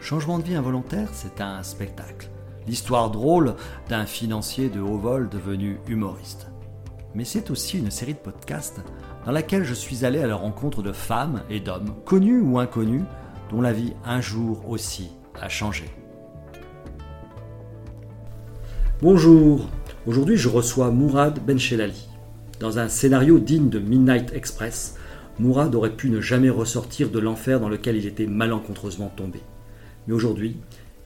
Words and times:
Changement 0.00 0.38
de 0.38 0.44
vie 0.44 0.54
involontaire, 0.54 1.08
c'est 1.12 1.40
un 1.40 1.62
spectacle. 1.62 2.30
L'histoire 2.66 3.10
drôle 3.10 3.54
d'un 3.88 4.06
financier 4.06 4.68
de 4.68 4.80
haut 4.80 4.96
vol 4.96 5.28
devenu 5.28 5.80
humoriste. 5.88 6.46
Mais 7.14 7.24
c'est 7.24 7.50
aussi 7.50 7.78
une 7.78 7.90
série 7.90 8.14
de 8.14 8.18
podcasts 8.18 8.80
dans 9.26 9.32
laquelle 9.32 9.64
je 9.64 9.74
suis 9.74 10.04
allé 10.04 10.20
à 10.20 10.28
la 10.28 10.36
rencontre 10.36 10.82
de 10.82 10.92
femmes 10.92 11.42
et 11.50 11.58
d'hommes, 11.58 11.94
connus 12.04 12.40
ou 12.40 12.58
inconnus, 12.58 13.02
dont 13.50 13.60
la 13.60 13.72
vie 13.72 13.92
un 14.04 14.20
jour 14.20 14.68
aussi 14.68 15.10
a 15.40 15.48
changé. 15.48 15.84
Bonjour, 19.02 19.68
aujourd'hui 20.06 20.36
je 20.36 20.48
reçois 20.48 20.90
Mourad 20.90 21.44
Benchelali. 21.44 22.08
Dans 22.60 22.78
un 22.78 22.88
scénario 22.88 23.38
digne 23.40 23.68
de 23.68 23.78
Midnight 23.80 24.32
Express, 24.32 24.96
Mourad 25.40 25.74
aurait 25.74 25.96
pu 25.96 26.08
ne 26.08 26.20
jamais 26.20 26.50
ressortir 26.50 27.10
de 27.10 27.18
l'enfer 27.18 27.58
dans 27.58 27.68
lequel 27.68 27.96
il 27.96 28.06
était 28.06 28.26
malencontreusement 28.26 29.12
tombé. 29.16 29.40
Mais 30.08 30.14
aujourd'hui, 30.14 30.56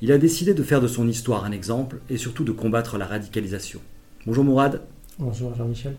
il 0.00 0.12
a 0.12 0.18
décidé 0.18 0.54
de 0.54 0.62
faire 0.62 0.80
de 0.80 0.86
son 0.86 1.08
histoire 1.08 1.44
un 1.44 1.50
exemple 1.50 2.00
et 2.08 2.16
surtout 2.16 2.44
de 2.44 2.52
combattre 2.52 2.98
la 2.98 3.06
radicalisation. 3.06 3.80
Bonjour 4.26 4.44
Mourad. 4.44 4.80
Bonjour 5.18 5.52
Jean-Michel. 5.56 5.96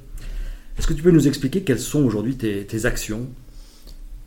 Est-ce 0.78 0.88
que 0.88 0.94
tu 0.94 1.04
peux 1.04 1.12
nous 1.12 1.28
expliquer 1.28 1.64
quelles 1.64 1.82
sont 1.82 2.02
aujourd'hui 2.02 2.38
tes, 2.38 2.86
actions? 2.86 3.28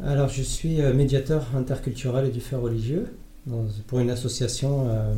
Alors 0.05 0.29
je 0.29 0.43
suis 0.43 0.83
euh, 0.83 0.93
médiateur 0.93 1.57
interculturel 1.57 2.27
et 2.27 2.31
du 2.31 2.41
fait 2.41 2.57
religieux 2.57 3.07
pour 3.87 4.01
une 4.01 4.11
association 4.11 4.89
euh, 4.91 5.15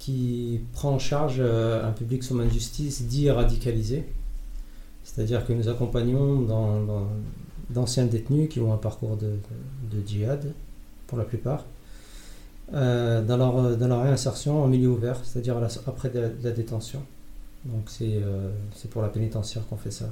qui 0.00 0.60
prend 0.72 0.90
en 0.90 0.98
charge 0.98 1.36
euh, 1.38 1.88
un 1.88 1.92
public 1.92 2.24
sous 2.24 2.34
main 2.34 2.46
de 2.46 2.50
justice 2.50 3.02
dit 3.02 3.30
radicalisé. 3.30 4.04
C'est-à-dire 5.04 5.46
que 5.46 5.52
nous 5.52 5.68
accompagnons 5.68 6.44
d'anciens 7.70 8.06
détenus 8.06 8.48
qui 8.48 8.58
ont 8.58 8.74
un 8.74 8.76
parcours 8.76 9.16
de, 9.16 9.38
djihad, 10.04 10.52
pour 11.06 11.16
la 11.16 11.24
plupart, 11.24 11.64
dans, 12.72 13.36
leur, 13.36 13.76
dans 13.76 13.88
leur 13.88 14.02
réinsertion 14.02 14.62
en 14.62 14.68
milieu 14.68 14.88
ouvert, 14.88 15.20
c'est-à-dire 15.24 15.56
après 15.86 16.10
la 16.14 16.50
détention. 16.50 17.02
Donc 17.64 17.88
euh, 18.00 18.50
c'est 18.74 18.90
pour 18.90 19.02
la 19.02 19.08
pénitentiaire 19.08 19.66
qu'on 19.68 19.76
fait 19.76 19.90
ça. 19.90 20.08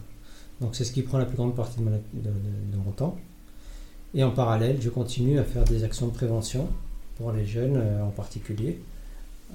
Donc 0.61 0.75
c'est 0.75 0.85
ce 0.85 0.93
qui 0.93 1.03
prend 1.03 1.19
la 1.19 1.27
plus 1.27 1.37
grande 1.37 1.55
partie 1.55 1.79
de, 1.81 2.77
mon 2.85 2.91
temps. 2.91 3.17
Et 4.15 4.25
en 4.25 4.31
parallèle, 4.31 4.79
je 4.81 4.89
continue 4.89 5.39
à 5.39 5.45
faire 5.45 5.65
des 5.65 5.85
actions 5.85 6.07
de 6.07 6.13
prévention 6.13 6.69
pour 7.19 7.33
les 7.33 7.47
jeunes 7.47 7.77
euh, 7.77 8.03
en 8.03 8.11
particulier, 8.11 8.79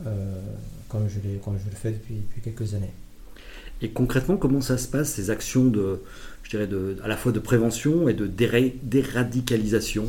euh, 0.06 0.40
comme, 0.90 1.08
je 1.10 1.20
comme 1.44 1.58
je 1.58 1.70
le 1.70 1.76
fais 1.76 1.92
depuis, 1.92 2.16
depuis, 2.16 2.42
quelques 2.42 2.74
années. 2.74 2.94
Et 3.82 3.90
concrètement, 3.90 4.38
comment 4.38 4.62
ça 4.62 4.78
se 4.78 4.88
passe, 4.88 5.14
ces 5.14 5.32
actions 5.32 5.66
de, 5.66 6.02
je 6.44 6.52
dirais 6.52 6.68
de, 6.68 6.98
à 7.04 7.08
la 7.08 7.18
fois 7.18 7.32
de 7.32 7.40
prévention 7.40 8.08
et 8.08 8.14
de 8.14 8.28
déradicalisation? 8.28 10.06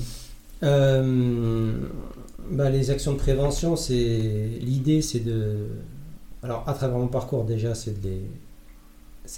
Bah, 2.51 2.71
Les 2.71 2.91
actions 2.91 3.13
de 3.13 3.19
prévention, 3.19 3.75
l'idée 3.89 5.03
c'est 5.03 5.21
de 5.21 5.67
alors, 6.43 6.69
à 6.69 6.75
travers 6.75 6.99
mon 6.99 7.07
parcours, 7.07 7.45
déjà, 7.45 7.75
c'est 7.75 8.01
de, 8.01 8.11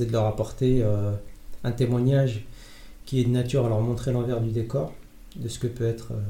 de 0.07 0.13
leur 0.13 0.25
apporter 0.27 0.83
euh, 0.83 1.13
un 1.63 1.73
témoignage 1.73 2.47
qui 3.05 3.21
est 3.21 3.25
de 3.25 3.31
nature 3.31 3.67
à 3.67 3.69
leur 3.69 3.83
montrer 3.83 4.11
l'envers 4.11 4.41
du 4.41 4.51
décor 4.51 4.93
de 5.37 5.49
ce 5.49 5.59
que 5.59 5.67
peut 5.67 5.87
être 5.87 6.13
euh, 6.13 6.23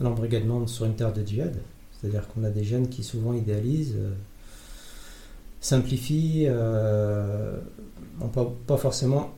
l'embrigadement 0.00 0.66
sur 0.66 0.86
une 0.86 0.94
terre 0.94 1.12
de 1.12 1.24
djihad. 1.24 1.56
C'est-à-dire 1.92 2.26
qu'on 2.28 2.44
a 2.44 2.50
des 2.50 2.64
jeunes 2.64 2.88
qui 2.88 3.04
souvent 3.04 3.34
idéalisent, 3.34 3.96
euh, 3.98 4.14
simplifient, 5.60 6.48
n'ont 8.20 8.28
pas, 8.28 8.76
forcément, 8.76 9.34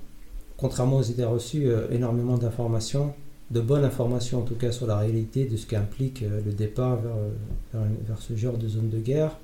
contrairement 0.57 0.99
aux 0.99 1.03
idées 1.03 1.25
reçues, 1.25 1.71
énormément 1.91 2.37
d'informations, 2.37 3.15
de 3.51 3.61
bonnes 3.61 3.85
informations 3.85 4.41
en 4.41 4.43
tout 4.43 4.57
cas 4.57 4.73
sur 4.73 4.87
la 4.87 4.99
réalité 4.99 5.47
de 5.47 5.57
ce 5.57 5.67
qu'implique 5.67 6.21
le 6.21 6.53
départ 6.53 6.97
vers, 6.97 7.83
vers, 8.07 8.21
ce 8.21 8.37
genre 8.37 8.59
de 8.59 8.69
zone 8.69 8.91
de 8.91 8.99
guerre 8.99 9.39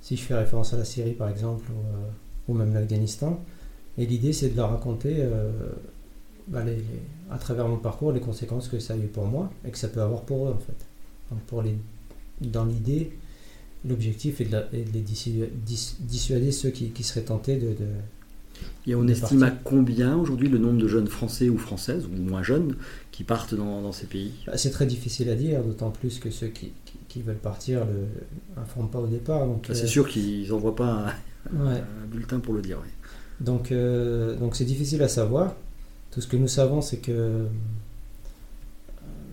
si 0.00 0.16
je 0.16 0.22
fais 0.22 0.34
référence 0.34 0.72
à 0.74 0.78
la 0.78 0.84
Syrie 0.84 1.12
par 1.12 1.28
exemple, 1.28 1.64
ou, 2.48 2.52
euh, 2.52 2.58
même 2.58 2.74
l'Afghanistan. 2.74 3.38
Et 3.98 4.06
l'idée 4.06 4.32
c'est 4.32 4.50
de 4.50 4.56
leur 4.56 4.70
raconter 4.70 5.16
euh, 5.18 5.50
bah, 6.48 6.62
à 7.30 7.38
travers 7.38 7.68
mon 7.68 7.76
parcours 7.76 8.12
les 8.12 8.20
conséquences 8.20 8.68
que 8.68 8.78
ça 8.78 8.94
a 8.94 8.96
eu 8.96 9.06
pour 9.06 9.26
moi 9.26 9.50
et 9.66 9.70
que 9.70 9.78
ça 9.78 9.88
peut 9.88 10.00
avoir 10.00 10.22
pour 10.22 10.48
eux 10.48 10.52
en 10.52 10.58
fait. 10.58 10.86
Dans 12.40 12.64
l'idée, 12.64 13.12
l'objectif 13.84 14.40
est, 14.40 14.46
de, 14.46 14.64
les 14.72 15.00
dissuader, 15.00 16.50
ceux 16.50 16.70
qui, 16.70 17.04
seraient 17.04 17.22
tentés 17.22 17.56
de, 17.56 17.76
et 18.86 18.94
on 18.94 19.06
estime 19.06 19.42
à 19.42 19.50
combien 19.50 20.16
aujourd'hui 20.16 20.48
le 20.48 20.58
nombre 20.58 20.78
de 20.78 20.88
jeunes 20.88 21.06
français 21.06 21.48
ou 21.48 21.58
françaises, 21.58 22.06
ou 22.06 22.22
moins 22.22 22.42
jeunes, 22.42 22.76
qui 23.12 23.24
partent 23.24 23.54
dans, 23.54 23.92
ces 23.92 24.06
pays? 24.06 24.32
Bah, 24.46 24.56
C'est 24.56 24.70
très 24.70 24.86
difficile 24.86 25.28
à 25.28 25.34
dire, 25.34 25.62
d'autant 25.62 25.90
plus 25.90 26.18
que 26.18 26.30
ceux 26.30 26.48
qui, 26.48 26.72
veulent 27.22 27.36
partir 27.36 27.86
n'informent 28.56 28.88
pas 28.88 29.00
au 29.00 29.06
départ. 29.06 29.46
c'est 29.64 29.84
euh, 29.84 29.86
sûr 29.86 30.08
qu'ils 30.08 30.48
n'envoient 30.48 30.76
pas 30.76 31.12
un, 31.54 32.06
bulletin 32.10 32.40
pour 32.40 32.54
le 32.54 32.62
dire. 32.62 32.78
Donc 33.40 33.72
euh, 33.72 34.36
donc 34.36 34.56
c'est 34.56 34.64
difficile 34.64 35.02
à 35.02 35.08
savoir. 35.08 35.54
Tout 36.10 36.20
ce 36.20 36.26
que 36.26 36.36
nous 36.36 36.48
savons, 36.48 36.80
c'est 36.80 36.98
que 36.98 37.12
euh, 37.12 37.46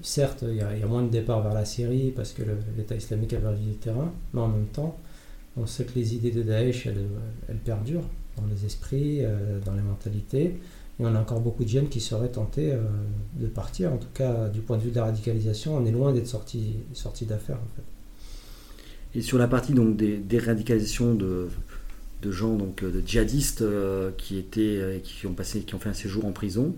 certes, 0.01 0.43
il 0.47 0.55
y, 0.55 0.61
a 0.61 0.87
moins 0.87 1.03
de 1.03 1.09
départs 1.09 1.41
vers 1.41 1.53
la 1.53 1.65
Syrie 1.65 2.11
parce 2.15 2.33
que 2.33 2.43
l'État 2.77 2.95
islamique 2.95 3.33
a 3.33 3.37
perdu 3.37 3.63
du 3.63 3.75
terrain, 3.75 4.11
mais 4.33 4.41
en 4.41 4.47
même 4.47 4.67
temps, 4.67 4.97
on 5.55 5.65
sait 5.65 5.85
que 5.85 5.95
les 5.95 6.13
idées 6.13 6.31
de 6.31 6.43
Daesh, 6.43 6.85
elles 6.85 7.57
perdurent 7.57 8.07
dans 8.37 8.45
les 8.47 8.65
esprits, 8.65 9.19
euh, 9.21 9.59
dans 9.65 9.73
les 9.73 9.81
mentalités. 9.81 10.55
Et 10.99 11.05
on 11.05 11.13
a 11.13 11.19
encore 11.19 11.41
beaucoup 11.41 11.63
de 11.63 11.69
jeunes 11.69 11.89
qui 11.89 11.99
seraient 11.99 12.29
tentés 12.29 12.71
euh, 12.71 12.79
de 13.39 13.47
partir. 13.47 13.93
En 13.93 13.97
tout 13.97 14.07
cas, 14.13 14.49
du 14.49 14.61
point 14.61 14.77
de 14.77 14.83
vue 14.83 14.91
de 14.91 14.95
la 14.95 15.05
radicalisation, 15.05 15.75
on 15.77 15.85
est 15.85 15.91
loin 15.91 16.13
d'être 16.13 16.27
sorti, 16.27 16.77
sorti 16.93 17.25
d'affaires. 17.25 17.57
En 17.57 17.75
fait. 17.75 19.19
Et 19.19 19.21
sur 19.21 19.37
la 19.37 19.47
partie 19.47 19.73
donc, 19.73 19.95
des, 19.95 20.17
des 20.17 20.39
radicalisations 20.39 21.13
de, 21.13 21.49
de 22.21 22.31
gens, 22.31 22.55
donc, 22.55 22.83
de 22.83 23.01
djihadistes 23.05 23.61
euh, 23.61 24.11
qui, 24.17 24.37
étaient, 24.37 25.01
qui, 25.03 25.27
ont 25.27 25.33
passé, 25.33 25.61
qui 25.61 25.75
ont 25.75 25.79
fait 25.79 25.89
un 25.89 25.93
séjour 25.93 26.25
en 26.25 26.31
prison, 26.31 26.73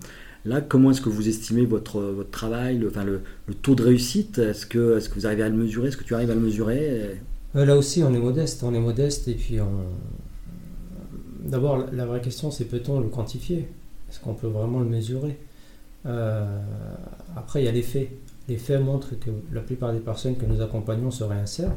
Là, 0.46 0.62
comment 0.62 0.92
est-ce 0.92 1.02
que 1.02 1.10
vous 1.10 1.28
estimez 1.28 1.66
votre, 1.66 2.00
votre 2.00 2.32
travail, 2.32 2.78
le, 2.78 2.88
enfin, 2.88 3.04
le, 3.04 3.20
le 3.48 3.54
taux 3.54 3.76
de 3.76 3.84
réussite? 3.84 4.38
Est-ce 4.38 4.66
que, 4.66 4.98
est 4.98 5.02
-ce 5.02 5.10
que 5.10 5.16
vous 5.16 5.28
arrivez 5.28 5.44
à 5.44 5.50
le 5.50 5.56
mesurer? 5.56 5.90
Est-ce 5.90 5.98
que 5.98 6.06
tu 6.06 6.16
arrives 6.16 6.32
à 6.32 6.34
le 6.34 6.40
mesurer? 6.40 7.20
Là 7.54 7.76
aussi, 7.76 8.04
on 8.04 8.14
est 8.14 8.20
modeste. 8.20 8.64
On 8.64 8.74
est 8.74 8.80
modeste 8.80 9.28
et 9.28 9.34
puis 9.34 9.60
on, 9.60 9.68
D'abord, 11.40 11.86
la 11.92 12.06
vraie 12.06 12.22
question, 12.22 12.52
c'est 12.52 12.66
peut-on 12.66 13.00
le 13.00 13.08
quantifier? 13.08 13.70
Est-ce 14.10 14.20
qu'on 14.20 14.34
peut 14.34 14.48
vraiment 14.48 14.80
le 14.80 14.86
mesurer? 14.86 15.38
Euh, 16.06 16.60
Après, 17.36 17.62
il 17.62 17.66
y 17.66 17.68
a 17.68 17.72
les 17.72 17.82
faits. 17.82 18.10
Les 18.48 18.58
faits 18.58 18.82
montrent 18.82 19.18
que 19.20 19.30
la 19.54 19.62
plupart 19.62 19.94
des 19.94 20.00
personnes 20.00 20.36
que 20.36 20.46
nous 20.46 20.62
accompagnons 20.62 21.12
se 21.12 21.24
réinsèrent. 21.24 21.76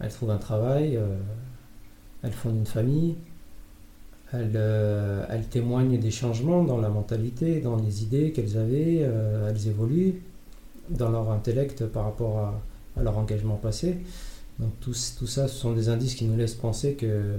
Elles 0.00 0.12
trouvent 0.12 0.30
un 0.30 0.38
travail, 0.38 0.96
euh, 0.96 1.16
elles 2.22 2.32
fondent 2.32 2.56
une 2.56 2.66
famille, 2.66 3.16
euh, 4.34 5.24
elles, 5.28 5.46
témoignent 5.46 5.98
des 5.98 6.10
changements 6.10 6.62
dans 6.64 6.80
la 6.80 6.88
mentalité, 6.88 7.60
dans 7.60 7.76
les 7.76 8.02
idées 8.02 8.32
qu'elles 8.32 8.58
avaient, 8.58 8.96
elles 9.48 9.68
évoluent 9.68 10.22
dans 10.90 11.10
leur 11.10 11.30
intellect 11.30 11.86
par 11.86 12.04
rapport 12.04 12.38
à, 12.38 13.02
leur 13.02 13.16
engagement 13.16 13.56
passé. 13.56 13.98
Donc 14.58 14.72
tout, 14.80 14.94
ça, 14.94 15.48
ce 15.48 15.54
sont 15.54 15.72
des 15.72 15.88
indices 15.88 16.14
qui 16.14 16.24
nous 16.26 16.36
laissent 16.36 16.54
penser 16.54 16.94
que 16.94 17.36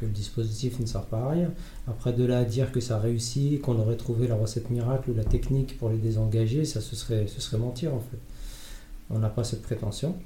que 0.00 0.06
le 0.06 0.12
dispositif 0.12 0.80
ne 0.80 0.86
sert 0.86 1.04
pas 1.04 1.18
à 1.18 1.30
rien. 1.30 1.50
Après, 1.86 2.12
de 2.12 2.24
là 2.24 2.38
à 2.38 2.44
dire 2.44 2.72
que 2.72 2.80
ça 2.80 2.98
réussit, 2.98 3.60
qu'on 3.60 3.78
aurait 3.78 3.96
trouvé 3.96 4.26
la 4.26 4.34
recette 4.34 4.70
miracle 4.70 5.10
ou 5.10 5.14
la 5.14 5.24
technique 5.24 5.78
pour 5.78 5.90
les 5.90 5.98
désengager, 5.98 6.64
ça 6.64 6.80
ce 6.80 6.96
serait, 6.96 7.26
ce 7.26 7.40
serait 7.40 7.58
mentir 7.58 7.94
en 7.94 8.00
fait. 8.00 8.18
On 9.10 9.18
n'a 9.18 9.28
pas 9.28 9.44
cette 9.44 9.62
prétention. 9.62 10.16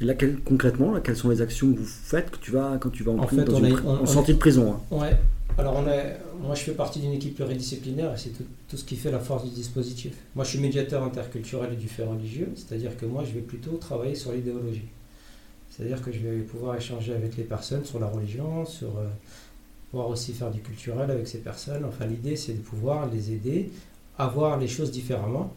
Et 0.00 0.04
là, 0.04 0.14
concrètement, 0.44 0.92
là, 0.92 1.00
quelles 1.00 1.16
sont 1.16 1.30
les 1.30 1.40
actions 1.40 1.72
que 1.72 1.78
vous 1.78 1.84
faites 1.84 2.30
que 2.30 2.38
tu 2.38 2.50
vas, 2.50 2.76
quand 2.78 2.90
tu 2.90 3.02
vas 3.02 3.12
en, 3.12 3.18
en, 3.18 3.26
fait, 3.26 3.48
on 3.48 4.06
sortie 4.06 4.34
de 4.34 4.38
prison 4.38 4.72
hein 4.72 4.80
Ouais. 4.90 5.16
Alors, 5.58 5.74
on 5.76 5.88
est, 5.88 6.18
moi, 6.38 6.54
je 6.54 6.62
fais 6.64 6.72
partie 6.72 7.00
d'une 7.00 7.12
équipe 7.12 7.34
pluridisciplinaire 7.36 8.12
et 8.12 8.16
c'est 8.18 8.28
tout, 8.30 8.44
tout, 8.68 8.76
ce 8.76 8.84
qui 8.84 8.96
fait 8.96 9.10
la 9.10 9.20
force 9.20 9.44
du 9.44 9.50
dispositif. 9.50 10.12
Moi, 10.34 10.44
je 10.44 10.50
suis 10.50 10.58
médiateur 10.58 11.02
interculturel 11.02 11.72
et 11.72 11.76
du 11.76 11.88
fait 11.88 12.04
religieux, 12.04 12.50
c'est-à-dire 12.54 12.94
que 12.98 13.06
moi, 13.06 13.24
je 13.24 13.32
vais 13.32 13.40
plutôt 13.40 13.78
travailler 13.78 14.14
sur 14.14 14.32
l'idéologie. 14.32 14.88
C'est-à-dire 15.76 16.00
que 16.00 16.10
je 16.10 16.20
vais 16.20 16.38
pouvoir 16.38 16.76
échanger 16.76 17.12
avec 17.12 17.36
les 17.36 17.44
personnes 17.44 17.84
sur 17.84 18.00
la 18.00 18.06
religion, 18.06 18.64
sur 18.64 18.96
euh, 18.96 19.08
pouvoir 19.90 20.08
aussi 20.08 20.32
faire 20.32 20.50
du 20.50 20.60
culturel 20.60 21.10
avec 21.10 21.28
ces 21.28 21.38
personnes. 21.38 21.84
Enfin, 21.84 22.06
l'idée, 22.06 22.36
c'est 22.36 22.54
de 22.54 22.60
pouvoir 22.60 23.10
les 23.12 23.32
aider 23.32 23.70
à 24.16 24.26
voir 24.26 24.58
les 24.58 24.68
choses 24.68 24.90
différemment. 24.90 25.52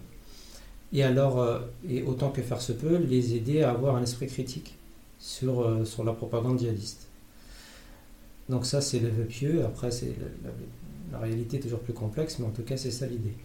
Et 0.92 1.04
alors, 1.04 1.40
euh, 1.40 1.60
et 1.88 2.04
autant 2.04 2.32
que 2.32 2.42
faire 2.42 2.62
se 2.62 2.74
peut, 2.74 2.98
les 2.98 3.36
aider 3.36 3.64
à 3.64 3.72
avoir 3.72 3.96
un 3.96 4.04
esprit 4.04 4.28
critique 4.28 4.76
sur, 5.20 5.62
euh, 5.62 5.86
sur 5.86 6.04
la 6.04 6.12
propagande 6.12 6.60
djihadiste. 6.60 7.08
Donc 8.50 8.66
ça, 8.66 8.82
c'est 8.82 9.00
le 9.00 9.08
vœu 9.08 9.24
pieux. 9.24 9.64
Après, 9.64 9.90
c'est 9.90 10.16
la, 10.44 10.52
la, 11.14 11.20
réalité 11.20 11.58
est 11.58 11.62
toujours 11.62 11.80
plus 11.80 11.94
complexe, 11.94 12.40
mais 12.40 12.46
en 12.46 12.52
tout 12.52 12.64
cas, 12.64 12.76
c'est 12.76 12.92
ça 12.92 13.06
l'idée. 13.06 13.36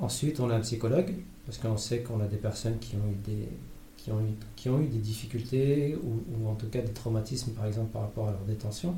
Ensuite, 0.00 0.40
on 0.40 0.50
a 0.50 0.56
un 0.56 0.60
psychologue, 0.60 1.14
parce 1.44 1.58
qu'on 1.58 1.76
sait 1.76 2.00
qu'on 2.00 2.20
a 2.20 2.26
des 2.26 2.36
personnes 2.36 2.78
qui 2.80 2.96
ont 2.96 3.10
eu 3.10 3.30
des, 3.30 3.48
qui 4.56 4.68
ont 4.68 4.80
eu, 4.80 4.86
des 4.86 4.98
difficultés 4.98 5.96
ou, 5.96 6.48
en 6.48 6.54
tout 6.54 6.68
cas 6.68 6.80
des 6.80 6.92
traumatismes, 6.92 7.52
par 7.52 7.66
exemple, 7.66 7.90
par 7.92 8.02
rapport 8.02 8.28
à 8.28 8.32
leur 8.32 8.44
détention. 8.44 8.94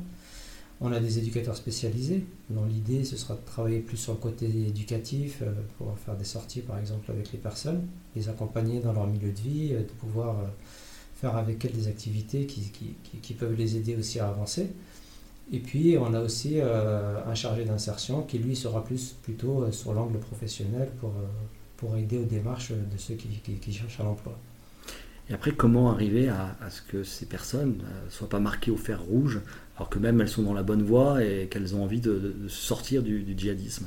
On 0.81 0.93
a 0.93 0.99
des 0.99 1.19
éducateurs 1.19 1.57
spécialisés, 1.57 2.23
dont 2.49 2.63
l'idée 2.63 3.03
ce 3.03 3.17
sera 3.17 3.33
de 3.33 3.41
travailler 3.45 3.79
plus 3.79 3.97
sur 3.97 4.13
le 4.13 4.19
côté 4.19 4.45
éducatif, 4.45 5.39
euh, 5.41 5.51
pour 5.77 5.97
faire 5.97 6.15
des 6.15 6.23
sorties 6.23 6.61
par 6.61 6.79
exemple 6.79 7.11
avec 7.11 7.33
les 7.33 7.37
personnes, 7.37 7.85
les 8.15 8.29
accompagner 8.29 8.79
dans 8.79 8.93
leur 8.93 9.05
milieu 9.05 9.31
de 9.31 9.39
vie, 9.39 9.73
euh, 9.73 9.79
de 9.79 9.91
pouvoir 9.99 10.39
euh, 10.39 10.47
faire 11.15 11.35
avec 11.35 11.65
elles 11.65 11.73
des 11.73 11.89
activités 11.89 12.45
qui, 12.45 13.33
peuvent 13.33 13.55
les 13.55 13.75
aider 13.75 13.97
aussi 13.97 14.21
à 14.21 14.29
avancer. 14.29 14.67
Et 15.51 15.59
puis 15.59 15.97
on 15.97 16.13
a 16.13 16.21
aussi 16.21 16.61
un 16.61 17.35
chargé 17.35 17.65
d'insertion 17.65 18.21
qui 18.21 18.37
lui 18.37 18.55
sera 18.55 18.83
plus 18.83 19.15
plutôt 19.23 19.69
sur 19.71 19.93
l'angle 19.93 20.19
professionnel 20.19 20.89
pour, 20.99 21.11
pour 21.75 21.97
aider 21.97 22.17
aux 22.19 22.25
démarches 22.25 22.71
de 22.71 22.97
ceux 22.97 23.15
qui, 23.15 23.27
qui 23.27 23.73
cherchent 23.73 23.99
à 23.99 24.03
l'emploi. 24.03 24.37
Et 25.29 25.33
après, 25.33 25.51
comment 25.51 25.91
arriver 25.91 26.27
à, 26.29 26.55
ce 26.69 26.81
que 26.81 27.03
ces 27.03 27.25
personnes 27.25 27.77
ne 28.05 28.09
soient 28.09 28.29
pas 28.29 28.39
marquées 28.39 28.71
au 28.71 28.77
fer 28.77 29.01
rouge 29.01 29.39
alors 29.77 29.89
que 29.89 29.99
même 29.99 30.19
elles 30.19 30.29
sont 30.29 30.41
dans 30.41 30.53
la 30.53 30.63
bonne 30.63 30.81
voie 30.81 31.23
et 31.23 31.47
qu'elles 31.49 31.75
ont 31.75 31.83
envie 31.83 32.01
de, 32.01 32.33
sortir 32.47 33.03
du, 33.03 33.25
djihadisme? 33.37 33.85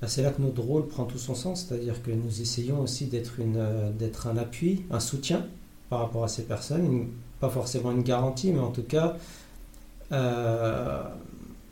Bah, 0.00 0.08
c'est 0.08 0.22
là 0.22 0.30
que 0.30 0.40
notre 0.40 0.62
rôle 0.62 0.88
prend 0.88 1.04
tout 1.04 1.18
son 1.18 1.34
sens, 1.34 1.66
c'est-à-dire 1.66 2.02
que 2.02 2.10
nous 2.10 2.40
essayons 2.40 2.80
aussi 2.80 3.06
d'être, 3.06 3.34
euh, 3.38 3.90
un 4.24 4.36
appui, 4.38 4.84
un 4.90 5.00
soutien 5.00 5.46
par 5.90 6.00
rapport 6.00 6.24
à 6.24 6.28
ces 6.28 6.44
personnes, 6.44 7.08
pas 7.38 7.50
forcément 7.50 7.92
une 7.92 8.02
garantie, 8.02 8.50
mais 8.50 8.60
en 8.60 8.70
tout 8.70 8.82
cas, 8.82 9.16
euh, 10.12 11.02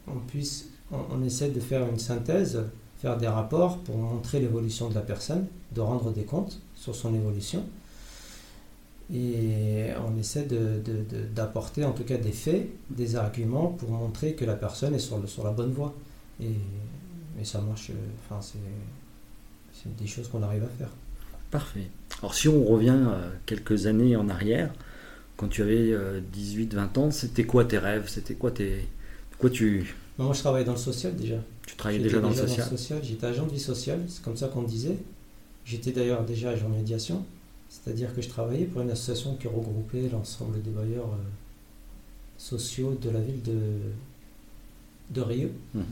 on, 0.07 0.19
puisse, 0.27 0.69
on, 0.93 1.23
essaie 1.23 1.49
de 1.49 1.61
faire 1.61 1.89
une 1.89 1.99
synthèse, 1.99 2.63
faire 2.99 3.17
des 3.17 3.29
rapports 3.29 3.79
pour 3.79 3.97
montrer 3.97 4.41
l'évolution 4.41 4.91
de 4.91 4.95
la 4.95 5.01
personne, 5.01 5.47
de 5.75 5.81
rendre 5.81 6.13
des 6.13 6.25
comptes 6.25 6.61
sur 6.77 6.95
son 6.95 7.15
évolution 7.15 7.65
et 9.13 9.91
on 10.07 10.19
essaie 10.19 10.47
d'apporter 11.35 11.81
de, 11.81 11.87
en 11.87 11.93
tout 11.93 12.05
cas 12.05 12.19
des 12.19 12.33
faits, 12.33 12.69
des 12.91 13.17
arguments 13.17 13.69
pour 13.69 13.91
montrer 13.91 14.35
que 14.35 14.45
la 14.45 14.55
personne 14.55 14.95
est 14.95 14.99
sur, 14.99 15.19
le, 15.19 15.27
sur 15.27 15.45
la 15.45 15.51
bonne 15.51 15.73
voie. 15.73 15.95
Et, 16.43 16.53
ça 17.45 17.61
marche, 17.61 17.93
enfin, 18.29 18.41
c'est 18.43 19.97
des 19.97 20.07
choses 20.07 20.29
qu'on 20.29 20.43
arrive 20.43 20.65
à 20.65 20.69
faire. 20.79 20.91
Parfait. 21.51 21.89
Alors 22.21 22.35
si 22.35 22.49
on 22.49 22.65
revient 22.65 22.99
euh, 23.09 23.31
quelques 23.47 23.87
années 23.87 24.17
en 24.17 24.29
arrière, 24.29 24.73
quand 25.37 25.49
tu 25.49 25.63
avais 25.63 25.95
18-20 26.37 26.75
euh, 26.75 27.01
ans, 27.01 27.11
c'était 27.11 27.45
quoi 27.45 27.65
tes 27.65 27.79
rêves? 27.79 28.09
C'était 28.09 28.35
quoi 28.35 28.51
tes... 28.51 28.87
Quoi 29.39 29.51
tu... 29.51 29.95
Moi 30.19 30.35
je 30.35 30.41
travaillais 30.41 30.67
dans 30.67 30.73
le 30.73 30.79
social 30.79 31.15
déjà. 31.15 31.37
Tu 31.65 31.77
travaillais 31.77 32.03
déjà, 32.03 32.19
dans, 32.19 32.31
le 32.31 32.35
social? 32.35 32.67
social 32.67 32.99
J'étais 33.05 33.27
agent 33.27 33.47
de 33.47 33.53
vie 33.53 33.61
sociale, 33.61 34.01
c'est 34.09 34.23
comme 34.23 34.37
ça 34.37 34.49
qu'on 34.49 34.63
disait. 34.63 34.97
J'étais 35.65 35.93
d'ailleurs 35.93 36.25
déjà 36.25 36.51
agent 36.51 36.69
de 36.69 36.75
médiation. 36.75 37.25
C'est-à-dire 37.89 38.15
que 38.15 38.21
je 38.21 38.29
travaillais 38.29 38.67
pour 38.67 38.83
une 38.83 38.91
association 38.91 39.35
qui 39.37 39.49
regroupait 39.49 40.11
l'ensemble 40.13 40.61
des 40.61 40.69
bailleurs 40.69 41.07
euh, 41.07 41.25
sociaux 42.37 42.99
de 43.01 43.09
la 43.09 43.19
ville 43.19 43.41
de, 43.41 43.59
de 45.09 45.21
Rio. 45.23 45.49
Mhm. 45.73 45.85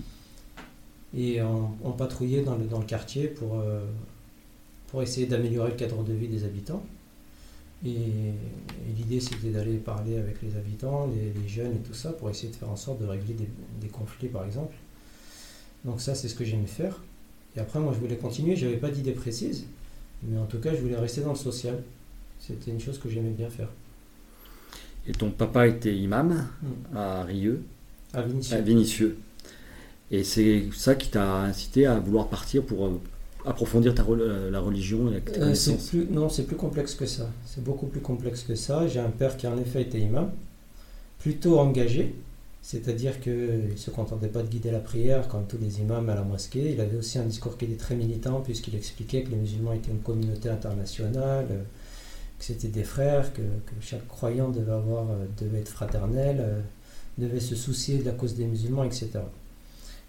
Et 1.17 1.41
on, 1.41 1.93
patrouillait 1.93 2.43
dans 2.43 2.57
le, 2.57 2.67
dans 2.67 2.81
le 2.81 2.85
quartier 2.85 3.29
pour, 3.29 3.61
euh, 3.61 3.83
pour 4.89 5.03
essayer 5.03 5.27
d'améliorer 5.27 5.71
le 5.71 5.77
cadre 5.77 6.05
de 6.05 6.13
vie 6.13 6.29
des 6.29 6.45
habitants. 6.45 6.85
Et, 7.83 7.97
l'idée, 8.95 9.21
c'était 9.21 9.49
d'aller 9.49 9.79
parler 9.79 10.19
avec 10.19 10.43
les 10.43 10.55
habitants, 10.55 11.07
les, 11.07 11.49
jeunes 11.49 11.77
et 11.77 11.79
tout 11.79 11.95
ça, 11.95 12.13
pour 12.13 12.29
essayer 12.29 12.51
de 12.53 12.57
faire 12.57 12.71
en 12.71 12.77
sorte 12.77 13.01
de 13.01 13.07
régler 13.07 13.33
des, 13.33 13.49
des 13.81 13.89
conflits, 13.89 14.29
par 14.29 14.45
exemple. 14.45 14.75
Donc 15.87 16.03
ça, 16.03 16.15
c'est 16.15 16.29
ce 16.29 16.35
que 16.35 16.45
j'aimais 16.45 16.67
faire. 16.67 17.01
Et 17.57 17.61
après, 17.61 17.79
moi, 17.79 17.95
je 17.95 18.01
voulais 18.01 18.19
continuer. 18.19 18.55
Je 18.55 18.67
n'avais 18.67 18.77
pas 18.77 18.91
d'idée 18.91 19.13
précise. 19.13 19.65
Mais 20.23 20.39
en 20.39 20.47
tout 20.47 20.59
cas, 20.59 20.75
je 20.75 20.81
voulais 20.81 20.97
rester 20.97 21.21
dans 21.21 21.31
le 21.31 21.37
social. 21.37 21.83
C'était 22.39 22.71
une 22.71 22.81
chose 22.81 22.99
que 22.99 23.09
j'aimais 23.09 23.31
bien 23.31 23.49
faire. 23.49 23.69
Et 25.09 25.13
ton 25.13 25.31
papa 25.31 25.69
était 25.69 25.95
imam 25.95 26.47
hmm. 26.63 26.97
à 26.97 27.25
Rieux 27.25 27.63
À 28.13 28.23
Vinicieux. 28.23 28.57
À 28.57 28.61
Vinicieux. 28.61 29.19
Et 30.11 30.25
c'est 30.25 30.65
ça 30.73 30.95
qui 30.95 31.11
t'a 31.11 31.41
incité 31.43 31.87
à 31.87 31.99
vouloir 31.99 32.29
partir 32.29 32.63
pour 32.63 32.87
euh, 32.87 33.01
approfondir 33.45 33.95
ta, 33.95 34.05
euh, 34.05 34.51
la 34.51 34.61
religion 34.61 35.09
et 35.09 35.13
la 35.13 35.17
euh, 35.19 35.53
plus, 35.53 36.07
Non, 36.11 36.29
c'est 36.29 36.45
plus 36.45 36.57
complexe 36.57 36.95
que 36.95 37.07
ça. 37.07 37.29
C'est 37.45 37.62
beaucoup 37.62 37.87
plus 37.87 38.01
complexe 38.01 38.43
que 38.43 38.55
ça. 38.55 38.87
J'ai 38.87 39.01
un 39.01 39.11
père 39.11 39.37
qui 39.37 39.47
en 39.47 39.59
effet 39.59 39.83
était 39.83 40.01
imam, 40.01 40.31
plutôt 41.19 41.59
engagé, 41.59 42.15
c'est-à-dire 42.62 43.20
qu'il 43.20 43.70
ne 43.70 43.76
se 43.76 43.91
contentait 43.91 44.29
pas 44.29 44.43
de 44.43 44.49
guider 44.49 44.70
la 44.73 44.81
prière 44.81 45.29
comme 45.29 45.47
tous 45.47 45.58
les 45.58 45.81
imams 45.81 46.08
à 46.08 46.14
la 46.17 46.23
mosquée. 46.23 46.73
Il 46.73 46.81
avait 46.81 46.97
aussi 46.97 47.19
un 47.19 47.25
discours 47.25 47.56
qui 47.56 47.67
était 47.67 47.76
très 47.76 47.94
militant 47.94 48.41
puisqu'il 48.41 48.75
expliquait 48.75 49.23
que 49.23 49.31
les 49.31 49.37
musulmans 49.37 49.73
étaient 49.73 49.93
une 49.93 50.00
communauté 50.00 50.49
internationale, 50.49 51.47
que 52.38 52.44
c'était 52.44 52.69
des 52.69 52.82
frères, 52.82 53.32
que, 53.32 53.43
chaque 53.81 54.06
croyant 54.08 54.50
devait, 54.50 54.73
avoir, 54.73 55.11
euh, 55.11 55.26
devait 55.41 55.61
être 55.61 55.69
fraternel, 55.69 56.38
euh, 56.41 56.61
devait 57.19 57.41
se 57.41 57.55
soucier 57.55 57.99
de 57.99 58.05
la 58.05 58.12
cause 58.12 58.35
des 58.35 58.47
musulmans, 58.47 58.85
etc. 58.85 59.11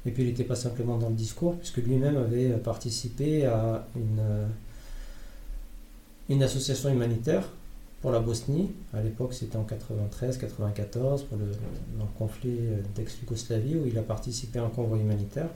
Et 0.06 0.12
puis 0.12 0.24
il 0.24 0.30
n'était 0.30 0.44
pas 0.44 0.56
simplement 0.56 0.98
dans 0.98 1.10
le 1.10 1.16
discours 1.16 1.56
puisque 1.58 1.78
lui-même 1.78 2.18
avait 2.18 2.50
participé 2.58 3.46
à 3.46 3.86
une, 3.96 4.20
euh, 4.20 4.48
une 6.30 6.44
association 6.44 6.90
humanitaire 6.90 7.50
pour 8.02 8.12
la 8.12 8.20
Bosnie. 8.20 8.72
À 8.94 9.02
l'époque, 9.02 9.34
c'était 9.34 9.58
en 9.58 9.64
93-94, 9.66 11.26
pour 11.26 11.38
le, 11.38 11.52
conflit 12.18 12.58
euh, 12.60 12.82
d'ex-Yougoslavie, 12.96 13.76
où 13.76 13.88
il 13.88 13.98
a 13.98 14.04
participé 14.04 14.60
à 14.60 14.64
un 14.64 14.70
convoi 14.70 14.98
humanitaire. 14.98 15.50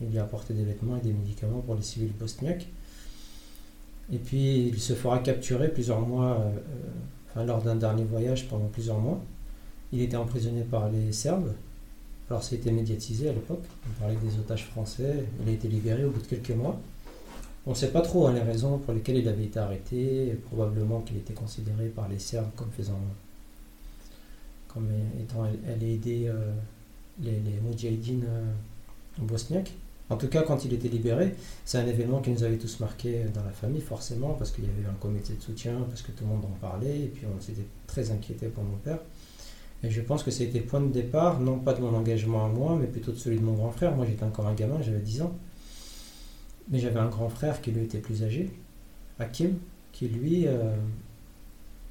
Il 0.00 0.12
y 0.12 0.18
a 0.18 0.22
apporté 0.22 0.54
des 0.54 0.64
vêtements 0.64 0.96
et 0.96 1.00
des 1.00 1.12
médicaments 1.12 1.60
pour 1.60 1.74
les 1.74 1.82
civils 1.82 2.12
bosniaques. 2.12 2.66
Et 4.12 4.18
puis, 4.18 4.68
il 4.68 4.80
se 4.80 4.92
fera 4.94 5.18
capturer 5.18 5.68
plusieurs 5.68 6.00
mois, 6.00 6.38
euh, 6.40 6.50
enfin, 7.28 7.44
lors 7.44 7.62
d'un 7.62 7.76
dernier 7.76 8.04
voyage 8.04 8.48
pendant 8.48 8.66
plusieurs 8.66 8.98
mois. 8.98 9.20
Il 9.92 10.00
était 10.00 10.16
emprisonné 10.16 10.62
par 10.62 10.90
les 10.90 11.12
Serbes. 11.12 11.52
Alors, 12.28 12.42
été 12.52 12.70
médiatisé 12.72 13.28
à 13.28 13.32
l'époque. 13.32 13.64
On 13.88 14.00
parlait 14.00 14.16
des 14.16 14.38
otages 14.38 14.66
français. 14.66 15.24
Il 15.42 15.48
a 15.48 15.52
été 15.52 15.68
libéré 15.68 16.04
au 16.04 16.10
bout 16.10 16.20
de 16.20 16.26
quelques 16.26 16.50
mois. 16.50 16.78
On 17.66 17.70
ne 17.70 17.74
sait 17.74 17.90
pas 17.90 18.00
trop 18.00 18.28
hein, 18.28 18.32
les 18.32 18.42
raisons 18.42 18.78
pour 18.78 18.94
lesquelles 18.94 19.16
il 19.16 19.28
avait 19.28 19.44
été 19.44 19.58
arrêté. 19.58 20.38
Probablement 20.46 21.00
qu'il 21.00 21.16
était 21.16 21.34
considéré 21.34 21.86
par 21.88 22.08
les 22.08 22.20
Serbes 22.20 22.50
comme 22.54 22.70
faisant, 22.70 23.00
comme 24.68 24.88
étant 25.20 25.42
allé 25.42 25.94
aider 25.94 26.28
euh, 26.28 26.52
les, 27.20 27.32
les 27.32 27.58
euh, 28.22 28.52
bosniaques. 29.18 29.72
En 30.08 30.16
tout 30.16 30.28
cas, 30.28 30.42
quand 30.42 30.64
il 30.64 30.72
était 30.72 30.88
libéré, 30.88 31.34
c'est 31.64 31.78
un 31.78 31.86
événement 31.86 32.20
qui 32.20 32.30
nous 32.30 32.44
avait 32.44 32.58
tous 32.58 32.78
marqué 32.78 33.24
dans 33.34 33.42
la 33.42 33.50
famille, 33.50 33.80
forcément, 33.80 34.34
parce 34.34 34.52
qu'il 34.52 34.62
y 34.62 34.68
avait 34.68 34.88
un 34.88 34.94
comité 35.00 35.34
de 35.34 35.40
soutien, 35.42 35.74
parce 35.88 36.02
que 36.02 36.12
tout 36.12 36.22
le 36.22 36.30
monde 36.30 36.44
en 36.44 36.56
parlait, 36.60 37.00
et 37.00 37.06
puis 37.08 37.26
on 37.26 37.40
s'était 37.40 37.66
très 37.88 38.12
inquiété 38.12 38.46
pour 38.46 38.62
mon 38.62 38.76
père. 38.76 39.00
Et 39.82 39.90
je 39.90 40.00
pense 40.00 40.22
que 40.22 40.30
ça 40.30 40.44
a 40.44 40.46
le 40.46 40.60
point 40.60 40.80
de 40.80 40.92
départ, 40.92 41.40
non 41.40 41.58
pas 41.58 41.74
de 41.74 41.80
mon 41.80 41.92
engagement 41.92 42.46
à 42.46 42.48
moi, 42.48 42.78
mais 42.80 42.86
plutôt 42.86 43.10
de 43.10 43.16
celui 43.16 43.38
de 43.38 43.44
mon 43.44 43.54
grand 43.54 43.72
frère. 43.72 43.96
Moi, 43.96 44.06
j'étais 44.06 44.22
encore 44.22 44.46
un 44.46 44.54
gamin, 44.54 44.80
j'avais 44.80 45.00
10 45.00 45.22
ans. 45.22 45.36
Mais 46.68 46.78
j'avais 46.78 47.00
un 47.00 47.08
grand 47.08 47.28
frère 47.28 47.60
qui 47.60 47.70
lui 47.70 47.84
était 47.84 47.98
plus 47.98 48.22
âgé, 48.24 48.50
Hakim, 49.18 49.58
qui 49.92 50.08
lui 50.08 50.46
euh, 50.46 50.74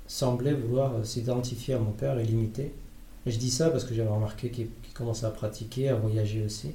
semblait 0.08 0.54
vouloir 0.54 0.96
euh, 0.96 1.04
s'identifier 1.04 1.76
à 1.76 1.80
mon 1.80 1.92
père 1.92 2.20
et 2.20 2.24
l'imiter. 2.24 2.74
Je 3.26 3.38
dis 3.38 3.50
ça 3.50 3.70
parce 3.70 3.86
que 3.86 3.96
j'avais 3.96 4.10
remarqué 4.10 4.50
qu'il 4.50 4.68
commençait 4.94 5.26
à 5.26 5.32
pratiquer, 5.32 5.90
à 5.90 5.96
voyager 5.96 6.44
aussi. 6.44 6.72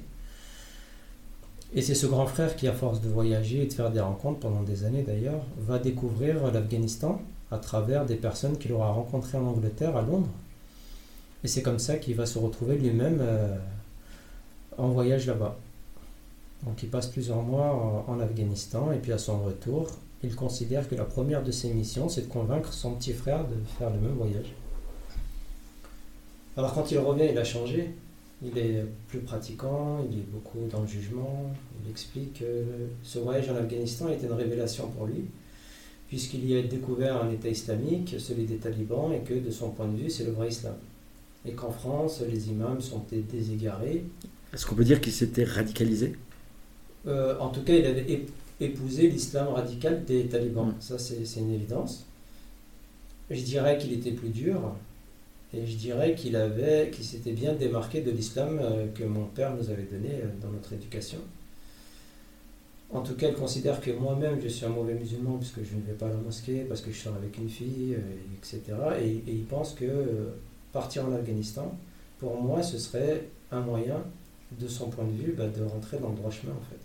Et 1.73 1.81
c'est 1.81 1.95
ce 1.95 2.05
grand 2.05 2.25
frère 2.25 2.55
qui, 2.57 2.67
à 2.67 2.73
force 2.73 2.99
de 2.99 3.07
voyager 3.07 3.63
et 3.63 3.65
de 3.67 3.73
faire 3.73 3.91
des 3.91 4.01
rencontres 4.01 4.39
pendant 4.39 4.61
des 4.61 4.83
années 4.83 5.03
d'ailleurs, 5.03 5.45
va 5.57 5.79
découvrir 5.79 6.51
l'Afghanistan 6.51 7.21
à 7.49 7.57
travers 7.57 8.05
des 8.05 8.15
personnes 8.15 8.57
qu'il 8.57 8.73
aura 8.73 8.91
rencontrées 8.91 9.37
en 9.37 9.45
Angleterre, 9.45 9.95
à 9.95 10.01
Londres. 10.01 10.29
Et 11.43 11.47
c'est 11.47 11.61
comme 11.61 11.79
ça 11.79 11.95
qu'il 11.95 12.15
va 12.15 12.25
se 12.25 12.37
retrouver 12.37 12.77
lui-même 12.77 13.19
euh, 13.21 13.55
en 14.77 14.89
voyage 14.89 15.27
là-bas. 15.27 15.57
Donc 16.63 16.83
il 16.83 16.89
passe 16.89 17.07
plusieurs 17.07 17.41
mois 17.41 18.05
en, 18.07 18.19
Afghanistan 18.19 18.91
et 18.91 18.97
puis 18.97 19.11
à 19.11 19.17
son 19.17 19.43
retour, 19.43 19.89
il 20.23 20.35
considère 20.35 20.87
que 20.87 20.95
la 20.95 21.05
première 21.05 21.43
de 21.43 21.51
ses 21.51 21.73
missions, 21.73 22.07
c'est 22.07 22.21
de 22.21 22.31
convaincre 22.31 22.71
son 22.71 22.93
petit 22.93 23.13
frère 23.13 23.47
de 23.47 23.55
faire 23.79 23.89
le 23.89 23.99
même 23.99 24.13
voyage. 24.13 24.53
Alors 26.55 26.73
quand 26.73 26.91
il 26.91 26.99
revient, 26.99 27.27
il 27.31 27.37
a 27.37 27.43
changé. 27.43 27.91
Il 28.43 28.57
est 28.57 28.83
plus 29.07 29.19
pratiquant, 29.19 30.03
il 30.09 30.17
est 30.17 30.31
beaucoup 30.31 30.67
dans 30.71 30.81
le 30.81 30.87
jugement. 30.87 31.51
Il 31.83 31.91
explique 31.91 32.39
que 32.39 32.65
ce 33.03 33.19
voyage 33.19 33.49
en 33.49 33.55
Afghanistan 33.55 34.09
était 34.09 34.25
une 34.25 34.33
révélation 34.33 34.87
pour 34.87 35.05
lui, 35.05 35.25
puisqu'il 36.07 36.49
y 36.49 36.57
a 36.57 36.63
découvert 36.63 37.21
un 37.21 37.29
État 37.29 37.49
islamique, 37.49 38.15
celui 38.17 38.45
des 38.45 38.55
talibans, 38.55 39.13
et 39.13 39.19
que 39.19 39.35
de 39.35 39.51
son 39.51 39.69
point 39.69 39.87
de 39.87 39.95
vue, 39.95 40.09
c'est 40.09 40.23
le 40.23 40.31
vrai 40.31 40.49
islam. 40.49 40.73
Et 41.45 41.51
qu'en 41.51 41.71
France, 41.71 42.21
les 42.27 42.49
imams 42.49 42.81
sont 42.81 43.05
déségarés. 43.11 44.05
Est-ce 44.53 44.65
qu'on 44.65 44.75
peut 44.75 44.83
dire 44.83 45.01
qu'il 45.01 45.13
s'était 45.13 45.43
radicalisé? 45.43 46.15
Euh, 47.07 47.37
en 47.39 47.49
tout 47.49 47.61
cas, 47.63 47.73
il 47.73 47.85
avait 47.85 48.25
épousé 48.59 49.07
l'islam 49.07 49.49
radical 49.49 50.03
des 50.05 50.25
talibans. 50.25 50.67
Mm. 50.67 50.75
Ça, 50.79 50.99
c'est 50.99 51.39
une 51.39 51.53
évidence. 51.53 52.05
Je 53.29 53.41
dirais 53.41 53.77
qu'il 53.77 53.93
était 53.93 54.11
plus 54.11 54.29
dur. 54.29 54.75
Et 55.53 55.65
je 55.65 55.75
dirais 55.75 56.15
qu'il 56.15 56.37
avait, 56.37 56.91
qu'il 56.91 57.03
s'était 57.03 57.33
bien 57.33 57.53
démarqué 57.53 58.01
de 58.01 58.11
l'islam 58.11 58.59
euh, 58.61 58.87
que 58.95 59.03
mon 59.03 59.25
père 59.25 59.53
nous 59.53 59.69
avait 59.69 59.83
donné 59.83 60.09
euh, 60.13 60.27
dans 60.41 60.49
notre 60.49 60.71
éducation. 60.71 61.17
En 62.89 63.01
tout 63.01 63.15
cas, 63.15 63.29
il 63.29 63.35
considère 63.35 63.81
que 63.81 63.91
moi-même, 63.91 64.39
je 64.41 64.47
suis 64.47 64.65
un 64.65 64.69
mauvais 64.69 64.93
musulman 64.93 65.37
puisque 65.37 65.63
je 65.63 65.75
ne 65.75 65.81
vais 65.81 65.93
pas 65.93 66.07
à 66.07 66.09
la 66.09 66.15
mosquée, 66.15 66.65
parce 66.67 66.81
que 66.81 66.91
je 66.91 66.97
sors 66.97 67.15
avec 67.15 67.37
une 67.37 67.49
fille, 67.49 67.97
etc. 68.37 68.61
Et, 69.01 69.07
et, 69.07 69.33
il 69.33 69.45
pense 69.45 69.73
que 69.73 69.85
partir 70.73 71.05
en 71.05 71.13
Afghanistan, 71.13 71.73
pour 72.19 72.41
moi, 72.41 72.61
ce 72.63 72.77
serait 72.77 73.29
un 73.49 73.61
moyen, 73.61 74.03
de 74.59 74.67
son 74.67 74.89
point 74.89 75.05
de 75.05 75.11
vue, 75.11 75.33
bah, 75.37 75.47
de 75.47 75.63
rentrer 75.63 75.97
dans 75.97 76.09
le 76.09 76.15
droit 76.15 76.31
chemin 76.31 76.53
en 76.53 76.69
fait. 76.69 76.79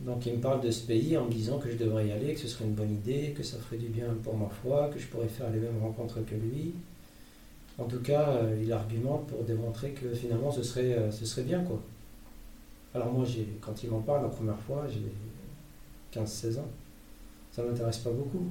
Donc 0.00 0.26
il 0.26 0.34
me 0.34 0.40
parle 0.40 0.60
de 0.60 0.70
ce 0.70 0.86
pays 0.86 1.16
en 1.16 1.24
me 1.24 1.30
disant 1.30 1.58
que 1.58 1.70
je 1.70 1.76
devrais 1.76 2.06
y 2.08 2.12
aller, 2.12 2.34
que 2.34 2.40
ce 2.40 2.48
serait 2.48 2.66
une 2.66 2.74
bonne 2.74 2.92
idée, 2.92 3.32
que 3.36 3.42
ça 3.42 3.56
ferait 3.58 3.78
du 3.78 3.88
bien 3.88 4.06
pour 4.22 4.36
ma 4.36 4.48
foi, 4.48 4.90
que 4.92 4.98
je 4.98 5.06
pourrais 5.06 5.28
faire 5.28 5.50
les 5.50 5.58
mêmes 5.58 5.80
rencontres 5.80 6.20
que 6.24 6.34
lui. 6.34 6.74
En 7.78 7.84
tout 7.84 8.00
cas, 8.00 8.28
euh, 8.28 8.60
il 8.62 8.70
argumente 8.72 9.26
pour 9.26 9.42
démontrer 9.44 9.92
que 9.92 10.14
finalement 10.14 10.50
ce 10.52 10.62
serait, 10.62 10.94
euh, 10.94 11.10
ce 11.10 11.24
serait 11.24 11.42
bien 11.42 11.62
quoi. 11.62 11.80
Alors 12.94 13.12
moi, 13.12 13.26
quand 13.60 13.82
il 13.82 13.90
m'en 13.90 14.00
parle 14.00 14.22
la 14.22 14.28
première 14.28 14.58
fois, 14.60 14.86
j'ai 14.88 16.18
15-16 16.18 16.58
ans. 16.58 16.68
Ça 17.52 17.62
ne 17.62 17.68
m'intéresse 17.68 17.98
pas 17.98 18.10
beaucoup. 18.10 18.46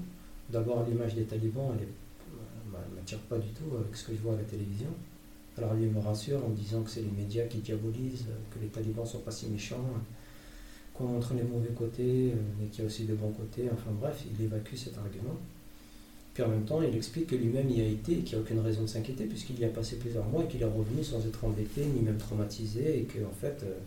D'abord, 0.50 0.86
l'image 0.88 1.16
des 1.16 1.24
talibans, 1.24 1.72
elle 1.80 1.88
ne 1.88 2.96
m'attire 2.96 3.20
pas 3.20 3.38
du 3.38 3.50
tout 3.50 3.76
avec 3.78 3.96
ce 3.96 4.06
que 4.06 4.16
je 4.16 4.22
vois 4.22 4.34
à 4.34 4.38
la 4.38 4.44
télévision. 4.44 4.90
Alors 5.58 5.74
lui 5.74 5.88
me 5.88 6.00
rassure 6.00 6.44
en 6.44 6.50
me 6.50 6.56
disant 6.56 6.84
que 6.84 6.90
c'est 6.90 7.02
les 7.02 7.12
médias 7.12 7.46
qui 7.46 7.60
diabolisent, 7.60 8.26
que 8.52 8.60
les 8.60 8.68
talibans 8.68 9.06
sont 9.06 9.20
pas 9.20 9.32
si 9.32 9.48
méchants, 9.48 9.78
qu'on 10.98 11.06
montre 11.06 11.34
les 11.34 11.44
mauvais 11.44 11.74
côtés, 11.76 12.32
euh, 12.32 12.36
mais 12.60 12.68
qu'il 12.68 12.80
y 12.80 12.84
a 12.84 12.88
aussi 12.88 13.06
de 13.06 13.14
bons 13.14 13.32
côtés. 13.32 13.70
Enfin 13.72 13.92
bref, 14.00 14.24
il 14.32 14.46
évacue 14.46 14.76
cet 14.76 14.98
argument. 14.98 15.38
Puis 16.34 16.44
en 16.44 16.50
même 16.50 16.66
temps, 16.66 16.82
il 16.82 16.96
explique 16.96 17.28
que 17.28 17.36
lui-même 17.36 17.70
y 17.70 17.82
a 17.82 17.86
été 17.86 18.14
et 18.14 18.18
qu'il 18.18 18.38
n'y 18.38 18.44
a 18.44 18.46
aucune 18.46 18.60
raison 18.60 18.82
de 18.82 18.88
s'inquiéter 18.88 19.26
puisqu'il 19.26 19.60
y 19.60 19.66
a 19.66 19.70
passé 19.70 19.98
plusieurs 19.98 20.26
mois 20.26 20.44
et 20.44 20.48
qu'il 20.48 20.62
est 20.62 20.66
revenu 20.66 21.04
sans 21.04 21.26
être 21.26 21.46
embêté 21.46 21.86
ni 21.86 22.02
même 22.02 22.18
traumatisé 22.18 23.00
et 23.00 23.04
que 23.04 23.20
en 23.26 23.32
fait, 23.32 23.64
euh, 23.64 23.78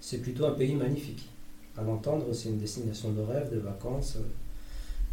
c'est 0.00 0.18
plutôt 0.18 0.46
un 0.46 0.52
pays 0.52 0.74
magnifique. 0.74 1.28
À 1.76 1.82
l'entendre, 1.82 2.32
c'est 2.32 2.48
une 2.48 2.58
destination 2.58 3.12
de 3.12 3.20
rêve, 3.20 3.50
de 3.52 3.58
vacances. 3.58 4.18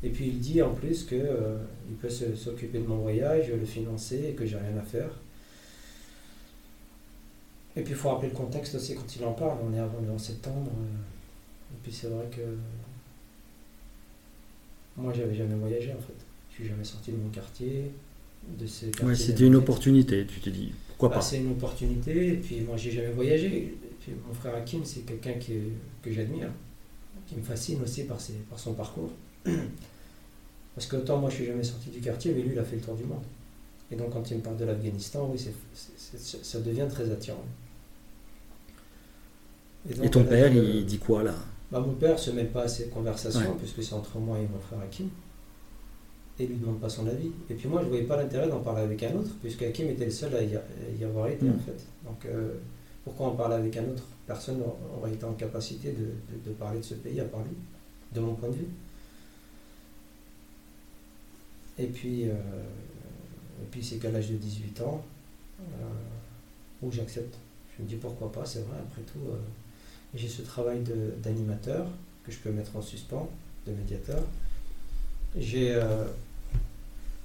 Et 0.03 0.09
puis 0.09 0.27
il 0.27 0.39
dit 0.39 0.61
en 0.61 0.73
plus 0.73 1.03
qu'il 1.05 1.21
euh, 1.23 1.57
peut 2.01 2.09
s'occuper 2.09 2.79
de 2.79 2.87
mon 2.87 2.97
voyage, 2.97 3.49
le 3.49 3.65
financer 3.65 4.29
et 4.29 4.33
que 4.33 4.45
j'ai 4.45 4.57
rien 4.57 4.77
à 4.77 4.83
faire. 4.83 5.09
Et 7.75 7.81
puis 7.81 7.93
il 7.93 7.97
faut 7.97 8.09
rappeler 8.09 8.29
le 8.29 8.35
contexte 8.35 8.75
aussi 8.75 8.95
quand 8.95 9.15
il 9.15 9.23
en 9.23 9.33
parle. 9.33 9.57
On 9.65 9.73
est 9.73 9.79
avant 9.79 9.99
le 10.05 10.11
11 10.11 10.21
septembre. 10.21 10.71
Et 11.73 11.77
puis 11.81 11.91
c'est 11.91 12.07
vrai 12.07 12.25
que 12.31 12.41
moi 14.95 15.13
j'avais 15.13 15.35
jamais 15.35 15.55
voyagé 15.55 15.91
en 15.91 16.01
fait. 16.01 16.13
Je 16.49 16.55
suis 16.55 16.67
jamais 16.67 16.83
sorti 16.83 17.11
de 17.11 17.17
mon 17.17 17.29
quartier. 17.29 17.91
De 18.59 18.67
ces 18.67 18.91
ouais, 19.03 19.15
c'était 19.15 19.47
une 19.47 19.55
opportunité, 19.55 20.25
tu 20.25 20.41
te 20.41 20.49
dis. 20.49 20.73
Pourquoi 20.89 21.09
bah, 21.09 21.15
pas? 21.15 21.21
C'est 21.21 21.39
une 21.39 21.51
opportunité. 21.51 22.33
Et 22.33 22.37
puis 22.37 22.61
moi 22.61 22.77
j'ai 22.77 22.91
jamais 22.91 23.11
voyagé. 23.11 23.47
Et 23.47 23.77
puis, 23.99 24.11
mon 24.27 24.33
frère 24.33 24.55
Hakim, 24.55 24.83
c'est 24.83 25.01
quelqu'un 25.01 25.33
que 25.33 26.11
j'admire, 26.11 26.49
qui 27.25 27.35
me 27.35 27.41
fascine 27.41 27.81
aussi 27.81 28.03
par, 28.03 28.19
ses, 28.19 28.33
par 28.49 28.59
son 28.59 28.73
parcours. 28.73 29.11
Parce 30.75 30.87
que 30.87 30.97
autant 30.97 31.19
moi 31.19 31.29
je 31.29 31.35
suis 31.35 31.45
jamais 31.45 31.63
sorti 31.63 31.89
du 31.89 31.99
quartier, 31.99 32.33
mais 32.33 32.41
lui 32.41 32.51
il 32.53 32.59
a 32.59 32.63
fait 32.63 32.75
le 32.75 32.81
tour 32.81 32.95
du 32.95 33.03
monde. 33.03 33.23
Et 33.91 33.95
donc 33.95 34.11
quand 34.11 34.29
il 34.29 34.37
me 34.37 34.41
parle 34.41 34.57
de 34.57 34.65
l'Afghanistan, 34.65 35.29
oui, 35.31 35.39
ça 35.39 36.59
devient 36.59 36.87
très 36.89 37.09
attirant. 37.11 37.45
Et, 39.89 40.09
ton 40.09 40.23
père, 40.23 40.53
il 40.53 40.85
dit 40.85 40.97
quoi 40.97 41.23
là? 41.23 41.35
Bah, 41.73 41.79
Mon 41.79 41.93
père 41.93 42.13
ne 42.13 42.17
se 42.17 42.31
mêle 42.31 42.49
pas 42.49 42.63
à 42.63 42.67
ces 42.67 42.87
conversations, 42.87 43.55
puisque 43.57 43.83
c'est 43.83 43.95
entre 43.95 44.19
moi 44.19 44.37
et 44.37 44.47
mon 44.47 44.59
frère 44.59 44.79
Hakim. 44.79 45.09
Et 46.39 46.47
lui 46.47 46.57
demande 46.57 46.79
pas 46.79 46.89
son 46.89 47.07
avis. 47.07 47.31
Et 47.49 47.53
puis 47.55 47.67
moi, 47.67 47.81
je 47.81 47.85
ne 47.85 47.89
voyais 47.89 48.05
pas 48.05 48.17
l'intérêt 48.17 48.47
d'en 48.47 48.59
parler 48.59 48.81
avec 48.81 49.01
un 49.03 49.15
autre, 49.15 49.31
puisque 49.41 49.63
Hakim 49.63 49.87
était 49.89 50.05
le 50.05 50.11
seul 50.11 50.35
à 50.35 50.41
y, 50.43 51.03
avoir 51.03 51.27
été, 51.27 51.47
en 51.47 51.53
mm. 51.53 51.59
fait. 51.59 51.85
Donc 52.05 52.25
euh, 52.25 52.53
pourquoi 53.03 53.27
en 53.27 53.31
parler 53.31 53.55
avec 53.55 53.75
un 53.77 53.83
autre? 53.83 54.03
Personne 54.25 54.59
n'aurait 54.59 55.13
été 55.13 55.25
en 55.25 55.33
capacité 55.33 55.93
de, 55.93 56.51
parler 56.53 56.79
de 56.79 56.85
ce 56.85 56.93
pays 56.95 57.19
à 57.19 57.25
part 57.25 57.41
lui, 57.41 57.55
de 58.13 58.19
mon 58.19 58.35
point 58.35 58.49
de 58.49 58.55
vue. 58.55 58.67
Et 61.77 61.87
puis, 61.87 62.29
euh, 62.29 62.33
puis 63.71 63.83
c'est 63.83 63.97
qu'à 63.97 64.11
l'âge 64.11 64.29
de 64.29 64.35
18 64.35 64.81
ans, 64.81 65.03
euh, 65.59 65.63
où 66.81 66.91
j'accepte. 66.91 67.35
Je 67.77 67.83
me 67.83 67.87
dis 67.87 67.95
pourquoi 67.95 68.31
pas, 68.31 68.45
c'est 68.45 68.61
vrai, 68.61 68.77
après 68.79 69.01
tout, 69.01 69.19
j'ai 70.15 70.27
ce 70.27 70.41
travail 70.41 70.83
d'animateur 71.23 71.87
que 72.25 72.31
je 72.31 72.37
peux 72.37 72.51
mettre 72.51 72.75
en 72.75 72.81
suspens, 72.81 73.29
de 73.67 73.71
médiateur. 73.71 74.21
J'ai 75.37 75.73
euh, 75.73 76.05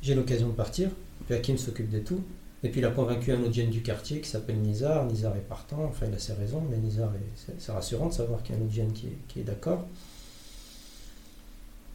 l'occasion 0.08 0.48
de 0.48 0.54
partir. 0.54 0.90
Puis 1.26 1.34
Hakim 1.34 1.58
s'occupe 1.58 1.90
de 1.90 1.98
tout. 1.98 2.22
Et 2.64 2.70
puis 2.70 2.80
il 2.80 2.84
a 2.84 2.90
convaincu 2.90 3.32
un 3.32 3.40
autre 3.42 3.52
jeune 3.52 3.70
du 3.70 3.82
quartier 3.82 4.20
qui 4.20 4.28
s'appelle 4.28 4.56
Nizar. 4.56 5.04
Nizar 5.04 5.36
est 5.36 5.48
partant, 5.48 5.84
enfin 5.84 6.06
il 6.08 6.14
a 6.14 6.18
ses 6.18 6.32
raisons, 6.32 6.62
mais 6.68 6.76
Nizar, 6.78 7.12
c'est 7.58 7.70
rassurant 7.70 8.08
de 8.08 8.12
savoir 8.12 8.42
qu'il 8.42 8.54
y 8.54 8.58
a 8.58 8.60
un 8.60 8.64
autre 8.64 8.74
jeune 8.74 8.92
qui 8.92 9.08
qui 9.28 9.40
est 9.40 9.44
d'accord. 9.44 9.86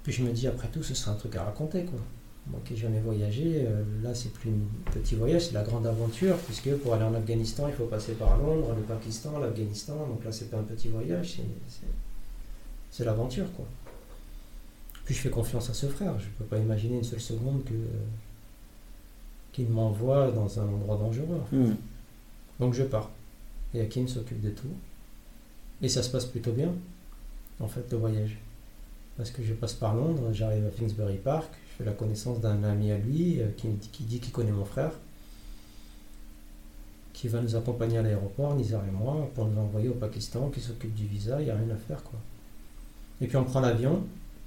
Puis 0.04 0.12
je 0.12 0.22
me 0.22 0.32
dis, 0.32 0.48
après 0.48 0.68
tout, 0.68 0.84
ce 0.84 0.94
sera 0.94 1.12
un 1.12 1.16
truc 1.16 1.36
à 1.36 1.44
raconter. 1.44 1.86
quoi. 1.86 2.00
Moi 2.48 2.60
qui 2.66 2.74
n'ai 2.74 2.80
jamais 2.80 3.00
voyagé, 3.00 3.66
euh, 3.66 3.84
là 4.04 4.14
c'est 4.14 4.34
plus 4.34 4.50
un 4.50 4.92
petit 4.92 5.16
voyage, 5.16 5.48
c'est 5.48 5.54
la 5.54 5.64
grande 5.64 5.88
aventure, 5.88 6.36
puisque 6.38 6.76
pour 6.78 6.94
aller 6.94 7.06
en 7.06 7.14
Afghanistan, 7.14 7.68
il 7.70 7.74
faut 7.74 7.86
passer 7.86 8.14
par 8.14 8.38
Londres, 8.38 8.74
le 8.76 8.82
Pakistan, 8.82 9.40
l'Afghanistan, 9.40 9.96
donc 10.08 10.26
là 10.26 10.32
c'est 10.32 10.52
pas 10.52 10.58
un 10.58 10.64
petit 10.64 10.90
voyage, 10.90 11.40
c'est 12.92 13.06
l'aventure 13.06 13.52
quoi. 13.54 13.66
Puis 15.06 15.16
je 15.16 15.22
fais 15.22 15.30
confiance 15.30 15.70
à 15.70 15.74
ce 15.74 15.88
frère, 15.88 16.20
je 16.20 16.26
ne 16.26 16.32
peux 16.38 16.44
pas 16.44 16.58
imaginer 16.58 16.98
une 16.98 17.04
seule 17.04 17.22
seconde 17.22 17.64
que 17.64 17.74
qu'il 19.54 19.70
m'envoie 19.70 20.32
dans 20.32 20.60
un 20.60 20.68
endroit 20.68 20.98
dangereux. 20.98 21.42
Hmm. 21.52 21.76
Donc 22.60 22.74
je 22.74 22.84
pars. 22.84 23.12
Et 23.74 23.82
Hakim 23.82 24.08
s'occupe 24.08 24.42
de 24.42 24.50
tout. 24.50 24.74
Et 25.82 25.90
ça 25.90 26.04
se 26.04 26.10
passe 26.10 26.26
plutôt 26.26 26.52
bien, 26.52 26.74
en 27.60 27.68
fait, 27.68 27.84
le 27.92 27.98
voyage. 27.98 28.38
Parce 29.18 29.32
que 29.32 29.44
je 29.44 29.54
passe 29.54 29.74
par 29.74 29.94
Londres, 29.96 30.30
j'arrive 30.34 30.66
à 30.66 30.72
Finsbury 30.72 31.18
Park, 31.18 31.52
je 31.74 31.84
fais 31.84 31.90
la 31.90 31.96
connaissance 31.96 32.40
d'un 32.40 32.64
ami 32.64 32.92
à 32.92 32.98
lui 32.98 33.42
euh, 33.42 33.48
qui, 33.58 34.04
dit 34.04 34.20
qu'il 34.20 34.32
connaît 34.32 34.52
mon 34.52 34.66
frère, 34.66 34.92
qui 37.14 37.28
va 37.28 37.42
nous 37.42 37.56
accompagner 37.56 37.98
à 37.98 38.04
l'aéroport, 38.04 38.56
Nizar 38.56 38.84
et 38.88 38.92
moi, 38.92 39.30
pour 39.34 39.46
nous 39.46 39.60
envoyer 39.60 39.90
au 39.90 39.94
Pakistan, 39.94 40.50
qui 40.50 40.60
s'occupe 40.60 40.94
du 40.94 41.06
visa, 41.06 41.42
il 41.42 41.46
n'y 41.46 41.52
a 41.52 41.56
rien 41.56 41.70
à 41.72 41.76
faire. 41.76 42.04
quoi. 42.04 42.20
Et 43.22 43.28
puis 43.28 43.38
on 43.38 43.44
prend 43.44 43.60
l'avion 43.60 44.04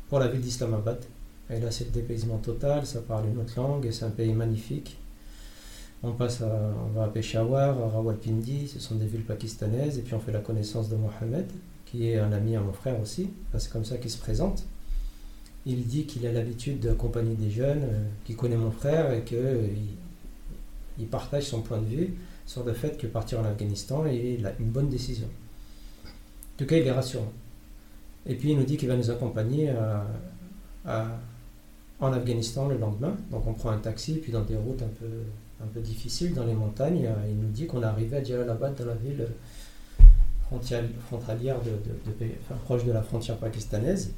pour 0.09 0.21
la 0.21 0.29
ville 0.29 0.41
d'Islamabad. 0.41 1.03
Et 1.51 1.59
là, 1.61 1.71
c'est 1.71 1.85
le 1.85 1.91
dépaysement 1.91 2.39
total, 2.39 2.87
ça 2.87 3.01
parle 3.01 3.27
une 3.27 3.39
autre 3.39 3.55
langue, 3.57 3.87
et 3.87 3.93
c'est 3.93 4.05
un 4.05 4.11
pays 4.11 4.33
magnifique. 4.33 4.97
On 6.03 6.13
passe 6.13 6.43
on 6.43 6.91
va 6.91 7.05
à 7.05 7.09
Peshawar, 7.09 7.81
à 7.81 7.89
Rawalpindi, 7.89 8.69
ce 8.69 8.79
sont 8.79 8.97
des 8.97 9.07
villes 9.07 9.25
pakistanaises, 9.25 9.99
et 9.99 10.03
puis 10.03 10.15
on 10.15 10.21
fait 10.21 10.33
la 10.33 10.41
connaissance 10.41 10.89
de 10.89 10.97
Mohamed, 10.97 11.47
qui 11.87 12.09
est 12.09 12.19
un 12.19 12.33
ami 12.33 12.55
à 12.55 12.61
mon 12.61 12.73
frère 12.73 13.01
aussi. 13.01 13.31
C'est 13.59 13.71
comme 13.73 13.85
ça 13.85 13.97
qu'il 13.97 14.11
se 14.11 14.19
présente 14.19 14.65
il 15.67 15.87
dit 15.87 16.05
qu'il 16.05 16.27
a 16.27 16.33
l'habitude 16.33 16.81
d'accompagner 16.81 17.35
des 17.35 17.51
jeunes, 17.51 17.83
euh, 17.83 18.05
qu'il 18.25 18.37
connaît 18.37 18.57
mon 18.57 18.71
frère 18.71 19.13
et 19.13 19.23
qu'il 19.23 19.39
euh, 19.39 19.67
il 20.99 21.07
partage 21.07 21.43
son 21.45 21.61
point 21.61 21.79
de 21.79 21.87
vue 21.87 22.15
sur 22.47 22.65
le 22.65 22.73
fait 22.73 22.97
que 22.97 23.07
partir 23.07 23.41
en 23.41 23.45
Afghanistan 23.45 24.07
est 24.07 24.39
une 24.61 24.71
bonne 24.71 24.89
décision. 24.89 25.27
En 25.27 26.59
tout 26.59 26.67
cas, 26.67 26.77
il 26.77 26.87
est 26.87 26.93
rassurant. 26.93 27.33
Et 28.25 28.35
puis 28.35 28.53
il 28.53 28.57
nous 28.57 28.65
dit 28.65 28.77
qu'il 28.77 28.89
va 28.89 28.97
nous 28.97 29.11
accompagner 29.11 29.71
en 30.87 32.13
Afghanistan 32.13 32.69
le 32.69 32.79
lendemain. 32.79 33.15
Donc 33.31 33.47
on 33.47 33.53
prend 33.53 33.71
un 33.71 33.79
taxi, 33.79 34.15
puis 34.15 34.33
dans 34.33 34.43
des 34.43 34.57
routes 34.57 34.81
un 34.81 34.89
peu, 35.01 35.07
un 35.63 35.67
peu 35.67 35.81
difficiles, 35.81 36.33
dans 36.33 36.47
les 36.47 36.55
montagnes, 36.55 37.11
il 37.29 37.37
nous 37.37 37.51
dit 37.51 37.67
qu'on 37.67 37.83
est 37.83 37.87
arrivé 37.87 38.17
à 38.17 38.25
Jalalabad, 38.25 38.75
dans 38.75 38.87
la 38.87 38.95
ville 38.95 39.27
frontalière, 41.09 41.57
de, 41.63 41.73
proche 42.65 42.85
de 42.85 42.93
la 42.93 43.03
frontière 43.03 43.37
pakistanaise. 43.37 44.13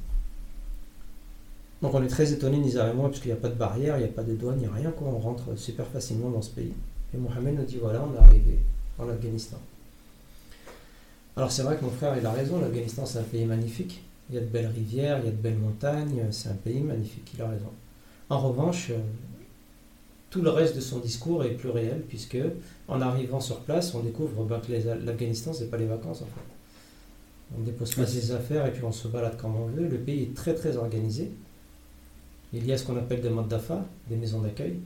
Donc 1.81 1.93
on 1.93 2.03
est 2.03 2.07
très 2.07 2.31
étonnés, 2.33 2.57
Nizar 2.57 2.89
et 2.89 2.93
moi, 2.93 3.09
puisqu'il 3.09 3.29
n'y 3.29 3.33
a 3.33 3.37
pas 3.37 3.47
de 3.47 3.55
barrière, 3.55 3.97
il 3.97 4.03
n'y 4.03 4.09
a 4.09 4.11
pas 4.11 4.23
de 4.23 4.33
douane, 4.33 4.57
il 4.57 4.61
n'y 4.61 4.67
a 4.67 4.73
rien, 4.73 4.91
quoi. 4.91 5.07
on 5.07 5.19
rentre 5.19 5.57
super 5.57 5.87
facilement 5.87 6.29
dans 6.29 6.41
ce 6.41 6.51
pays. 6.51 6.73
Et 7.13 7.17
Mohamed 7.17 7.55
nous 7.55 7.63
dit 7.63 7.77
voilà, 7.77 8.03
on 8.03 8.15
est 8.15 8.23
arrivé 8.23 8.59
en 8.97 9.07
Afghanistan. 9.09 9.57
Alors 11.37 11.51
c'est 11.51 11.63
vrai 11.63 11.77
que 11.77 11.85
mon 11.85 11.91
frère, 11.91 12.17
il 12.17 12.25
a 12.25 12.31
raison, 12.31 12.59
l'Afghanistan 12.59 13.05
c'est 13.05 13.19
un 13.19 13.23
pays 13.23 13.45
magnifique. 13.45 14.03
Il 14.29 14.35
y 14.35 14.37
a 14.37 14.41
de 14.41 14.45
belles 14.45 14.67
rivières, 14.67 15.19
il 15.19 15.25
y 15.25 15.27
a 15.29 15.31
de 15.31 15.37
belles 15.37 15.57
montagnes, 15.57 16.25
c'est 16.31 16.49
un 16.49 16.53
pays 16.53 16.81
magnifique, 16.81 17.31
il 17.33 17.41
a 17.41 17.47
raison. 17.47 17.71
En 18.29 18.39
revanche, 18.39 18.89
euh, 18.91 18.99
tout 20.29 20.41
le 20.41 20.49
reste 20.49 20.75
de 20.75 20.81
son 20.81 20.99
discours 20.99 21.43
est 21.43 21.51
plus 21.51 21.69
réel, 21.69 22.03
puisque 22.07 22.37
en 22.87 23.01
arrivant 23.01 23.39
sur 23.39 23.61
place, 23.61 23.95
on 23.95 24.01
découvre 24.01 24.43
bah, 24.43 24.61
que 24.65 24.73
l'Afghanistan, 25.05 25.53
c'est 25.53 25.71
pas 25.71 25.77
les 25.77 25.85
vacances 25.85 26.21
en 26.21 26.25
fait. 26.25 27.57
On 27.57 27.63
dépose 27.63 27.95
pas 27.95 28.05
ses 28.05 28.31
affaires 28.31 28.67
et 28.67 28.71
puis 28.71 28.83
on 28.83 28.91
se 28.91 29.07
balade 29.07 29.37
comme 29.37 29.55
on 29.55 29.65
veut. 29.65 29.87
Le 29.87 29.97
pays 29.97 30.23
est 30.23 30.35
très 30.35 30.53
très 30.53 30.77
organisé. 30.77 31.31
Il 32.53 32.65
y 32.65 32.73
a 32.73 32.77
ce 32.77 32.85
qu'on 32.85 32.97
appelle 32.97 33.21
des 33.21 33.29
dafa, 33.47 33.85
des 34.09 34.15
maisons 34.15 34.41
d'accueil. 34.41 34.79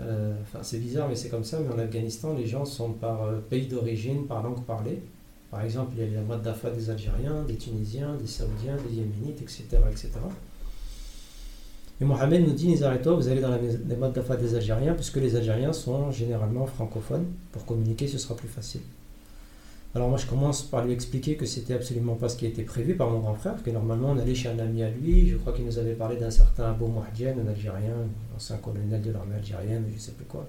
Euh, 0.00 0.34
c'est 0.62 0.78
bizarre, 0.78 1.08
mais 1.08 1.14
c'est 1.14 1.28
comme 1.28 1.44
ça. 1.44 1.60
Mais 1.60 1.72
en 1.72 1.78
Afghanistan, 1.78 2.34
les 2.34 2.46
gens 2.46 2.64
sont 2.64 2.92
par 2.92 3.24
euh, 3.24 3.38
pays 3.38 3.66
d'origine, 3.66 4.26
par 4.26 4.42
langue 4.42 4.64
parlée. 4.64 5.02
Par 5.50 5.62
exemple, 5.62 5.92
il 5.96 6.00
y 6.00 6.16
a 6.16 6.20
les 6.20 6.42
dafa 6.42 6.70
des 6.70 6.90
Algériens, 6.90 7.44
des 7.44 7.56
Tunisiens, 7.56 8.16
des 8.16 8.26
Saoudiens, 8.26 8.76
des 8.88 8.96
Yéménites, 8.96 9.42
etc. 9.42 9.64
etc. 9.90 10.10
Et 12.00 12.04
Mohamed 12.04 12.46
nous 12.46 12.54
dit, 12.54 12.68
Nizareto, 12.68 13.16
vous 13.16 13.28
allez 13.28 13.40
dans 13.40 13.56
les 13.56 14.12
dafa 14.12 14.36
des 14.36 14.54
Algériens, 14.54 14.94
puisque 14.94 15.16
les 15.16 15.36
Algériens 15.36 15.72
sont 15.72 16.10
généralement 16.10 16.66
francophones. 16.66 17.26
Pour 17.52 17.64
communiquer, 17.66 18.08
ce 18.08 18.18
sera 18.18 18.34
plus 18.36 18.48
facile. 18.48 18.82
Alors 19.94 20.08
moi 20.08 20.18
je 20.18 20.26
commence 20.26 20.62
par 20.62 20.84
lui 20.84 20.92
expliquer 20.92 21.36
que 21.36 21.46
c'était 21.46 21.74
absolument 21.74 22.14
pas 22.14 22.28
ce 22.28 22.36
qui 22.36 22.46
était 22.46 22.62
prévu 22.62 22.94
par 22.94 23.10
mon 23.10 23.18
grand 23.18 23.34
frère, 23.34 23.60
que 23.60 23.70
normalement 23.70 24.10
on 24.10 24.18
allait 24.18 24.36
chez 24.36 24.48
un 24.48 24.58
ami 24.60 24.84
à 24.84 24.90
lui, 24.90 25.28
je 25.28 25.36
crois 25.36 25.52
qu'il 25.52 25.64
nous 25.64 25.78
avait 25.78 25.94
parlé 25.94 26.16
d'un 26.16 26.30
certain 26.30 26.70
Abou 26.70 26.86
Mouhdien, 26.86 27.34
un 27.44 27.48
Algérien, 27.48 27.96
ancien 28.36 28.56
colonel 28.58 29.02
de 29.02 29.10
l'armée 29.10 29.34
algérienne, 29.34 29.84
je 29.92 29.98
sais 29.98 30.12
plus 30.12 30.26
quoi. 30.26 30.46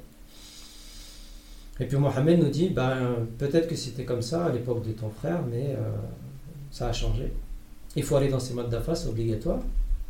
Et 1.80 1.86
puis 1.86 1.98
Mohamed 1.98 2.40
nous 2.40 2.50
dit, 2.50 2.70
ben, 2.70 3.16
peut-être 3.40 3.68
que 3.68 3.76
c'était 3.76 4.06
comme 4.06 4.22
ça 4.22 4.46
à 4.46 4.52
l'époque 4.52 4.86
de 4.86 4.92
ton 4.92 5.10
frère, 5.10 5.42
mais 5.50 5.76
euh, 5.76 5.96
ça 6.70 6.90
a 6.90 6.94
changé. 6.94 7.34
Il 7.96 8.04
faut 8.04 8.18
aller 8.18 8.30
dans 8.30 8.40
ces 8.40 8.54
modes 8.54 8.70
d'affaires, 8.70 8.96
c'est 8.96 9.10
obligatoire. 9.10 9.60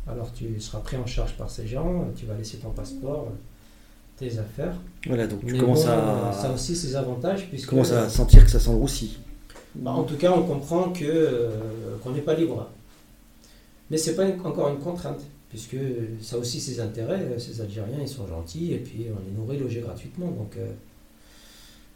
Alors 0.06 0.30
tu 0.34 0.60
seras 0.60 0.80
pris 0.80 0.98
en 0.98 1.06
charge 1.06 1.38
par 1.38 1.48
ces 1.48 1.66
gens, 1.66 2.06
tu 2.14 2.26
vas 2.26 2.34
laisser 2.34 2.58
ton 2.58 2.70
passeport, 2.70 3.32
tes 4.22 4.38
affaires. 4.38 4.74
Voilà, 5.06 5.26
donc 5.26 5.44
tu 5.44 5.52
Mais 5.52 5.58
commences 5.58 5.84
bon, 5.84 5.90
à, 5.90 6.32
Ça 6.32 6.50
a 6.50 6.54
aussi 6.54 6.76
ses 6.76 6.94
avantages, 6.96 7.42
tu 7.42 7.46
puisque... 7.48 7.68
commences 7.68 7.92
à 7.92 8.08
sentir 8.08 8.44
que 8.44 8.50
ça 8.50 8.58
roussi. 8.70 9.18
Bah, 9.74 9.90
en 9.90 10.04
tout 10.04 10.16
cas, 10.16 10.32
on 10.32 10.42
comprend 10.44 10.90
que, 10.92 11.04
euh, 11.04 11.50
qu'on 12.02 12.10
n'est 12.10 12.20
pas 12.20 12.34
libre. 12.34 12.68
Mais 13.90 13.96
ce 13.96 14.10
n'est 14.10 14.16
pas 14.16 14.24
une- 14.24 14.40
encore 14.40 14.68
une 14.68 14.78
contrainte, 14.78 15.20
puisque 15.48 15.76
ça 16.20 16.36
a 16.36 16.38
aussi 16.38 16.60
ses 16.60 16.80
intérêts. 16.80 17.38
Ces 17.38 17.60
Algériens, 17.60 17.98
ils 18.00 18.08
sont 18.08 18.26
gentils, 18.26 18.72
et 18.72 18.78
puis 18.78 19.06
on 19.14 19.18
les 19.28 19.36
nourrit, 19.36 19.58
logés 19.58 19.80
gratuitement. 19.80 20.26
Donc, 20.28 20.56
euh, 20.56 20.70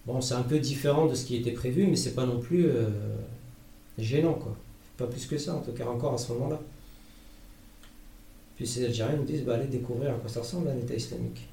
bon, 0.06 0.21
c'est 0.21 0.35
un 0.35 0.42
peu 0.42 0.59
différent 0.59 1.06
de 1.06 1.14
ce 1.14 1.25
qui 1.26 1.37
était 1.37 1.52
prévu, 1.52 1.87
mais 1.87 1.97
c'est 1.97 2.14
pas 2.14 2.26
non 2.26 2.40
plus 2.40 2.66
euh, 2.66 2.88
gênant, 3.99 4.35
quoi. 4.35 4.56
Pas 4.97 5.06
plus 5.06 5.26
que 5.26 5.38
ça, 5.38 5.54
en 5.54 5.61
tout 5.61 5.73
cas, 5.73 5.85
encore 5.87 6.14
à 6.14 6.18
ce 6.18 6.33
moment-là. 6.33 6.59
Puis 8.56 8.66
ces 8.66 8.85
Algériens 8.87 9.16
nous 9.16 9.25
disent, 9.25 9.45
bah, 9.45 9.54
allez 9.56 9.66
découvrir 9.66 10.11
à 10.12 10.14
quoi 10.14 10.30
ça 10.30 10.40
ressemble 10.40 10.68
un 10.68 10.76
État 10.78 10.95
islamique. 10.95 11.47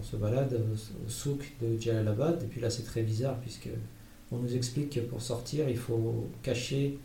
On 0.00 0.02
se 0.02 0.16
balade 0.16 0.52
au, 0.54 1.06
au 1.06 1.08
souk 1.08 1.52
de 1.60 1.80
Jalalabad, 1.80 2.42
et 2.42 2.46
puis 2.46 2.60
là 2.60 2.70
c'est 2.70 2.84
très 2.84 3.02
bizarre, 3.02 3.36
puisque 3.40 3.68
on 4.32 4.38
nous 4.38 4.56
explique 4.56 4.90
que 4.90 5.00
pour 5.00 5.20
sortir, 5.20 5.68
il 5.68 5.76
faut 5.76 6.28
cacher. 6.42 6.98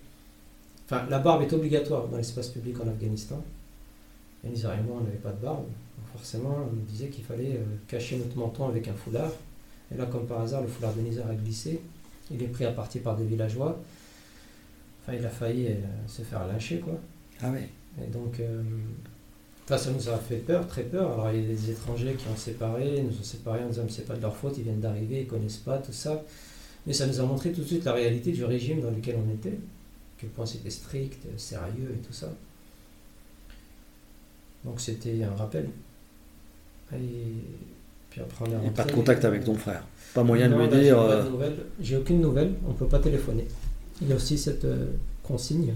Enfin, 0.86 1.06
la 1.10 1.20
barbe 1.20 1.42
est 1.42 1.52
obligatoire 1.52 2.08
dans 2.08 2.18
l'espace 2.18 2.48
public 2.48 2.80
en 2.80 2.88
Afghanistan. 2.88 3.44
Et 4.46 4.50
Nizar 4.50 4.74
et 4.80 4.82
moi, 4.82 4.98
on 5.02 5.04
n'avait 5.04 5.18
pas 5.18 5.32
de 5.32 5.42
barbe. 5.42 5.66
Donc 5.66 6.08
forcément, 6.14 6.58
on 6.72 6.74
nous 6.74 6.82
disait 6.84 7.10
qu'il 7.10 7.26
fallait 7.26 7.58
euh, 7.58 7.66
cacher 7.88 8.18
notre 8.18 8.38
menton 8.38 8.70
avec 8.70 8.88
un 8.88 8.94
foulard. 8.94 9.32
Et 9.94 9.98
là, 9.98 10.06
comme 10.06 10.26
par 10.26 10.42
hasard, 10.42 10.62
le 10.62 10.68
foulard 10.68 10.94
de 10.94 11.02
Nizar 11.02 11.28
a 11.30 11.36
glissé. 11.36 11.82
Il 12.32 12.42
est 12.42 12.48
pris 12.48 12.64
à 12.64 12.72
partie 12.72 13.00
par 13.00 13.18
des 13.18 13.26
villageois. 13.26 13.78
Enfin, 15.02 15.18
il 15.18 15.26
a 15.26 15.30
failli 15.30 15.68
euh, 15.68 15.76
se 16.08 16.22
faire 16.22 16.48
lyncher, 16.48 16.80
quoi. 16.80 16.98
Ah 17.42 17.52
ouais. 17.52 17.68
Et 18.02 18.08
donc, 18.08 18.40
euh, 18.40 18.62
enfin, 19.70 19.78
ça 19.78 19.92
nous 19.92 20.10
a 20.10 20.18
fait 20.18 20.38
peur, 20.38 20.66
très 20.68 20.84
peur. 20.84 21.12
Alors, 21.14 21.32
il 21.32 21.42
y 21.42 21.46
a 21.46 21.48
des 21.48 21.72
étrangers 21.72 22.16
qui 22.18 22.28
ont 22.28 22.36
séparé, 22.38 23.02
nous 23.02 23.20
ont 23.20 23.24
séparés 23.24 23.64
en 23.64 23.68
disant 23.70 23.86
que 23.86 23.92
c'est 23.92 24.06
pas 24.08 24.16
de 24.16 24.22
leur 24.22 24.36
faute, 24.36 24.56
ils 24.58 24.64
viennent 24.64 24.80
d'arriver, 24.80 25.22
ils 25.22 25.28
connaissent 25.28 25.58
pas 25.58 25.78
tout 25.78 25.94
ça. 25.94 26.24
Mais 26.86 26.94
ça 26.94 27.06
nous 27.06 27.20
a 27.20 27.24
montré 27.24 27.52
tout 27.52 27.62
de 27.62 27.66
suite 27.68 27.84
la 27.86 27.94
réalité 27.94 28.32
du 28.32 28.46
régime 28.46 28.82
dans 28.82 28.92
lequel 28.92 29.18
on 29.26 29.30
était, 29.34 29.50
à 29.50 30.20
quel 30.20 30.30
point 30.30 30.46
c'était 30.46 30.70
strict, 30.70 31.22
sérieux 31.38 31.94
et 31.94 32.06
tout 32.06 32.14
ça. 32.14 32.30
Donc, 34.64 34.80
c'était 34.82 35.22
un 35.24 35.36
rappel. 35.36 35.70
Et 36.94 36.98
puis 38.10 38.22
après, 38.22 38.46
on 38.48 38.52
est 38.52 38.56
Il 38.56 38.60
n'y 38.62 38.68
a 38.68 38.72
pas 38.72 38.84
de 38.84 38.88
rentré. 38.90 38.94
contact 38.96 39.26
avec 39.26 39.44
ton 39.44 39.56
frère. 39.56 39.84
Pas 40.14 40.24
moyen 40.24 40.48
Non, 40.48 40.58
de 40.58 40.64
lui 40.64 40.72
j'ai 40.78 40.82
dire. 40.84 41.00
euh. 41.00 41.24
J'ai 41.82 41.98
aucune 41.98 42.22
nouvelle, 42.22 42.54
on 42.66 42.70
ne 42.70 42.74
peut 42.78 42.88
pas 42.88 43.00
téléphoner. 43.00 43.46
Il 44.02 44.08
y 44.08 44.14
a 44.14 44.16
aussi 44.16 44.38
cette 44.38 44.64
euh, 44.66 44.88
consigne 45.24 45.74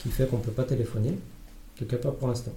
qui 0.00 0.10
fait 0.10 0.26
qu'on 0.26 0.38
ne 0.38 0.42
peut 0.42 0.50
pas 0.50 0.64
téléphoner, 0.64 1.10
en 1.10 1.78
tout 1.78 1.84
cas 1.86 1.96
pas 1.96 2.10
pour 2.12 2.28
l'instant. 2.28 2.52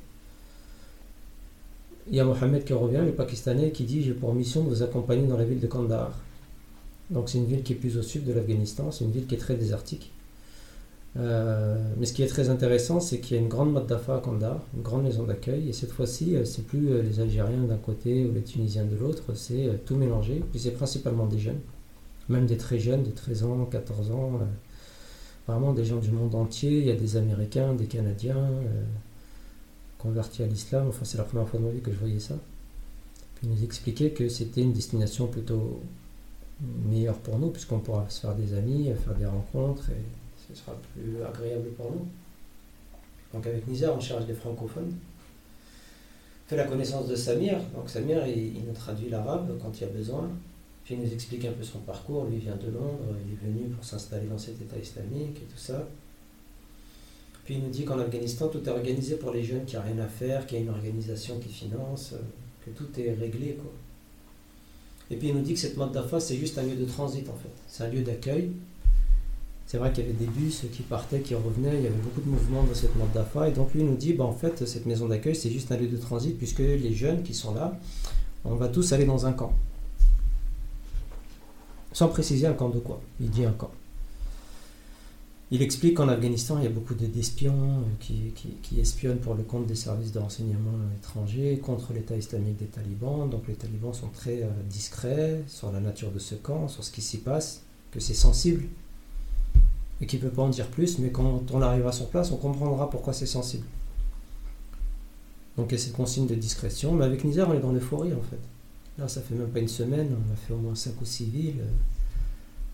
Il 2.09 2.15
y 2.15 2.19
a 2.19 2.25
Mohamed 2.25 2.65
qui 2.65 2.73
revient, 2.73 3.01
le 3.05 3.13
Pakistanais, 3.13 3.71
qui 3.71 3.83
dit 3.83 4.03
J'ai 4.03 4.13
pour 4.13 4.33
mission 4.33 4.63
de 4.63 4.69
vous 4.69 4.83
accompagner 4.83 5.25
dans 5.25 5.37
la 5.37 5.45
ville 5.45 5.59
de 5.59 5.67
Kandahar. 5.67 6.19
Donc 7.09 7.29
c'est 7.29 7.37
une 7.37 7.45
ville 7.45 7.63
qui 7.63 7.73
est 7.73 7.77
plus 7.77 7.97
au 7.97 8.01
sud 8.01 8.25
de 8.25 8.33
l'Afghanistan, 8.33 8.91
c'est 8.91 9.05
une 9.05 9.11
ville 9.11 9.25
qui 9.25 9.35
est 9.35 9.39
très 9.39 9.55
désertique. 9.55 10.11
Euh, 11.15 11.77
mais 11.97 12.07
ce 12.07 12.13
qui 12.13 12.23
est 12.23 12.27
très 12.27 12.49
intéressant, 12.49 12.99
c'est 12.99 13.19
qu'il 13.19 13.37
y 13.37 13.39
a 13.39 13.41
une 13.41 13.49
grande 13.49 13.71
Maddafa 13.71 14.15
à 14.15 14.19
Kandahar, 14.19 14.61
une 14.75 14.81
grande 14.81 15.03
maison 15.03 15.23
d'accueil, 15.23 15.69
et 15.69 15.73
cette 15.73 15.91
fois-ci, 15.91 16.35
euh, 16.35 16.43
c'est 16.43 16.65
plus 16.65 16.89
euh, 16.89 17.03
les 17.03 17.19
Algériens 17.19 17.63
d'un 17.63 17.77
côté 17.77 18.25
ou 18.25 18.33
les 18.33 18.41
Tunisiens 18.41 18.85
de 18.85 18.95
l'autre, 18.95 19.35
c'est 19.35 19.85
tout 19.85 19.95
mélangé, 19.95 20.41
puis 20.51 20.59
c'est 20.59 20.71
principalement 20.71 21.27
des 21.27 21.37
jeunes, 21.37 21.59
même 22.29 22.47
des 22.47 22.57
très 22.57 22.79
jeunes, 22.79 23.03
de 23.03 23.11
13 23.11 23.43
ans, 23.43 23.65
14 23.69 24.11
ans, 24.11 24.39
vraiment 25.47 25.73
des 25.73 25.85
gens 25.85 25.97
du 25.97 26.09
monde 26.09 26.33
entier, 26.33 26.79
il 26.79 26.85
y 26.85 26.91
a 26.91 26.95
des 26.95 27.15
Américains, 27.15 27.73
des 27.73 27.85
Canadiens, 27.85 28.49
convertis 30.03 30.43
à 30.43 30.47
l'islam, 30.47 30.87
enfin 30.89 31.05
c'est 31.05 31.17
la 31.17 31.23
première 31.23 31.47
fois 31.47 31.59
de 31.59 31.65
ma 31.65 31.71
vie 31.71 31.81
que 31.81 31.91
je 31.91 31.97
voyais 31.97 32.19
ça. 32.19 32.35
Puis 33.35 33.47
ils 33.47 33.49
nous 33.49 33.63
expliquaient 33.63 34.11
que 34.11 34.27
c'était 34.29 34.61
une 34.61 34.73
destination 34.73 35.27
plutôt 35.27 35.81
meilleure 36.85 37.17
pour 37.17 37.39
nous, 37.39 37.49
puisqu'on 37.49 37.79
pourra 37.79 38.07
se 38.09 38.21
faire 38.21 38.35
des 38.35 38.53
amis, 38.53 38.91
faire 39.03 39.15
des 39.15 39.25
rencontres, 39.25 39.89
et 39.89 40.03
ce 40.47 40.59
sera 40.59 40.75
plus 40.93 41.23
agréable 41.23 41.69
pour 41.77 41.91
nous. 41.91 42.05
Donc 43.33 43.47
avec 43.47 43.67
Nizar, 43.67 43.95
on 43.95 43.99
cherche 43.99 44.25
des 44.25 44.33
francophones. 44.33 44.93
On 46.45 46.49
fait 46.49 46.57
la 46.57 46.65
connaissance 46.65 47.07
de 47.07 47.15
Samir. 47.15 47.57
Donc 47.73 47.89
Samir, 47.89 48.27
il, 48.27 48.57
il 48.57 48.65
nous 48.65 48.73
traduit 48.73 49.09
l'arabe 49.09 49.57
quand 49.61 49.71
il 49.79 49.81
y 49.81 49.85
a 49.85 49.89
besoin. 49.89 50.29
Puis 50.83 50.95
il 50.95 51.01
nous 51.01 51.11
explique 51.13 51.45
un 51.45 51.53
peu 51.53 51.63
son 51.63 51.79
parcours. 51.79 52.25
Lui 52.25 52.35
il 52.35 52.41
vient 52.41 52.55
de 52.57 52.69
Londres, 52.69 53.15
il 53.25 53.33
est 53.33 53.51
venu 53.51 53.69
pour 53.69 53.83
s'installer 53.83 54.27
dans 54.27 54.37
cet 54.37 54.61
État 54.61 54.77
islamique 54.77 55.37
et 55.37 55.45
tout 55.45 55.57
ça. 55.57 55.87
Puis 57.45 57.55
il 57.55 57.63
nous 57.63 57.69
dit 57.69 57.83
qu'en 57.83 57.99
Afghanistan, 57.99 58.47
tout 58.47 58.63
est 58.63 58.69
organisé 58.69 59.15
pour 59.15 59.31
les 59.31 59.43
jeunes, 59.43 59.65
n'y 59.65 59.75
a 59.75 59.81
rien 59.81 59.99
à 59.99 60.07
faire, 60.07 60.47
qu'il 60.47 60.57
y 60.57 60.61
a 60.61 60.63
une 60.63 60.69
organisation 60.69 61.39
qui 61.39 61.49
finance, 61.49 62.13
euh, 62.13 62.17
que 62.65 62.69
tout 62.71 62.87
est 62.99 63.13
réglé. 63.13 63.57
Quoi. 63.61 63.71
Et 65.11 65.17
puis 65.17 65.29
il 65.29 65.35
nous 65.35 65.41
dit 65.41 65.53
que 65.53 65.59
cette 65.59 65.77
mode 65.77 65.97
c'est 66.19 66.37
juste 66.37 66.57
un 66.57 66.63
lieu 66.63 66.75
de 66.75 66.85
transit 66.85 67.27
en 67.29 67.33
fait. 67.33 67.51
C'est 67.67 67.83
un 67.83 67.89
lieu 67.89 68.01
d'accueil. 68.01 68.51
C'est 69.65 69.77
vrai 69.77 69.91
qu'il 69.91 70.05
y 70.05 70.07
avait 70.07 70.17
des 70.17 70.25
bus 70.25 70.65
qui 70.71 70.83
partaient, 70.83 71.21
qui 71.21 71.35
revenaient, 71.35 71.77
il 71.77 71.83
y 71.83 71.87
avait 71.87 71.95
beaucoup 72.03 72.21
de 72.21 72.29
mouvements 72.29 72.63
dans 72.63 72.73
cette 72.73 72.95
mode. 72.95 73.09
Et 73.47 73.51
donc 73.51 73.73
lui 73.73 73.83
nous 73.83 73.95
dit, 73.95 74.13
bah, 74.13 74.25
en 74.25 74.33
fait, 74.33 74.65
cette 74.65 74.85
maison 74.85 75.07
d'accueil, 75.07 75.35
c'est 75.35 75.49
juste 75.49 75.71
un 75.71 75.77
lieu 75.77 75.87
de 75.87 75.97
transit, 75.97 76.37
puisque 76.37 76.59
les 76.59 76.93
jeunes 76.93 77.23
qui 77.23 77.33
sont 77.33 77.53
là, 77.53 77.79
on 78.43 78.55
va 78.55 78.67
tous 78.67 78.91
aller 78.91 79.05
dans 79.05 79.25
un 79.25 79.33
camp. 79.33 79.53
Sans 81.93 82.07
préciser 82.07 82.47
un 82.47 82.53
camp 82.53 82.69
de 82.69 82.79
quoi. 82.79 83.01
Il 83.21 83.29
dit 83.29 83.45
un 83.45 83.51
camp. 83.51 83.71
Il 85.55 85.61
explique 85.61 85.97
qu'en 85.97 86.07
Afghanistan, 86.09 86.57
il 86.57 86.63
y 86.63 86.67
a 86.67 86.71
beaucoup 86.71 86.95
de- 86.95 87.05
d'espions 87.05 87.53
euh, 87.53 87.81
qui, 87.99 88.31
qui- 88.35 88.55
qui 88.63 88.79
espionnent 88.79 89.19
pour 89.19 89.35
le 89.35 89.43
compte 89.43 89.67
des 89.67 89.75
services 89.75 90.11
de 90.11 90.17
renseignement 90.17 90.71
étrangers 90.99 91.59
contre 91.59 91.93
l'État 91.93 92.17
islamique 92.17 92.57
des 92.57 92.65
talibans. 92.65 93.29
Donc 93.29 93.47
les 93.47 93.53
talibans 93.53 93.93
sont 93.93 94.07
très 94.09 94.41
euh, 94.41 94.49
discrets 94.67 95.43
sur 95.47 95.71
la 95.71 95.79
nature 95.79 96.11
de 96.11 96.17
ce 96.17 96.33
camp, 96.33 96.67
sur 96.67 96.83
ce 96.83 96.89
qui 96.91 97.01
s'y 97.03 97.19
passe, 97.19 97.61
que 97.91 97.99
c'est 97.99 98.15
sensible 98.15 98.65
et 100.01 100.07
qu'il 100.07 100.19
ne 100.23 100.25
peut 100.27 100.31
pas 100.35 100.41
en 100.41 100.49
dire 100.49 100.67
plus, 100.69 100.97
mais 100.97 101.11
quand 101.11 101.43
on 101.53 101.61
arrivera 101.61 101.91
sur 101.91 102.09
place, 102.09 102.31
on 102.31 102.37
comprendra 102.37 102.89
pourquoi 102.89 103.13
c'est 103.13 103.27
sensible. 103.27 103.65
Donc 105.55 105.67
il 105.69 105.73
y 105.73 105.75
a 105.75 105.83
cette 105.83 105.93
consigne 105.93 106.25
de 106.25 106.33
discrétion, 106.33 106.93
mais 106.93 107.05
avec 107.05 107.23
Nizar, 107.23 107.47
on 107.49 107.53
est 107.53 107.59
dans 107.59 107.71
l'euphorie 107.71 108.11
en 108.13 108.21
fait. 108.23 108.39
Là, 108.97 109.07
ça 109.07 109.21
fait 109.21 109.35
même 109.35 109.49
pas 109.49 109.59
une 109.59 109.67
semaine, 109.67 110.09
on 110.11 110.33
a 110.33 110.35
fait 110.35 110.53
au 110.53 110.57
moins 110.57 110.73
5 110.75 110.99
ou 110.99 111.05
6 111.05 111.25
villes. 111.25 111.63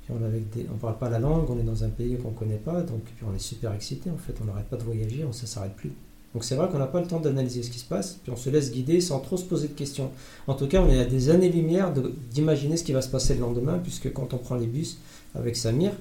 On 0.10 0.15
ne 0.19 0.80
parle 0.80 0.98
pas 0.98 1.10
la 1.10 1.19
langue, 1.19 1.50
on 1.50 1.60
est 1.60 1.63
dans 1.63 1.84
un 1.84 1.89
pays 1.89 2.17
qu'on 2.17 2.32
ne 2.32 2.36
connaît 2.36 2.56
pas, 2.56 2.82
donc 2.82 3.02
puis 3.04 3.26
on 3.30 3.36
est 3.36 3.39
super 3.39 3.74
excité 3.74 4.10
en 4.10 4.17
fait, 4.17 4.34
on 4.41 4.45
n'arrête 4.45 4.67
pas 4.67 4.78
de 4.78 4.84
voyager, 4.84 5.24
on 5.24 5.30
ne 5.30 5.34
s'arrête 5.34 5.76
plus. 5.76 5.91
Donc 6.34 6.43
c'est 6.43 6.56
vrai 6.56 6.67
qu'on 6.69 6.78
n'a 6.78 6.88
pas 6.88 7.02
le 7.02 7.08
temps 7.08 7.19
d'analyser 7.19 7.63
ce 7.63 7.72
qui 7.72 7.80
se 7.80 7.86
passe, 7.86 8.19
puis 8.22 8.32
on 8.32 8.36
se 8.36 8.50
laisse 8.50 8.72
guider 8.72 9.02
sans 9.02 9.19
trop 9.19 9.38
se 9.38 9.45
poser 9.45 9.67
de 9.67 9.74
questions. 9.74 10.12
En 10.48 10.54
tout 10.54 10.67
cas, 10.67 10.82
on 10.82 10.89
est 10.89 11.00
à 11.00 11.06
des 11.06 11.30
années-lumière 11.30 11.91
d'imaginer 12.32 12.78
ce 12.78 12.84
qui 12.84 12.91
va 12.91 13.02
se 13.02 13.10
passer 13.10 13.34
le 13.34 13.41
lendemain, 13.41 13.80
puisque 13.82 14.13
quand 14.13 14.34
on 14.34 14.38
prend 14.38 14.56
les 14.56 14.67
bus 14.67 15.00
avec 15.34 15.56
Samir, 15.56 15.91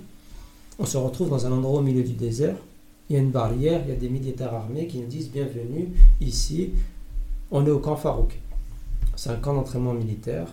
on 0.79 0.85
se 0.85 0.99
retrouve 0.99 1.31
dans 1.31 1.47
un 1.47 1.53
endroit 1.53 1.81
au 1.81 1.83
milieu 1.83 2.03
du 2.03 2.13
désert, 2.13 2.57
il 3.09 3.17
y 3.17 3.19
a 3.19 3.23
une 3.23 3.31
barrière, 3.31 3.81
il 3.87 3.89
y 3.89 3.93
a 3.93 3.97
des 3.97 4.11
militaires 4.11 4.53
armés 4.53 4.87
qui 4.87 4.99
nous 4.99 5.07
disent 5.07 5.31
bienvenue 5.31 5.89
ici, 6.21 6.73
on 7.51 7.65
est 7.67 7.71
au 7.71 7.79
camp 7.79 7.97
Farouk. 7.97 8.39
C'est 9.17 9.31
un 9.31 9.37
camp 9.37 9.55
d'entraînement 9.55 9.95
militaire. 9.95 10.47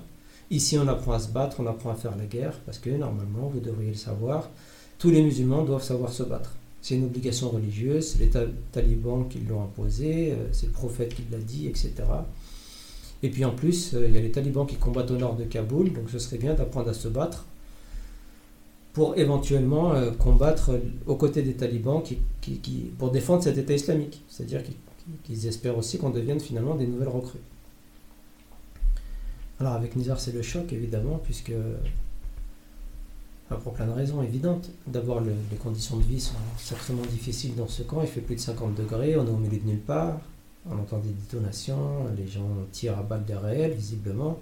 Ici, 0.51 0.77
on 0.77 0.87
apprend 0.87 1.13
à 1.13 1.19
se 1.19 1.29
battre, 1.29 1.57
on 1.59 1.65
apprend 1.67 1.89
à 1.91 1.95
faire 1.95 2.15
la 2.15 2.25
guerre, 2.25 2.59
parce 2.65 2.77
que 2.77 2.89
normalement, 2.89 3.49
vous 3.53 3.59
devriez 3.59 3.91
le 3.91 3.97
savoir, 3.97 4.49
tous 4.99 5.09
les 5.09 5.21
musulmans 5.23 5.63
doivent 5.63 5.83
savoir 5.83 6.11
se 6.11 6.23
battre. 6.23 6.53
C'est 6.81 6.95
une 6.95 7.05
obligation 7.05 7.49
religieuse, 7.49 8.09
c'est 8.09 8.19
les 8.19 8.29
ta- 8.29 8.45
talibans 8.71 9.27
qui 9.27 9.39
l'ont 9.39 9.63
imposé, 9.63 10.31
euh, 10.33 10.35
c'est 10.51 10.67
le 10.67 10.71
prophète 10.71 11.15
qui 11.15 11.23
l'a 11.31 11.39
dit, 11.39 11.67
etc. 11.67 11.93
Et 13.23 13.29
puis 13.29 13.43
en 13.43 13.51
plus, 13.51 13.95
euh, 13.95 14.07
il 14.07 14.13
y 14.13 14.17
a 14.17 14.21
les 14.21 14.31
talibans 14.31 14.67
qui 14.67 14.75
combattent 14.75 15.09
au 15.09 15.17
nord 15.17 15.35
de 15.35 15.45
Kaboul, 15.45 15.91
donc 15.93 16.11
ce 16.11 16.19
serait 16.19 16.37
bien 16.37 16.53
d'apprendre 16.53 16.89
à 16.89 16.93
se 16.93 17.07
battre 17.07 17.45
pour 18.93 19.17
éventuellement 19.17 19.93
euh, 19.93 20.11
combattre 20.11 20.79
aux 21.07 21.15
côtés 21.15 21.41
des 21.41 21.55
talibans 21.55 22.03
pour 22.99 23.09
défendre 23.11 23.41
cet 23.43 23.57
État 23.57 23.73
islamique. 23.73 24.21
C'est-à-dire 24.29 24.61
qu'ils 25.23 25.47
espèrent 25.47 25.77
aussi 25.77 25.97
qu'on 25.97 26.11
devienne 26.11 26.39
finalement 26.39 26.75
des 26.75 26.85
nouvelles 26.85 27.09
recrues. 27.09 27.39
Alors 29.59 29.73
avec 29.73 29.95
Nizar, 29.95 30.19
c'est 30.19 30.33
le 30.33 30.41
choc 30.41 30.71
évidemment, 30.73 31.19
puisque 31.23 31.53
pour 33.63 33.73
plein 33.73 33.85
de 33.85 33.91
raisons 33.91 34.21
évidentes. 34.23 34.69
D'abord, 34.87 35.21
le- 35.21 35.31
les 35.51 35.57
conditions 35.57 35.97
de 35.97 36.03
vie 36.03 36.19
sont 36.19 36.33
sacrément 36.57 37.03
difficiles 37.03 37.55
dans 37.55 37.67
ce 37.67 37.83
camp. 37.83 38.01
Il 38.01 38.07
fait 38.07 38.21
plus 38.21 38.35
de 38.35 38.41
50 38.41 38.75
degrés, 38.75 39.15
on 39.15 39.25
est 39.25 39.29
au 39.29 39.37
milieu 39.37 39.57
de 39.59 39.65
nulle 39.67 39.79
part. 39.79 40.19
On 40.69 40.73
entend 40.79 40.97
des 40.97 41.09
détonations, 41.09 42.07
les 42.17 42.27
gens 42.27 42.49
tirent 42.71 42.97
à 42.97 43.03
balles 43.03 43.23
de 43.25 43.35
réel, 43.35 43.71
visiblement. 43.73 44.39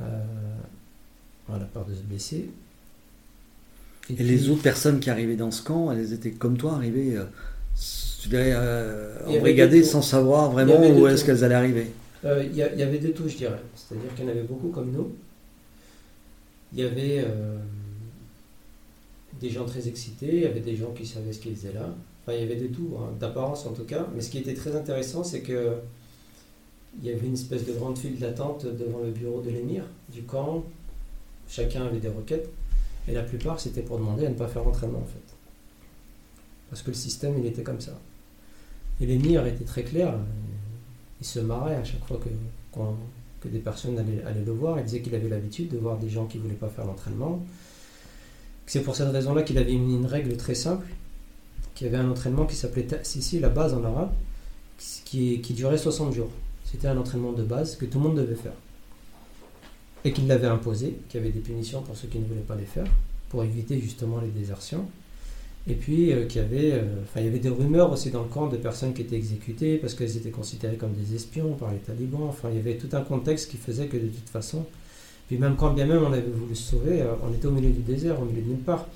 Euh, 0.00 0.04
on 1.48 1.54
a 1.54 1.58
peur 1.58 1.84
de 1.84 1.94
se 1.94 2.02
blesser. 2.02 2.50
Et 4.08 4.14
puis- 4.14 4.24
les 4.24 4.48
autres 4.48 4.62
personnes 4.62 5.00
qui 5.00 5.10
arrivaient 5.10 5.36
dans 5.36 5.50
ce 5.50 5.62
camp, 5.62 5.90
elles 5.90 6.12
étaient 6.12 6.30
comme 6.30 6.56
toi, 6.56 6.74
arrivées, 6.74 7.16
euh, 7.16 7.24
tu 8.22 8.28
dirais, 8.28 8.52
euh, 8.54 9.18
embrigadées 9.38 9.82
sans 9.82 10.02
savoir 10.02 10.52
vraiment 10.52 10.74
où 11.00 11.06
est-ce 11.08 11.24
qu'elles 11.24 11.42
allaient 11.42 11.54
arriver. 11.56 11.90
Euh, 12.24 12.44
Il 12.44 12.56
y, 12.56 12.62
avait 12.62 12.98
deux 12.98 13.12
tout, 13.12 13.28
je 13.28 13.36
dirais. 13.36 13.60
C'est-à-dire 13.74 14.14
qu'il 14.14 14.24
y 14.24 14.28
en 14.28 14.30
avait 14.30 14.42
beaucoup 14.42 14.68
comme 14.68 14.90
nous. 14.92 15.12
il 16.72 16.80
y 16.80 16.82
avait 16.82 17.24
euh, 17.26 17.58
des 19.40 19.50
gens 19.50 19.64
très 19.64 19.88
excités, 19.88 20.36
il 20.36 20.42
y 20.42 20.46
avait 20.46 20.60
des 20.60 20.76
gens 20.76 20.92
qui 20.92 21.06
savaient 21.06 21.32
ce 21.32 21.40
qu'ils 21.40 21.56
faisaient 21.56 21.72
là. 21.72 21.94
Enfin, 22.22 22.36
il 22.36 22.40
y 22.40 22.44
avait 22.44 22.56
de 22.56 22.68
tout, 22.68 22.96
hein, 22.98 23.12
d'apparence 23.18 23.66
en 23.66 23.72
tout 23.72 23.84
cas. 23.84 24.06
Mais 24.14 24.20
ce 24.20 24.30
qui 24.30 24.38
était 24.38 24.54
très 24.54 24.76
intéressant, 24.76 25.24
c'est 25.24 25.40
que 25.40 25.78
il 27.00 27.08
y 27.08 27.10
avait 27.12 27.26
une 27.26 27.34
espèce 27.34 27.64
de 27.64 27.72
grande 27.72 27.96
file 27.98 28.18
d'attente 28.18 28.66
devant 28.66 28.98
le 29.00 29.10
bureau 29.10 29.40
de 29.40 29.50
l'émir 29.50 29.84
du 30.12 30.22
camp. 30.22 30.64
Chacun 31.48 31.86
avait 31.86 32.00
des 32.00 32.08
requêtes. 32.08 32.48
Et 33.08 33.12
la 33.12 33.22
plupart, 33.22 33.58
c'était 33.58 33.82
pour 33.82 33.98
demander 33.98 34.26
à 34.26 34.28
ne 34.28 34.34
pas 34.34 34.46
faire 34.46 34.62
l'entraînement, 34.62 35.00
en 35.00 35.06
fait. 35.06 35.34
Parce 36.70 36.82
que 36.82 36.90
le 36.90 36.96
système, 36.96 37.38
il 37.38 37.46
était 37.46 37.62
comme 37.62 37.80
ça. 37.80 37.98
Et 39.00 39.06
l'émir 39.06 39.46
était 39.46 39.64
très 39.64 39.82
clair. 39.82 40.14
Il 41.22 41.24
se 41.24 41.38
marrait 41.38 41.76
à 41.76 41.84
chaque 41.84 42.04
fois 42.04 42.18
que, 42.18 43.48
des 43.48 43.60
personnes 43.60 43.96
allaient, 43.96 44.44
le 44.44 44.50
voir. 44.50 44.80
Il 44.80 44.84
disait 44.84 45.02
qu'il 45.02 45.14
avait 45.14 45.28
l'habitude 45.28 45.68
de 45.68 45.78
voir 45.78 45.96
des 45.96 46.10
gens 46.10 46.26
qui 46.26 46.38
ne 46.38 46.42
voulaient 46.42 46.56
pas 46.56 46.68
faire 46.68 46.84
l'entraînement. 46.84 47.40
C'est 48.66 48.82
pour 48.82 48.96
cette 48.96 49.12
raison-là 49.12 49.44
qu'il 49.44 49.56
avait 49.56 49.76
mis 49.76 49.94
une 49.94 50.06
règle 50.06 50.36
très 50.36 50.56
simple, 50.56 50.84
qu'il 51.76 51.86
y 51.86 51.90
avait 51.90 52.02
un 52.02 52.10
entraînement 52.10 52.44
qui 52.44 52.56
s'appelait 52.56 52.88
Sissi, 53.04 53.38
la 53.38 53.50
base 53.50 53.72
en 53.72 53.84
arabe, 53.84 54.10
qui 55.04 55.38
durait 55.54 55.78
60 55.78 56.12
jours. 56.12 56.30
C'était 56.64 56.88
un 56.88 56.98
entraînement 56.98 57.32
de 57.32 57.44
base 57.44 57.76
que 57.76 57.84
tout 57.84 57.98
le 57.98 58.04
monde 58.08 58.16
devait 58.16 58.34
faire. 58.34 58.54
Et 60.04 60.12
qu'il 60.12 60.26
l'avait 60.26 60.48
imposé, 60.48 60.98
qu'il 61.08 61.20
y 61.20 61.22
avait 61.22 61.32
des 61.32 61.38
punitions 61.38 61.82
pour 61.82 61.96
ceux 61.96 62.08
qui 62.08 62.18
ne 62.18 62.26
voulaient 62.26 62.40
pas 62.40 62.56
les 62.56 62.64
faire, 62.64 62.86
pour 63.28 63.44
éviter 63.44 63.80
justement 63.80 64.20
les 64.20 64.30
désertions. 64.30 64.86
Et 65.68 65.74
puis 65.74 66.12
euh, 66.12 66.26
qu'il 66.26 66.42
y 66.42 66.44
avait, 66.44 66.72
euh, 66.72 66.82
il 67.16 67.24
y 67.24 67.28
avait 67.28 67.38
des 67.38 67.48
rumeurs 67.48 67.92
aussi 67.92 68.10
dans 68.10 68.22
le 68.22 68.28
camp 68.28 68.48
de 68.48 68.56
personnes 68.56 68.94
qui 68.94 69.02
étaient 69.02 69.16
exécutées 69.16 69.78
parce 69.78 69.94
qu'elles 69.94 70.16
étaient 70.16 70.30
considérées 70.30 70.76
comme 70.76 70.92
des 70.92 71.14
espions 71.14 71.54
par 71.54 71.70
les 71.70 71.78
talibans. 71.78 72.24
Enfin, 72.28 72.48
il 72.50 72.56
y 72.56 72.60
avait 72.60 72.76
tout 72.76 72.88
un 72.92 73.02
contexte 73.02 73.50
qui 73.50 73.56
faisait 73.56 73.86
que 73.86 73.96
de 73.96 74.08
toute 74.08 74.28
façon, 74.28 74.66
puis 75.28 75.38
même 75.38 75.54
quand 75.56 75.72
bien 75.72 75.86
même 75.86 76.02
on 76.02 76.12
avait 76.12 76.22
voulu 76.22 76.56
se 76.56 76.72
sauver, 76.72 77.02
euh, 77.02 77.14
on 77.22 77.32
était 77.32 77.46
au 77.46 77.52
milieu 77.52 77.70
du 77.70 77.82
désert, 77.82 78.20
au 78.20 78.24
milieu 78.24 78.42
de 78.42 78.48
nulle 78.48 78.58
part. 78.58 78.86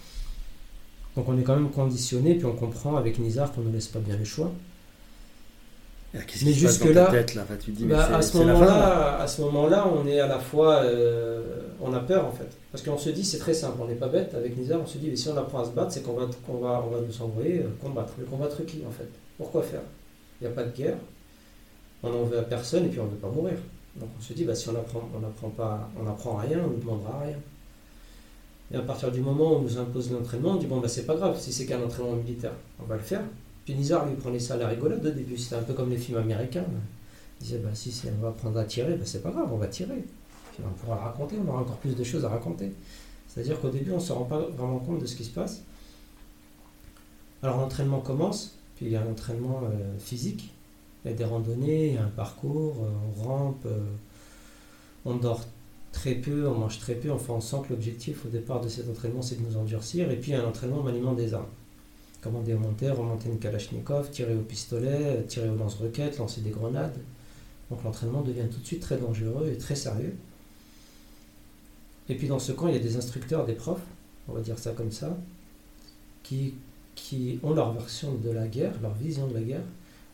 Donc 1.14 1.28
on 1.28 1.38
est 1.38 1.42
quand 1.42 1.54
même 1.56 1.70
conditionné, 1.70 2.34
puis 2.34 2.46
on 2.46 2.54
comprend 2.54 2.96
avec 2.96 3.18
Nizar 3.18 3.52
qu'on 3.52 3.62
ne 3.62 3.72
laisse 3.72 3.88
pas 3.88 4.00
bien 4.00 4.16
le 4.16 4.24
choix. 4.24 4.52
Mais 6.14 6.52
jusque 6.52 6.84
là, 6.84 7.06
tête, 7.10 7.34
là 7.34 7.44
tu 7.62 7.72
dis, 7.72 7.84
bah, 7.84 8.16
à, 8.16 8.22
ce 8.22 8.38
moment-là, 8.38 9.18
à 9.20 9.26
ce 9.26 9.42
moment-là, 9.42 9.86
on 9.86 10.06
est 10.06 10.20
à 10.20 10.26
la 10.26 10.38
fois, 10.38 10.82
euh, 10.82 11.42
on 11.80 11.92
a 11.92 12.00
peur 12.00 12.24
en 12.26 12.30
fait, 12.30 12.48
parce 12.72 12.82
qu'on 12.82 12.96
se 12.96 13.10
dit 13.10 13.24
c'est 13.24 13.38
très 13.38 13.54
simple, 13.54 13.78
on 13.80 13.86
n'est 13.86 13.96
pas 13.96 14.08
bête 14.08 14.34
avec 14.34 14.56
Nizar, 14.56 14.80
on 14.80 14.86
se 14.86 14.98
dit 14.98 15.08
mais 15.10 15.16
si 15.16 15.28
on 15.28 15.36
apprend 15.36 15.60
à 15.60 15.64
se 15.64 15.70
battre, 15.70 15.92
c'est 15.92 16.02
qu'on 16.02 16.14
va, 16.14 16.26
qu'on 16.46 16.58
va, 16.58 16.82
on 16.86 16.90
va 16.90 17.00
nous 17.00 17.22
envoyer 17.22 17.60
euh, 17.60 17.68
combattre. 17.82 18.14
Mais 18.18 18.24
combattre 18.24 18.64
qui 18.64 18.82
en 18.86 18.90
fait 18.90 19.08
Pourquoi 19.36 19.62
faire? 19.62 19.82
Il 20.40 20.46
n'y 20.46 20.52
a 20.52 20.54
pas 20.54 20.64
de 20.64 20.74
guerre, 20.74 20.96
on 22.02 22.10
n'en 22.10 22.22
veut 22.22 22.38
à 22.38 22.42
personne 22.42 22.86
et 22.86 22.88
puis 22.88 23.00
on 23.00 23.04
ne 23.04 23.10
veut 23.10 23.16
pas 23.16 23.28
mourir. 23.28 23.56
Donc 23.96 24.08
on 24.18 24.22
se 24.22 24.32
dit 24.32 24.44
bah, 24.44 24.54
si 24.54 24.68
on 24.68 24.76
apprend, 24.76 25.08
on 25.14 25.20
n'apprend 25.20 25.50
pas, 25.50 25.90
on 26.00 26.06
apprend 26.06 26.36
rien, 26.36 26.60
on 26.64 26.70
ne 26.70 26.80
demandera 26.80 27.20
rien. 27.20 27.36
Et 28.72 28.76
à 28.76 28.82
partir 28.82 29.12
du 29.12 29.20
moment 29.20 29.52
où 29.52 29.56
on 29.56 29.60
nous 29.60 29.78
impose 29.78 30.10
l'entraînement, 30.10 30.52
on 30.52 30.56
dit 30.56 30.66
bon 30.66 30.80
bah 30.80 30.88
c'est 30.88 31.06
pas 31.06 31.14
grave, 31.14 31.38
si 31.38 31.52
c'est 31.52 31.66
qu'un 31.66 31.82
entraînement 31.82 32.12
militaire, 32.12 32.52
on 32.80 32.84
va 32.84 32.96
le 32.96 33.02
faire. 33.02 33.22
Nizar 33.74 34.06
lui 34.06 34.14
prenait 34.14 34.38
ça 34.38 34.54
à 34.54 34.56
la 34.58 34.68
rigolade 34.68 35.04
au 35.04 35.10
début, 35.10 35.36
c'était 35.36 35.56
un 35.56 35.62
peu 35.62 35.74
comme 35.74 35.90
les 35.90 35.96
films 35.96 36.18
américains. 36.18 36.64
Il 37.40 37.44
disait 37.44 37.58
bah, 37.58 37.70
si, 37.74 37.92
on 38.16 38.22
va 38.22 38.28
apprendre 38.28 38.58
à 38.58 38.64
tirer, 38.64 38.94
bah, 38.94 39.04
c'est 39.04 39.22
pas 39.22 39.30
grave, 39.30 39.48
on 39.52 39.56
va 39.56 39.66
tirer. 39.66 40.04
On 40.64 40.70
pourra 40.70 40.96
raconter, 40.96 41.36
on 41.44 41.48
aura 41.48 41.60
encore 41.60 41.76
plus 41.76 41.94
de 41.94 42.04
choses 42.04 42.24
à 42.24 42.28
raconter. 42.28 42.72
C'est-à-dire 43.28 43.60
qu'au 43.60 43.68
début, 43.68 43.90
on 43.92 43.96
ne 43.96 44.00
se 44.00 44.12
rend 44.12 44.24
pas 44.24 44.38
vraiment 44.38 44.78
compte 44.78 45.00
de 45.00 45.06
ce 45.06 45.16
qui 45.16 45.24
se 45.24 45.30
passe. 45.30 45.62
Alors 47.42 47.58
l'entraînement 47.58 48.00
commence, 48.00 48.56
puis 48.76 48.86
il 48.86 48.92
y 48.92 48.96
a 48.96 49.02
un 49.02 49.10
entraînement 49.10 49.60
euh, 49.64 49.98
physique, 49.98 50.52
il 51.04 51.10
y 51.10 51.14
a 51.14 51.16
des 51.16 51.24
randonnées, 51.24 51.88
il 51.88 51.94
y 51.94 51.98
a 51.98 52.04
un 52.04 52.08
parcours, 52.08 52.76
euh, 52.80 53.20
on 53.20 53.22
rampe, 53.22 53.66
euh, 53.66 53.78
on 55.04 55.16
dort 55.16 55.44
très 55.92 56.14
peu, 56.14 56.48
on 56.48 56.54
mange 56.54 56.78
très 56.78 56.94
peu, 56.94 57.12
enfin 57.12 57.34
on 57.34 57.40
sent 57.40 57.58
que 57.68 57.74
l'objectif 57.74 58.24
au 58.24 58.28
départ 58.28 58.62
de 58.62 58.68
cet 58.68 58.88
entraînement 58.88 59.22
c'est 59.22 59.40
de 59.40 59.46
nous 59.46 59.56
endurcir, 59.56 60.10
et 60.10 60.16
puis 60.16 60.32
il 60.32 60.34
y 60.34 60.36
a 60.36 60.42
un 60.42 60.48
entraînement 60.48 60.78
au 60.78 60.82
maniement 60.82 61.12
des 61.12 61.34
armes 61.34 61.44
commander 62.20 62.54
monter, 62.54 62.90
remonter 62.90 63.28
une 63.28 63.38
Kalachnikov, 63.38 64.10
tirer 64.10 64.34
au 64.34 64.40
pistolet, 64.40 65.24
tirer 65.28 65.48
au 65.48 65.56
lance-roquettes, 65.56 66.18
lancer 66.18 66.40
des 66.40 66.50
grenades. 66.50 66.98
Donc 67.70 67.82
l'entraînement 67.84 68.22
devient 68.22 68.48
tout 68.50 68.60
de 68.60 68.66
suite 68.66 68.80
très 68.80 68.96
dangereux 68.96 69.50
et 69.52 69.58
très 69.58 69.74
sérieux. 69.74 70.14
Et 72.08 72.14
puis 72.14 72.28
dans 72.28 72.38
ce 72.38 72.52
camp, 72.52 72.68
il 72.68 72.74
y 72.74 72.76
a 72.76 72.80
des 72.80 72.96
instructeurs, 72.96 73.44
des 73.44 73.54
profs, 73.54 73.80
on 74.28 74.32
va 74.32 74.40
dire 74.40 74.58
ça 74.58 74.72
comme 74.72 74.92
ça, 74.92 75.16
qui, 76.22 76.54
qui 76.94 77.38
ont 77.42 77.52
leur 77.54 77.72
version 77.72 78.14
de 78.14 78.30
la 78.30 78.46
guerre, 78.46 78.72
leur 78.80 78.94
vision 78.94 79.26
de 79.26 79.34
la 79.34 79.42
guerre. 79.42 79.64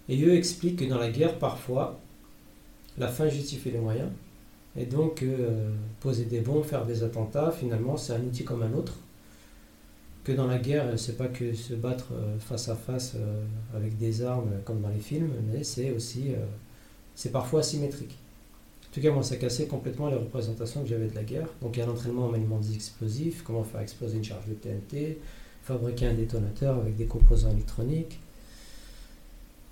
Et 0.09 0.23
eux 0.23 0.35
expliquent 0.35 0.81
que 0.81 0.85
dans 0.85 0.99
la 0.99 1.11
guerre, 1.11 1.39
parfois, 1.39 2.01
la 2.99 3.09
fin 3.09 3.29
justifie 3.29 3.71
les 3.71 3.79
moyens. 3.79 4.11
Et 4.77 4.87
donc, 4.87 5.23
euh, 5.23 5.71
poser 6.01 6.25
des 6.25 6.41
bombes, 6.41 6.65
faire 6.65 6.87
des 6.87 7.03
attentats, 7.03 7.53
finalement, 7.53 7.97
c'est 7.97 8.15
un 8.15 8.23
outil 8.23 8.45
comme 8.45 8.63
un 8.63 8.73
autre 8.73 8.95
que 10.25 10.33
dans 10.33 10.47
la 10.47 10.59
guerre, 10.59 10.87
c'est 10.97 11.17
pas 11.17 11.27
que 11.27 11.53
se 11.55 11.75
battre 11.75 12.09
euh, 12.13 12.39
face 12.39 12.69
à 12.69 12.77
face 12.77 13.15
euh, 13.17 13.45
avec 13.75 13.99
des 13.99 14.23
armes 14.23 14.51
comme 14.65 14.81
dans 14.81 14.89
les 14.89 15.01
films, 15.01 15.31
mais 15.53 15.65
c'est 15.65 15.91
aussi, 15.91 16.31
euh, 16.31 16.45
c'est 17.15 17.33
parfois 17.33 17.61
asymétrique. 17.61 18.17
En 18.91 18.95
tout 18.95 19.01
cas, 19.01 19.11
moi, 19.11 19.23
ça 19.23 19.37
cassait 19.37 19.67
complètement 19.67 20.09
les 20.09 20.17
représentations 20.17 20.83
que 20.83 20.89
j'avais 20.89 21.09
de 21.09 21.15
la 21.15 21.25
guerre. 21.25 21.49
Donc, 21.63 21.77
il 21.77 21.81
y 21.81 21.83
a 21.83 21.87
l'entraînement 21.87 22.27
en 22.27 22.29
maniement 22.29 22.59
des 22.59 22.75
explosifs, 22.75 23.43
comment 23.43 23.65
faire 23.65 23.81
exploser 23.81 24.19
une 24.19 24.25
charge 24.25 24.47
de 24.47 24.53
TNT, 24.53 25.19
fabriquer 25.63 26.07
un 26.07 26.15
détonateur 26.15 26.77
avec 26.77 26.97
des 26.97 27.07
composants 27.07 27.51
électroniques. 27.51 28.21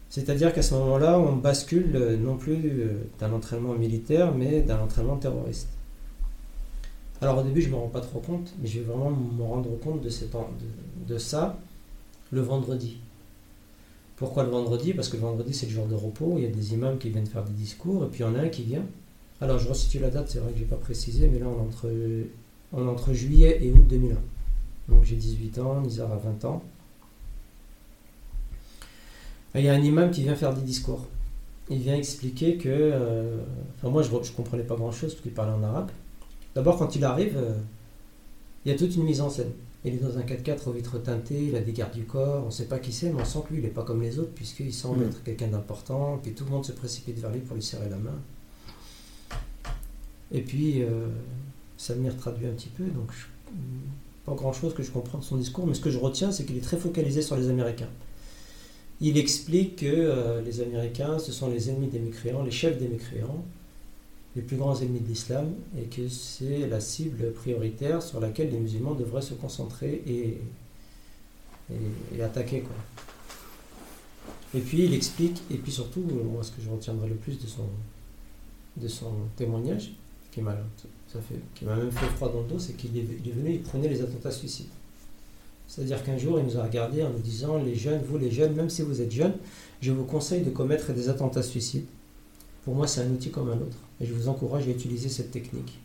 C'est-à-dire 0.09 0.55
qu'à 0.55 0.63
ce 0.63 0.75
moment-là, 0.75 1.19
on 1.19 1.37
bascule 1.37 2.19
non 2.21 2.37
plus 2.37 2.89
d'un 3.21 3.33
entraînement 3.33 3.75
militaire, 3.75 4.35
mais 4.35 4.63
d'un 4.63 4.81
entraînement 4.81 5.17
terroriste. 5.17 5.69
Alors 7.23 7.39
au 7.39 7.43
début, 7.43 7.61
je 7.61 7.69
ne 7.69 7.73
me 7.73 7.79
rends 7.79 7.89
pas 7.89 8.01
trop 8.01 8.21
compte, 8.21 8.55
mais 8.61 8.67
je 8.67 8.81
vais 8.81 8.87
vraiment 8.87 9.11
me 9.11 9.43
rendre 9.43 9.79
compte 9.81 10.01
de, 10.03 11.19
ça 11.19 11.59
le 12.31 12.41
vendredi. 12.41 12.99
Pourquoi 14.17 14.45
le 14.45 14.51
vendredi? 14.51 14.95
Parce 14.95 15.09
que 15.09 15.17
le 15.17 15.23
vendredi, 15.23 15.53
c'est 15.53 15.67
le 15.67 15.73
jour 15.73 15.87
de 15.87 15.95
repos, 15.95 16.35
il 16.39 16.45
y 16.45 16.47
a 16.47 16.51
des 16.51 16.73
imams 16.73 16.99
qui 16.99 17.11
viennent 17.11 17.27
faire 17.27 17.45
des 17.45 17.53
discours, 17.53 18.05
et 18.05 18.09
puis 18.09 18.21
il 18.21 18.23
y 18.23 18.29
en 18.29 18.35
a 18.35 18.41
un 18.41 18.49
qui 18.49 18.63
vient. 18.63 18.85
Alors 19.41 19.59
je 19.59 19.69
resitue 19.69 19.99
la 19.99 20.11
date, 20.11 20.31
c'est 20.31 20.39
vrai 20.39 20.53
que 20.53 20.59
je 20.59 20.65
n'ai 20.65 20.69
pas 20.69 20.77
précisé, 20.77 21.29
mais 21.29 21.39
là 21.39 21.47
on 21.47 21.59
est, 21.59 21.67
entre, 21.67 21.91
on 22.73 22.87
est 22.87 22.91
entre 22.91 23.13
juillet 23.13 23.59
et 23.63 23.73
août 23.73 23.87
2001. 23.89 24.17
Donc 24.89 25.05
j'ai 25.05 25.17
18 25.17 25.59
ans, 25.59 25.81
Nizar 25.81 26.11
a 26.13 26.17
20 26.17 26.45
ans. 26.45 26.63
il 29.55 29.63
y 29.63 29.69
a 29.69 29.75
un 29.75 29.81
imam 29.81 30.11
qui 30.11 30.23
vient 30.23 30.37
faire 30.37 30.55
des 30.55 30.63
discours. 30.63 31.07
Il 31.69 31.79
vient 31.79 31.97
expliquer 31.97 32.57
que... 32.57 32.69
Euh, 32.69 33.39
enfin 33.77 33.89
moi 33.89 34.03
je 34.03 34.11
ne 34.11 34.37
comprenais 34.37 34.63
pas 34.63 34.77
grand-chose 34.77 35.13
parce 35.13 35.23
qu'il 35.23 35.33
parlait 35.33 35.53
en 35.53 35.63
arabe. 35.63 35.91
D'abord, 36.55 36.79
quand 36.79 36.97
il 36.97 37.05
arrive, 37.05 37.37
euh, 37.37 37.55
il 38.65 38.73
y 38.73 38.75
a 38.75 38.79
toute 38.79 38.95
une 38.97 39.05
mise 39.05 39.21
en 39.21 39.31
scène. 39.31 39.53
Il 39.85 39.95
est 39.95 39.99
dans 39.99 40.19
un 40.19 40.23
4x4 40.23 40.69
aux 40.69 40.73
vitres 40.73 40.99
teintées, 41.03 41.47
il 41.47 41.57
a 41.57 41.61
des 41.61 41.73
gardes 41.73 41.95
du 41.95 42.05
corps, 42.05 42.43
on 42.43 42.47
ne 42.47 42.51
sait 42.51 42.67
pas 42.67 42.79
qui 42.79 42.93
c'est, 42.93 43.11
mais 43.11 43.23
on 43.23 43.25
sent 43.25 43.39
que 43.49 43.55
lui, 43.55 43.61
il 43.61 43.65
n'est 43.65 43.71
pas 43.71 43.83
comme 43.83 44.03
les 44.03 44.19
autres, 44.19 44.33
puisqu'il 44.35 44.75
semble 44.75 45.05
mm. 45.05 45.09
être 45.09 45.23
quelqu'un 45.23 45.49
d'important, 45.49 46.19
puis 46.23 46.33
tout 46.33 46.45
le 46.45 46.51
monde 46.51 46.65
se 46.65 46.73
précipite 46.73 47.19
vers 47.19 47.31
lui 47.31 47.41
pour 47.41 47.57
lui 47.57 47.63
serrer 47.63 47.89
la 47.89 47.97
main. 47.97 48.19
Et 50.33 50.43
puis, 50.43 50.83
euh, 50.83 51.09
Samir 51.79 52.17
traduit 52.17 52.47
un 52.47 52.53
petit 52.53 52.69
peu, 52.69 52.85
donc 52.85 53.11
pas 54.27 54.35
grand-chose 54.35 54.75
que 54.75 54.83
je 54.83 54.91
comprends 54.91 55.19
de 55.19 55.25
son 55.25 55.37
discours, 55.37 55.67
mais 55.67 55.75
ce 55.75 55.81
que 55.81 55.91
je 55.91 55.99
retiens, 55.99 56.31
c'est 56.31 56.45
qu'il 56.45 56.57
est 56.57 56.63
très 56.63 56.77
focalisé 56.77 57.23
sur 57.23 57.37
les 57.37 57.49
Américains. 57.49 57.89
Il 59.01 59.17
explique 59.17 59.77
que 59.77 59.87
euh, 59.87 60.43
les 60.43 60.61
Américains, 60.61 61.19
ce 61.19 61.33
sont 61.33 61.49
les 61.49 61.71
ennemis 61.71 61.89
des 61.89 62.01
mécréants, 62.01 62.43
les 62.43 62.51
chefs 62.51 62.79
des 62.79 62.89
mécréants, 62.89 63.43
les 64.37 64.43
plus 64.43 64.57
grands 64.57 64.79
ennemis 64.81 65.01
de 65.01 65.09
l'islam 65.09 65.53
et 65.79 65.85
que 65.85 66.09
c'est 66.09 66.69
la 66.69 66.81
cible 66.81 67.33
prioritaire 67.33 68.03
sur 68.03 68.21
laquelle 68.21 68.51
les 68.51 68.59
musulmans 68.59 68.95
devraient 68.95 69.23
se 69.23 69.35
concentrer 69.35 70.03
et, 70.07 70.39
et, 72.15 72.23
attaquer. 72.23 72.61
Quoi. 72.61 72.77
Et 74.55 74.61
puis 74.61 74.85
il 74.85 74.95
explique, 74.95 75.43
et 75.51 75.57
puis 75.57 75.73
surtout, 75.73 76.01
moi 76.01 76.43
ce 76.43 76.53
que 76.53 76.63
je 76.63 76.71
retiendrai 76.71 77.09
le 77.09 77.17
plus 77.17 77.41
de 77.41 77.47
son, 77.47 77.67
de 78.77 78.89
son 78.89 79.13
témoignage, 79.37 79.93
qui 80.31 80.41
m'a, 80.43 80.55
même 81.65 81.91
fait 81.91 82.07
froid 82.07 82.33
dans 82.33 82.43
le 82.43 82.47
dos, 82.47 82.59
c'est 82.59 82.75
qu'il 82.75 82.97
est, 82.97 83.03
venu, 83.03 83.55
il 83.55 83.63
prenait 83.63 83.89
les 83.89 84.01
attentats 84.01 84.31
suicides. 84.31 84.69
C'est-à-dire 85.67 86.03
qu'un 86.03 86.19
jour, 86.19 86.39
il 86.39 86.47
nous 86.47 86.57
a 86.57 86.65
regardé 86.65 87.03
en 87.03 87.11
nous 87.11 87.19
disant, 87.19 87.59
les 87.59 87.75
jeunes, 87.75 88.03
vous 88.03 88.19
les 88.19 88.31
jeunes, 88.31 88.55
même 88.55 88.71
si 88.71 88.83
vous 88.83 89.01
êtes 89.01 89.13
jeunes, 89.13 89.35
je 89.81 89.93
vous 89.93 90.05
conseille 90.05 90.43
de 90.43 90.51
commettre 90.51 90.93
des 90.93 91.09
attentats 91.09 91.43
suicides. 91.43 91.87
Pour 92.65 92.75
moi, 92.75 92.87
c'est 92.87 93.03
un 93.03 93.11
outil 93.11 93.31
comme 93.31 93.51
un 93.51 93.57
autre. 93.57 93.77
Et 94.01 94.07
je 94.07 94.13
vous 94.13 94.29
encourage 94.29 94.67
à 94.67 94.71
utiliser 94.71 95.09
cette 95.09 95.31
technique. 95.31 95.79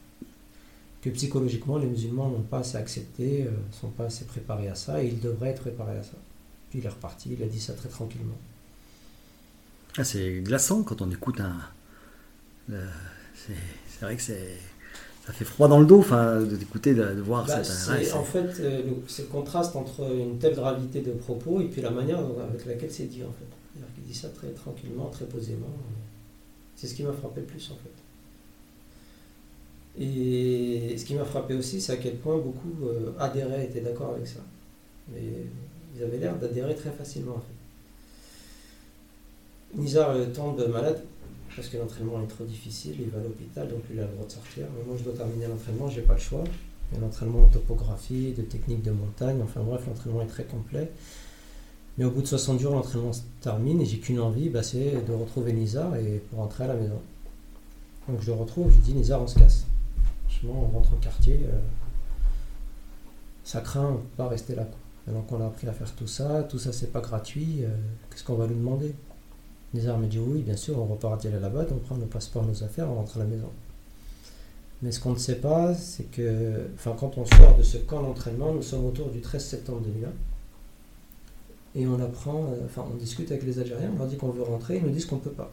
Que 1.02 1.10
psychologiquement, 1.12 1.78
les 1.78 1.88
musulmans 1.88 2.30
n'ont 2.30 2.42
pas 2.42 2.60
assez 2.60 2.78
accepté, 2.78 3.44
ne 3.44 3.48
euh, 3.48 3.52
sont 3.72 3.90
pas 3.90 4.06
assez 4.06 4.26
préparés 4.26 4.70
à 4.70 4.76
ça, 4.76 5.04
et 5.04 5.08
ils 5.08 5.20
devraient 5.20 5.50
être 5.50 5.62
préparés 5.62 5.98
à 5.98 6.04
ça. 6.04 6.18
Puis 6.70 6.80
il 6.80 6.86
est 6.86 6.90
reparti, 6.90 7.30
il 7.38 7.44
a 7.44 7.48
dit 7.48 7.60
ça 7.60 7.74
très 7.74 7.90
tranquillement. 7.90 8.38
Ah, 9.98 10.04
c'est 10.04 10.42
glaçant 10.42 10.84
quand 10.84 11.02
on 11.02 11.12
écoute 11.12 11.40
un. 11.40 11.56
c'est 13.36 14.02
vrai 14.02 14.16
que 14.16 14.22
c'est 14.22 14.58
ça 15.26 15.34
fait 15.34 15.46
froid 15.46 15.68
dans 15.68 15.80
le 15.80 15.88
dos 15.88 16.00
enfin, 16.00 16.42
d'écouter, 16.42 16.94
de, 16.94 17.04
de, 17.04 17.22
voir 17.22 17.48
bah, 17.48 17.60
en 17.60 18.24
fait, 18.24 18.60
euh, 18.60 18.82
c'est 19.08 19.24
le 19.24 19.28
contraste 19.30 19.76
entre 19.76 20.02
une 20.12 20.38
telle 20.38 20.54
gravité 20.54 21.02
de 21.02 21.12
propos 21.12 21.62
et 21.62 21.66
puis 21.66 21.82
la 21.82 21.90
manière 21.90 22.20
avec 22.20 22.66
laquelle 22.66 22.92
c'est 22.92 23.06
dit. 23.06 23.24
En 23.24 23.32
fait. 23.32 23.46
Il 23.98 24.04
dit 24.04 24.14
ça 24.14 24.30
très 24.30 24.50
tranquillement, 24.50 25.10
très 25.10 25.26
posément. 25.26 25.74
C'est 26.76 26.88
ce 26.88 26.96
qui 26.96 27.04
m'a 27.04 27.14
frappé 27.14 27.42
le 27.42 27.48
plus 27.48 27.72
en 27.72 27.76
fait. 27.76 27.90
Et 29.98 30.98
ce 30.98 31.06
qui 31.06 31.16
m'a 31.16 31.24
frappé 31.24 31.54
aussi, 31.54 31.80
c'est 31.80 31.94
à 31.94 31.98
quel 31.98 32.16
point 32.18 32.38
beaucoup 32.38 32.74
euh, 32.84 33.14
adhéraient, 33.18 33.66
étaient 33.66 33.82
d'accord 33.82 34.14
avec 34.16 34.28
ça. 34.28 34.42
Mais 35.10 35.22
ils 35.96 36.04
avaient 36.04 36.18
l'air 36.18 36.36
d'adhérer 36.38 36.76
très 36.76 36.92
facilement 36.92 37.36
en 37.36 37.40
fait. 37.40 37.56
Nizar 39.80 40.16
tombe 40.34 40.68
malade 40.68 41.02
parce 41.56 41.70
que 41.70 41.78
l'entraînement 41.78 42.22
est 42.22 42.28
trop 42.28 42.44
difficile, 42.44 42.96
il 43.00 43.10
va 43.10 43.20
à 43.20 43.24
l'hôpital, 43.24 43.70
donc 43.70 43.82
il 43.92 44.00
a 44.00 44.04
le 44.04 44.10
droit 44.10 44.26
de 44.26 44.32
sortir. 44.32 44.66
Mais 44.78 44.84
moi 44.86 44.96
je 44.98 45.04
dois 45.04 45.14
terminer 45.14 45.48
l'entraînement, 45.48 45.90
j'ai 45.90 46.02
pas 46.02 46.16
le 46.16 46.20
choix. 46.20 46.44
Il 46.92 46.96
y 46.96 46.98
a 46.98 47.02
l'entraînement 47.02 47.44
en 47.44 47.48
topographie, 47.48 48.34
de 48.34 48.42
technique 48.42 48.84
de 48.84 48.92
montagne, 48.92 49.40
enfin 49.42 49.62
bref, 49.62 49.84
l'entraînement 49.88 50.22
est 50.22 50.28
très 50.28 50.44
complet. 50.44 50.92
Mais 51.98 52.06
au 52.06 52.12
bout 52.12 52.22
de 52.22 52.28
60 52.28 52.60
jours, 52.60 52.74
l'entraînement 52.74 53.14
se 53.14 53.22
termine 53.42 53.82
et 53.82 53.86
j'ai 53.86 54.00
qu'une 54.00 54.20
envie, 54.20 54.50
bah, 54.50 54.64
c'est 54.64 55.06
de 55.06 55.14
retrouver 55.14 55.54
Nizar 55.54 55.96
et 55.96 56.22
pour 56.30 56.40
rentrer 56.40 56.66
à 56.66 56.68
la 56.68 56.74
maison. 56.76 57.00
Donc 58.10 58.22
je 58.22 58.28
le 58.28 58.34
retrouve, 58.34 58.72
je 58.72 58.78
dis 58.78 58.94
Nizar, 58.94 59.22
on 59.22 59.28
se 59.28 59.40
casse. 59.40 59.66
Franchement, 60.28 60.70
on 60.70 60.76
rentre 60.76 60.94
au 60.94 60.98
quartier, 60.98 61.40
euh, 61.46 61.58
ça 63.44 63.62
craint, 63.62 63.92
on 63.94 63.98
peut 63.98 64.18
pas 64.18 64.28
rester 64.28 64.56
là. 64.56 64.68
Maintenant 65.08 65.24
qu'on 65.24 65.42
a 65.42 65.46
appris 65.46 65.68
à 65.68 65.72
faire 65.72 65.92
tout 65.96 66.08
ça, 66.08 66.44
tout 66.44 66.60
ça 66.60 66.74
c'est 66.74 66.92
pas 66.92 67.00
gratuit, 67.00 67.64
euh, 67.64 67.68
qu'est-ce 68.10 68.24
qu'on 68.24 68.36
va 68.36 68.48
nous 68.48 68.56
demander? 68.56 68.94
Nizar 69.74 69.98
me 69.98 70.08
dit 70.08 70.20
oui, 70.20 70.42
bien 70.42 70.58
sûr, 70.58 70.78
on 70.80 70.86
repart 70.86 71.26
à 71.26 71.30
là-bas, 71.30 71.66
on 71.72 71.78
prend 71.78 71.96
nos 71.96 72.06
passeports, 72.06 72.46
nos 72.46 72.64
affaires, 72.64 72.90
on 72.90 72.96
rentre 72.96 73.18
à 73.18 73.20
la 73.20 73.26
maison. 73.26 73.50
Mais 74.82 74.92
ce 74.92 75.00
qu'on 75.00 75.12
ne 75.12 75.18
sait 75.18 75.36
pas, 75.36 75.74
c'est 75.74 76.12
que, 76.12 76.68
enfin, 76.76 76.96
quand 77.00 77.18
on 77.18 77.26
sort 77.26 77.58
de 77.58 77.64
ce 77.64 77.78
camp 77.78 78.02
d'entraînement, 78.04 78.54
nous 78.54 78.62
sommes 78.62 78.86
autour 78.86 79.10
du 79.10 79.22
13 79.22 79.44
septembre 79.44 79.82
2001. 79.82 80.10
Et 81.76 81.86
on 81.86 82.00
apprend, 82.00 82.46
euh, 82.52 82.66
enfin, 82.66 82.86
on 82.92 82.96
discute 82.96 83.30
avec 83.32 83.44
les 83.44 83.60
Algériens, 83.60 83.92
on 83.94 83.98
leur 84.00 84.08
dit 84.08 84.18
qu'on 84.18 84.30
veut 84.30 84.44
rentrer, 84.44 84.78
ils 84.78 84.84
nous 84.84 84.92
disent 84.92 85.06
qu'on 85.06 85.18
ne 85.18 85.22
peut 85.22 85.32
pas. 85.32 85.52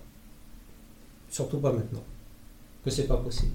Surtout 1.28 1.58
pas 1.58 1.72
maintenant. 1.72 2.02
Que 2.84 2.90
c'est 2.90 3.06
pas 3.06 3.16
possible. 3.16 3.52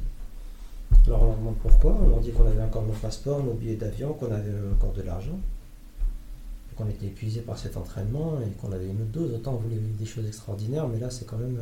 Alors 1.06 1.23
on 1.23 1.25
leur 1.27 1.38
demande 1.38 1.58
pourquoi, 1.62 1.97
on 2.01 2.10
leur 2.10 2.19
dit 2.19 2.32
qu'on 2.32 2.45
avait 2.45 2.62
encore 2.62 2.84
nos 2.84 2.93
passeports, 2.93 3.43
nos 3.43 3.53
billets 3.53 3.75
d'avion, 3.75 4.13
qu'on 4.13 4.32
avait 4.32 4.51
encore 4.73 4.93
de 4.93 5.01
l'argent, 5.01 5.39
qu'on 6.75 6.88
était 6.88 7.08
épuisé 7.08 7.41
par 7.41 7.58
cet 7.58 7.77
entraînement 7.77 8.39
et 8.41 8.51
qu'on 8.62 8.71
avait 8.71 8.88
une 8.88 9.01
autre 9.01 9.12
dose. 9.12 9.34
Autant 9.34 9.53
on 9.53 9.58
voulait 9.58 9.77
des 9.77 10.06
choses 10.06 10.25
extraordinaires, 10.25 10.88
mais 10.88 10.99
là 10.99 11.10
c'est 11.10 11.25
quand 11.25 11.38
même, 11.38 11.60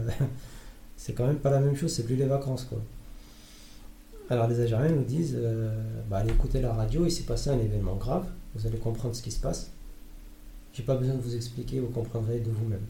c'est 0.98 1.14
quand 1.14 1.28
même 1.28 1.38
pas 1.38 1.52
la 1.52 1.60
même 1.60 1.76
chose, 1.76 1.94
c'est 1.94 2.04
plus 2.04 2.16
les 2.16 2.26
vacances 2.26 2.66
quoi. 2.66 2.80
Alors 4.30 4.48
les 4.48 4.60
Algériens 4.60 4.92
nous 4.92 5.04
disent, 5.04 5.36
euh, 5.38 5.72
bah, 6.10 6.18
allez 6.18 6.32
écouter 6.32 6.60
la 6.60 6.74
radio, 6.74 7.06
il 7.06 7.12
s'est 7.12 7.24
passé 7.24 7.52
un 7.52 7.60
événement 7.60 7.96
grave, 7.96 8.26
vous 8.56 8.66
allez 8.66 8.80
comprendre 8.80 9.16
ce 9.16 9.22
qui 9.22 9.32
se 9.32 9.40
passe. 9.40 9.70
J'ai 10.76 10.84
pas 10.84 10.96
besoin 10.96 11.16
de 11.16 11.22
vous 11.22 11.38
expliquer, 11.38 11.80
vous 11.80 11.88
comprendrez 11.88 12.40
de 12.40 12.52
vous-même. 12.52 12.86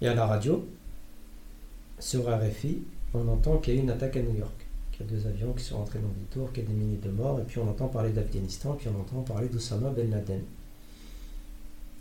Et 0.00 0.08
à 0.08 0.14
la 0.14 0.24
radio, 0.24 0.66
sur 1.98 2.22
RFI, 2.34 2.78
on 3.12 3.28
entend 3.28 3.58
qu'il 3.58 3.74
y 3.74 3.76
a 3.76 3.80
eu 3.80 3.82
une 3.82 3.90
attaque 3.90 4.16
à 4.16 4.22
New 4.22 4.34
York, 4.34 4.66
qu'il 4.90 5.04
y 5.04 5.08
a 5.10 5.12
deux 5.12 5.26
avions 5.26 5.52
qui 5.52 5.62
sont 5.62 5.76
rentrés 5.76 5.98
dans 5.98 6.08
des 6.08 6.24
tours, 6.32 6.50
qu'il 6.50 6.62
y 6.62 6.66
a 6.66 6.70
des 6.70 6.74
milliers 6.74 6.96
de 6.96 7.10
morts, 7.10 7.38
et 7.38 7.42
puis 7.42 7.58
on 7.58 7.68
entend 7.68 7.88
parler 7.88 8.10
d'Afghanistan, 8.10 8.72
puis 8.72 8.88
on 8.88 8.98
entend 8.98 9.20
parler 9.20 9.48
d'Oussama 9.48 9.90
Ben 9.90 10.10
Laden. 10.10 10.40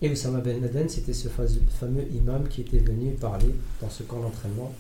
Et 0.02 0.10
Oussama 0.10 0.40
Ben 0.40 0.62
Laden, 0.62 0.88
c'était 0.88 1.12
ce 1.12 1.28
fameux 1.28 2.08
imam 2.14 2.48
qui 2.48 2.62
était 2.62 2.80
venu 2.80 3.12
parler 3.12 3.54
dans 3.82 3.90
ce 3.90 4.04
camp 4.04 4.22
d'entraînement, 4.22 4.72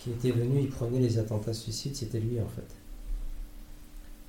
qui 0.00 0.10
était 0.10 0.32
venu, 0.32 0.58
il 0.60 0.70
prenait 0.70 0.98
les 0.98 1.18
attentats 1.18 1.54
suicides, 1.54 1.94
c'était 1.94 2.18
lui 2.18 2.40
en 2.40 2.48
fait. 2.48 2.66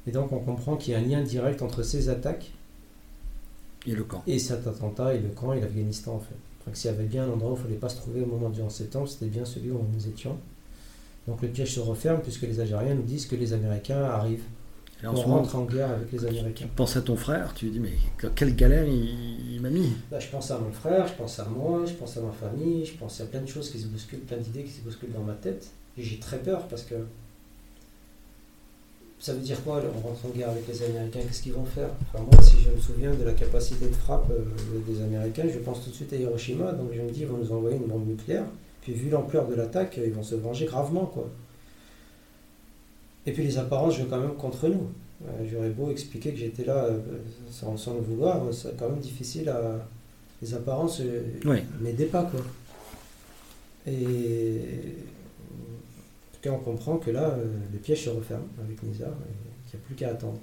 Et 0.06 0.12
donc 0.12 0.32
on 0.32 0.40
comprend 0.40 0.78
qu'il 0.78 0.94
y 0.94 0.96
a 0.96 1.00
un 1.00 1.02
lien 1.02 1.24
direct 1.24 1.64
entre 1.64 1.82
ces 1.82 2.10
attaques 2.10 2.52
et 3.86 3.92
le 3.92 4.04
camp. 4.04 4.24
Et 4.28 4.40
cet 4.40 4.68
attentat 4.68 5.14
et 5.14 5.20
le 5.20 5.30
camp 5.30 5.54
et 5.54 5.62
l'Afghanistan 5.62 6.16
en 6.16 6.20
fait. 6.20 6.36
Donc 6.66 6.76
s'il 6.76 6.92
y 6.92 6.94
avait 6.94 7.06
bien 7.06 7.26
un 7.26 7.30
endroit 7.32 7.52
où 7.52 7.56
il 7.56 7.60
ne 7.60 7.64
fallait 7.64 7.76
pas 7.76 7.90
se 7.90 7.98
trouver 7.98 8.22
au 8.22 8.26
moment 8.26 8.50
du 8.50 8.62
11 8.62 8.72
septembre, 8.72 9.08
c'était 9.08 9.28
bien 9.28 9.46
celui 9.46 9.72
où 9.72 9.80
nous 9.94 10.08
étions. 10.08 10.38
Donc 11.28 11.42
le 11.42 11.48
piège 11.48 11.74
se 11.74 11.80
referme 11.80 12.22
puisque 12.22 12.44
les 12.44 12.60
Algériens 12.60 12.96
nous 12.96 13.04
disent 13.04 13.26
que 13.26 13.36
les 13.36 13.54
Américains 13.54 14.04
arrivent. 14.04 14.44
On 15.04 15.14
rentre 15.14 15.56
en 15.56 15.64
guerre 15.64 15.92
avec 15.92 16.12
les 16.12 16.26
Américains. 16.26 16.66
Tu 16.66 16.72
penses 16.76 16.98
à 16.98 17.02
ton 17.02 17.16
frère, 17.16 17.54
tu 17.54 17.66
lui 17.66 17.72
dis 17.72 17.80
mais 17.80 17.94
quelle 18.36 18.54
galère 18.54 18.86
il, 18.86 19.60
m'a 19.62 19.70
mis 19.70 19.94
bah, 20.12 20.20
Je 20.20 20.28
pense 20.28 20.52
à 20.52 20.58
mon 20.58 20.72
frère, 20.72 21.08
je 21.08 21.14
pense 21.14 21.40
à 21.40 21.46
moi, 21.46 21.86
je 21.86 21.94
pense 21.94 22.18
à 22.18 22.22
ma 22.22 22.34
famille, 22.34 22.86
je 22.86 22.98
pense 22.98 23.22
à 23.22 23.26
plein 23.26 23.40
de 23.40 23.48
choses 23.48 23.72
qui 23.72 23.80
se 23.80 23.88
bousculent, 23.88 24.20
plein 24.20 24.38
d'idées 24.38 24.64
qui 24.64 24.72
se 24.72 24.82
bousculent 24.82 25.14
dans 25.14 25.24
ma 25.24 25.36
tête. 25.36 25.70
Et 25.98 26.04
j'ai 26.04 26.20
très 26.20 26.38
peur 26.40 26.68
parce 26.68 26.84
que 26.84 26.96
ça 29.20 29.34
veut 29.34 29.42
dire 29.42 29.62
quoi 29.64 29.82
On 29.96 30.08
rentre 30.08 30.26
en 30.26 30.30
guerre 30.30 30.50
avec 30.50 30.68
les 30.68 30.84
Américains, 30.84 31.20
qu'est-ce 31.28 31.44
qu'ils 31.44 31.54
vont 31.54 31.66
faire? 31.66 31.90
Enfin, 32.14 32.24
Moi, 32.24 32.42
si 32.42 32.62
je 32.62 32.70
me 32.70 32.80
souviens 32.80 33.14
de 33.14 33.24
la 33.24 33.34
capacité 33.34 33.88
de 33.88 33.94
frappe 33.94 34.32
euh, 34.32 34.46
des 34.88 35.02
Américains, 35.02 35.46
je 35.54 35.60
pense 35.60 35.84
tout 35.84 35.90
de 35.90 35.96
suite 35.96 36.14
à 36.14 36.16
Hiroshima, 36.16 36.72
donc 36.72 36.92
je 36.94 37.02
me 37.02 37.12
dis, 37.12 37.22
ils 37.22 37.28
vont 37.28 37.38
nous 37.38 37.52
envoyer 37.52 37.76
une 37.76 37.88
bombe 37.88 38.08
nucléaire, 38.08 38.46
puis 38.82 38.94
vu 38.94 39.10
l'ampleur 39.10 39.48
de 39.48 39.56
l'attaque, 39.56 40.00
ils 40.04 40.14
vont 40.14 40.24
se 40.24 40.36
venger 40.36 40.66
gravement, 40.66 41.06
quoi. 41.06 41.30
Et 43.26 43.34
puis 43.34 43.44
les 43.44 43.58
apparences 43.58 43.98
jouent 43.98 44.08
quand 44.10 44.20
même 44.20 44.36
contre 44.36 44.70
nous. 44.70 44.88
Euh, 45.28 45.46
j'aurais 45.52 45.70
beau 45.70 45.92
expliquer 45.92 46.32
que 46.32 46.38
j'étais 46.38 46.64
là 46.64 46.86
euh, 46.86 47.00
sans, 47.52 47.76
sans, 47.76 47.96
le 47.96 48.00
vouloir, 48.00 48.42
c'est 48.54 48.76
quand 48.78 48.90
même 48.90 49.00
difficile 49.00 49.50
à... 49.50 49.86
Les 50.42 50.54
apparences 50.54 51.02
oui. 51.44 51.58
m'aidaient 51.82 52.06
pas, 52.06 52.24
quoi. 52.24 52.40
Et 53.86 54.62
cas, 56.42 56.52
on 56.52 56.60
comprend 56.60 56.98
que 56.98 57.12
là, 57.12 57.30
euh, 57.30 57.46
le 57.72 57.80
piège 57.80 58.06
se 58.06 58.10
referme 58.10 58.48
avec 58.64 58.82
Nizar 58.84 59.10
et 59.10 59.70
qu'il 59.70 59.80
n'y 59.80 59.84
a 59.84 59.88
plus 59.88 59.96
qu'à 59.96 60.10
attendre. 60.10 60.40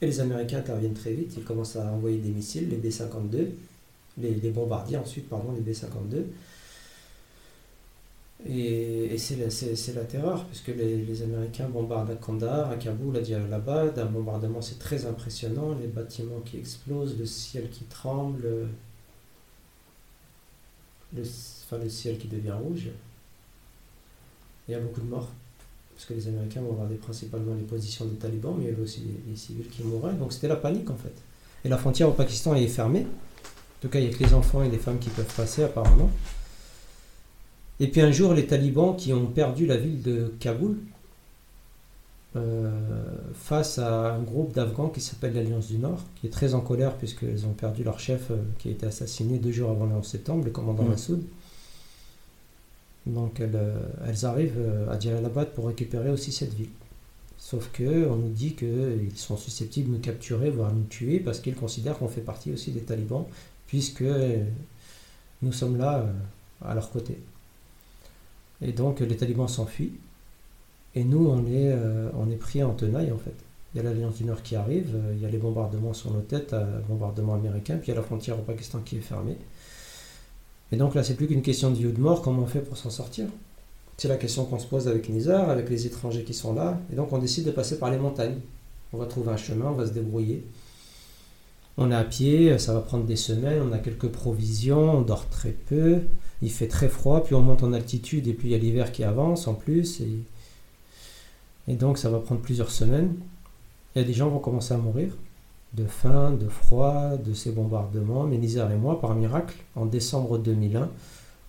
Et 0.00 0.06
les 0.06 0.20
Américains 0.20 0.58
interviennent 0.58 0.94
très 0.94 1.12
vite, 1.12 1.34
ils 1.36 1.44
commencent 1.44 1.76
à 1.76 1.92
envoyer 1.92 2.18
des 2.18 2.30
missiles, 2.30 2.68
les 2.68 2.76
B-52, 2.76 3.48
les, 4.18 4.50
bombardiers 4.50 4.96
ensuite, 4.96 5.28
pardon, 5.28 5.52
les 5.52 5.60
B-52. 5.60 6.24
Et, 8.46 9.16
c'est 9.16 9.36
la, 9.36 9.46
la, 9.94 10.06
terreur, 10.06 10.44
puisque 10.46 10.68
les, 10.68 10.98
les, 10.98 11.22
Américains 11.22 11.68
bombardent 11.68 12.10
à 12.10 12.16
Kandahar, 12.16 12.70
à 12.70 12.76
Kaboul, 12.76 13.16
à 13.16 13.20
Diyarbakir. 13.20 14.04
Un 14.04 14.06
bombardement, 14.06 14.60
c'est 14.60 14.78
très 14.78 15.06
impressionnant. 15.06 15.74
Les 15.80 15.86
bâtiments 15.86 16.40
qui 16.44 16.58
explosent, 16.58 17.18
le 17.18 17.26
ciel 17.26 17.70
qui 17.70 17.84
tremble, 17.84 18.42
le, 21.14 21.22
enfin, 21.22 21.78
le 21.78 21.88
ciel 21.88 22.18
qui 22.18 22.28
devient 22.28 22.52
rouge. 22.52 22.88
Il 24.68 24.72
y 24.72 24.74
a 24.74 24.80
beaucoup 24.80 25.00
de 25.00 25.06
morts, 25.06 25.30
parce 25.94 26.06
que 26.06 26.14
les 26.14 26.28
Américains 26.28 26.60
vont 26.62 26.72
regarder 26.72 26.96
principalement 26.96 27.54
les 27.54 27.62
positions 27.62 28.06
des 28.06 28.16
talibans, 28.16 28.54
mais 28.56 28.64
il 28.64 28.70
y 28.70 28.72
avait 28.72 28.82
aussi 28.82 29.02
les, 29.28 29.36
civils 29.36 29.68
qui 29.68 29.82
mouraient. 29.82 30.14
Donc 30.14 30.32
c'était 30.32 30.48
la 30.48 30.56
panique 30.56 30.90
en 30.90 30.96
fait. 30.96 31.14
Et 31.64 31.68
la 31.68 31.78
frontière 31.78 32.08
au 32.08 32.12
Pakistan 32.12 32.54
est 32.54 32.66
fermée. 32.66 33.00
En 33.00 33.80
tout 33.80 33.88
cas, 33.88 33.98
il 33.98 34.08
n'y 34.08 34.14
a 34.14 34.16
que 34.16 34.22
les 34.22 34.34
enfants 34.34 34.62
et 34.62 34.70
les 34.70 34.78
femmes 34.78 34.98
qui 34.98 35.10
peuvent 35.10 35.34
passer 35.34 35.62
apparemment. 35.62 36.10
Et 37.80 37.88
puis 37.88 38.00
un 38.00 38.12
jour, 38.12 38.32
les 38.32 38.46
talibans 38.46 38.96
qui 38.96 39.12
ont 39.12 39.26
perdu 39.26 39.66
la 39.66 39.76
ville 39.76 40.00
de 40.00 40.32
Kaboul, 40.40 40.78
euh, 42.36 42.70
face 43.34 43.78
à 43.78 44.14
un 44.14 44.22
groupe 44.22 44.52
d'Afghans 44.52 44.88
qui 44.88 45.00
s'appelle 45.00 45.34
l'Alliance 45.34 45.68
du 45.68 45.78
Nord, 45.78 46.00
qui 46.16 46.26
est 46.26 46.30
très 46.30 46.54
en 46.54 46.60
colère 46.60 46.94
puisqu'ils 46.94 47.46
ont 47.46 47.52
perdu 47.52 47.84
leur 47.84 48.00
chef 48.00 48.32
euh, 48.32 48.36
qui 48.58 48.68
a 48.68 48.70
été 48.72 48.86
assassiné 48.86 49.38
deux 49.38 49.52
jours 49.52 49.70
avant 49.70 49.86
le 49.86 49.94
11 49.94 50.04
septembre, 50.04 50.44
le 50.44 50.50
commandant 50.50 50.82
Massoud. 50.82 51.22
Donc 53.06 53.40
elles, 53.40 53.54
euh, 53.54 54.14
arrivent 54.22 54.58
euh, 54.58 54.90
à 54.90 54.98
Jalalabad 54.98 55.50
pour 55.50 55.66
récupérer 55.66 56.10
aussi 56.10 56.32
cette 56.32 56.54
ville. 56.54 56.70
Sauf 57.36 57.70
que 57.72 58.06
on 58.08 58.16
nous 58.16 58.30
dit 58.30 58.54
qu'ils 58.54 59.16
sont 59.16 59.36
susceptibles 59.36 59.90
de 59.90 59.96
nous 59.96 60.00
capturer, 60.00 60.50
voire 60.50 60.72
nous 60.72 60.84
tuer, 60.84 61.20
parce 61.20 61.40
qu'ils 61.40 61.54
considèrent 61.54 61.98
qu'on 61.98 62.08
fait 62.08 62.22
partie 62.22 62.50
aussi 62.52 62.70
des 62.70 62.80
talibans, 62.80 63.26
puisque 63.66 64.04
nous 65.42 65.52
sommes 65.52 65.76
là 65.76 65.98
euh, 65.98 66.12
à 66.64 66.74
leur 66.74 66.90
côté. 66.90 67.18
Et 68.62 68.72
donc 68.72 69.00
les 69.00 69.16
talibans 69.16 69.48
s'enfuient, 69.48 69.92
et 70.94 71.04
nous 71.04 71.26
on 71.26 71.44
est, 71.46 71.76
on 72.14 72.30
est 72.30 72.36
pris 72.36 72.62
en 72.62 72.72
tenaille 72.72 73.12
en 73.12 73.18
fait. 73.18 73.34
Il 73.74 73.78
y 73.78 73.80
a 73.80 73.82
l'Alliance 73.82 74.14
du 74.14 74.24
Nord 74.24 74.42
qui 74.42 74.54
arrive, 74.56 74.96
il 75.12 75.20
y 75.20 75.26
a 75.26 75.28
les 75.28 75.38
bombardements 75.38 75.92
sur 75.92 76.12
nos 76.12 76.20
têtes, 76.20 76.54
bombardements 76.88 77.34
américains, 77.34 77.76
puis 77.76 77.88
il 77.88 77.90
y 77.90 77.92
a 77.92 78.00
la 78.00 78.06
frontière 78.06 78.38
au 78.38 78.42
Pakistan 78.42 78.78
qui 78.78 78.96
est 78.96 79.00
fermée. 79.00 79.36
Et 80.72 80.76
donc 80.76 80.94
là, 80.94 81.04
c'est 81.04 81.14
plus 81.14 81.26
qu'une 81.26 81.42
question 81.42 81.70
de 81.70 81.76
vie 81.76 81.86
ou 81.86 81.92
de 81.92 82.00
mort, 82.00 82.22
comment 82.22 82.42
on 82.42 82.46
fait 82.46 82.60
pour 82.60 82.76
s'en 82.76 82.90
sortir? 82.90 83.26
C'est 83.96 84.08
la 84.08 84.16
question 84.16 84.44
qu'on 84.44 84.58
se 84.58 84.66
pose 84.66 84.88
avec 84.88 85.08
Nizar, 85.08 85.48
avec 85.50 85.70
les 85.70 85.86
étrangers 85.86 86.24
qui 86.24 86.34
sont 86.34 86.54
là. 86.54 86.80
Et 86.92 86.96
donc 86.96 87.12
on 87.12 87.18
décide 87.18 87.44
de 87.44 87.50
passer 87.50 87.78
par 87.78 87.90
les 87.90 87.98
montagnes. 87.98 88.38
On 88.92 88.98
va 88.98 89.06
trouver 89.06 89.30
un 89.30 89.36
chemin, 89.36 89.66
on 89.66 89.74
va 89.74 89.86
se 89.86 89.92
débrouiller. 89.92 90.44
On 91.76 91.90
est 91.90 91.94
à 91.94 92.04
pied, 92.04 92.56
ça 92.58 92.72
va 92.72 92.80
prendre 92.80 93.04
des 93.04 93.16
semaines, 93.16 93.60
on 93.62 93.72
a 93.72 93.78
quelques 93.78 94.08
provisions, 94.08 94.98
on 94.98 95.02
dort 95.02 95.28
très 95.28 95.50
peu, 95.50 96.02
il 96.40 96.50
fait 96.50 96.68
très 96.68 96.88
froid, 96.88 97.24
puis 97.24 97.34
on 97.34 97.40
monte 97.40 97.64
en 97.64 97.72
altitude 97.72 98.28
et 98.28 98.32
puis 98.32 98.48
il 98.48 98.52
y 98.52 98.54
a 98.54 98.58
l'hiver 98.58 98.92
qui 98.92 99.02
avance 99.02 99.48
en 99.48 99.54
plus. 99.54 100.00
Et, 100.00 100.18
et 101.66 101.74
donc 101.74 101.98
ça 101.98 102.10
va 102.10 102.18
prendre 102.20 102.40
plusieurs 102.40 102.70
semaines. 102.70 103.14
Il 103.94 104.02
y 104.02 104.04
a 104.04 104.06
des 104.06 104.14
gens 104.14 104.26
qui 104.26 104.34
vont 104.34 104.40
commencer 104.40 104.74
à 104.74 104.76
mourir 104.76 105.16
de 105.74 105.84
faim, 105.86 106.32
de 106.32 106.48
froid, 106.48 107.16
de 107.16 107.34
ces 107.34 107.50
bombardements. 107.50 108.26
Nizar 108.26 108.70
et 108.70 108.76
moi, 108.76 109.00
par 109.00 109.14
miracle, 109.14 109.56
en 109.74 109.86
décembre 109.86 110.38
2001, 110.38 110.88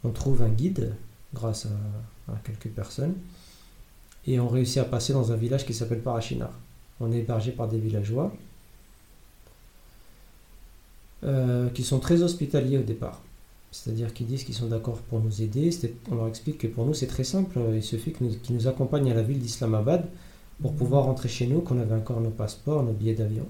on 0.04 0.10
trouve 0.10 0.42
un 0.42 0.50
guide 0.50 0.94
grâce 1.34 1.68
à, 2.28 2.34
quelques 2.44 2.70
personnes 2.70 3.14
et 4.26 4.40
on 4.40 4.48
réussit 4.48 4.80
à 4.80 4.86
passer 4.86 5.14
dans 5.14 5.32
un 5.32 5.36
village 5.36 5.66
qui 5.66 5.74
s'appelle 5.74 6.02
Parachinar. 6.02 6.52
On 7.00 7.12
est 7.12 7.20
hébergé 7.20 7.52
par 7.52 7.68
des 7.68 7.78
villageois 7.78 8.34
euh, 11.24 11.70
qui 11.70 11.84
sont 11.84 12.00
très 12.00 12.24
hospitaliers 12.24 12.80
au 12.80 12.84
départ. 12.84 13.22
C'est-à-dire 13.72 14.14
qu'ils 14.14 14.26
disent 14.26 14.44
qu'ils 14.44 14.56
sont 14.56 14.68
d'accord 14.68 14.98
pour 15.10 15.20
nous 15.20 15.42
aider. 15.42 15.70
On 16.10 16.16
leur 16.16 16.28
explique 16.28 16.60
que 16.60 16.68
pour 16.68 16.86
nous 16.86 16.94
c'est 16.94 17.08
très 17.08 17.26
simple. 17.26 17.60
Il 17.74 17.84
suffit 17.84 18.14
qu'ils 18.14 18.40
nous 18.50 18.68
accompagnent 18.68 19.12
à 19.12 19.14
la 19.14 19.22
ville 19.22 19.40
d'Islamabad 19.40 20.08
pour 20.62 20.74
pouvoir 20.74 21.04
rentrer 21.04 21.28
chez 21.30 21.46
nous, 21.46 21.60
qu'on 21.60 21.80
avait 21.80 21.96
encore 21.96 22.22
nos 22.22 22.30
passeports, 22.30 22.84
nos 22.84 22.94
billets 22.94 23.16
d'avion. 23.16 23.46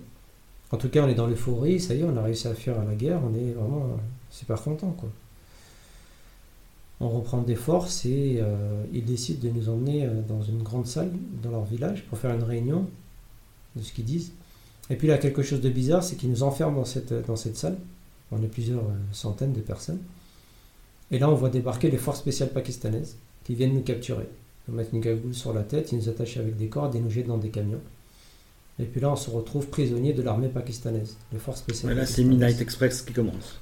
En 0.76 0.78
tout 0.78 0.90
cas, 0.90 1.06
on 1.06 1.08
est 1.08 1.16
dans 1.16 1.26
l'euphorie, 1.26 1.80
ça 1.80 1.96
y 1.96 2.02
est, 2.02 2.04
on 2.04 2.18
a 2.18 2.22
réussi 2.22 2.50
à 2.50 2.54
fuir 2.54 2.76
la 2.84 2.96
guerre, 2.96 3.22
on 3.24 3.34
est 3.34 3.54
vraiment 3.54 3.98
super 4.30 4.62
content, 4.62 4.92
quoi. 4.92 5.08
On 7.00 7.08
reprend 7.08 7.42
des 7.42 7.56
forces 7.56 8.06
et 8.06 8.40
euh, 8.42 8.84
ils 8.92 9.06
décident 9.06 9.40
de 9.42 9.54
nous 9.54 9.70
emmener 9.70 10.04
euh, 10.04 10.22
dans 10.28 10.42
une 10.42 10.64
grande 10.64 10.86
salle 10.86 11.14
dans 11.42 11.52
leur 11.52 11.64
village 11.64 12.04
pour 12.04 12.18
faire 12.18 12.36
une 12.36 12.44
réunion 12.44 12.90
de 13.78 13.84
ce 13.84 13.94
qu'ils 13.94 14.04
disent. 14.04 14.34
Et 14.90 14.98
puis 14.98 15.08
là, 15.08 15.18
quelque 15.18 15.44
chose 15.44 15.62
de 15.62 15.70
bizarre, 15.70 16.04
c'est 16.04 16.18
qu'ils 16.18 16.30
nous 16.30 16.44
enferment 16.44 16.80
dans 16.80 16.86
cette, 16.86 17.14
dans 17.26 17.38
cette 17.38 17.56
salle. 17.56 17.78
On 18.34 18.44
est 18.44 18.48
plusieurs 18.48 18.84
euh, 18.84 18.98
centaines 19.14 19.54
de 19.54 19.62
personnes. 19.62 20.02
Et 21.10 21.20
là, 21.20 21.30
on 21.30 21.36
voit 21.36 21.50
débarquer 21.50 21.90
les 21.90 21.98
forces 21.98 22.20
spéciales 22.20 22.50
pakistanaises 22.50 23.16
qui 23.46 23.56
viennent 23.56 23.76
nous 23.76 23.82
capturer. 23.82 24.28
Ils 24.68 24.72
nous 24.72 24.78
mettent 24.78 24.92
une 24.92 25.00
gagoule 25.00 25.34
sur 25.36 25.54
la 25.54 25.64
tête, 25.64 25.94
ils 25.94 26.00
nous 26.00 26.10
attachent 26.10 26.36
avec 26.36 26.58
des 26.58 26.68
cordes 26.68 26.94
et 26.96 27.00
nous 27.00 27.10
jettent 27.10 27.28
dans 27.28 27.38
des 27.38 27.50
camions. 27.50 27.80
Et 28.80 28.84
puis 28.84 29.00
là, 29.00 29.12
on 29.12 29.16
se 29.16 29.30
retrouve 29.30 29.68
prisonniers 29.68 30.14
de 30.14 30.22
l'armée 30.22 30.50
pakistanaise, 30.50 31.18
les 31.32 31.40
forces 31.40 31.60
spéciales. 31.60 31.96
là, 31.96 32.06
c'est 32.06 32.24
Midnight 32.24 32.60
Express 32.60 33.02
qui 33.02 33.14
commence. 33.14 33.60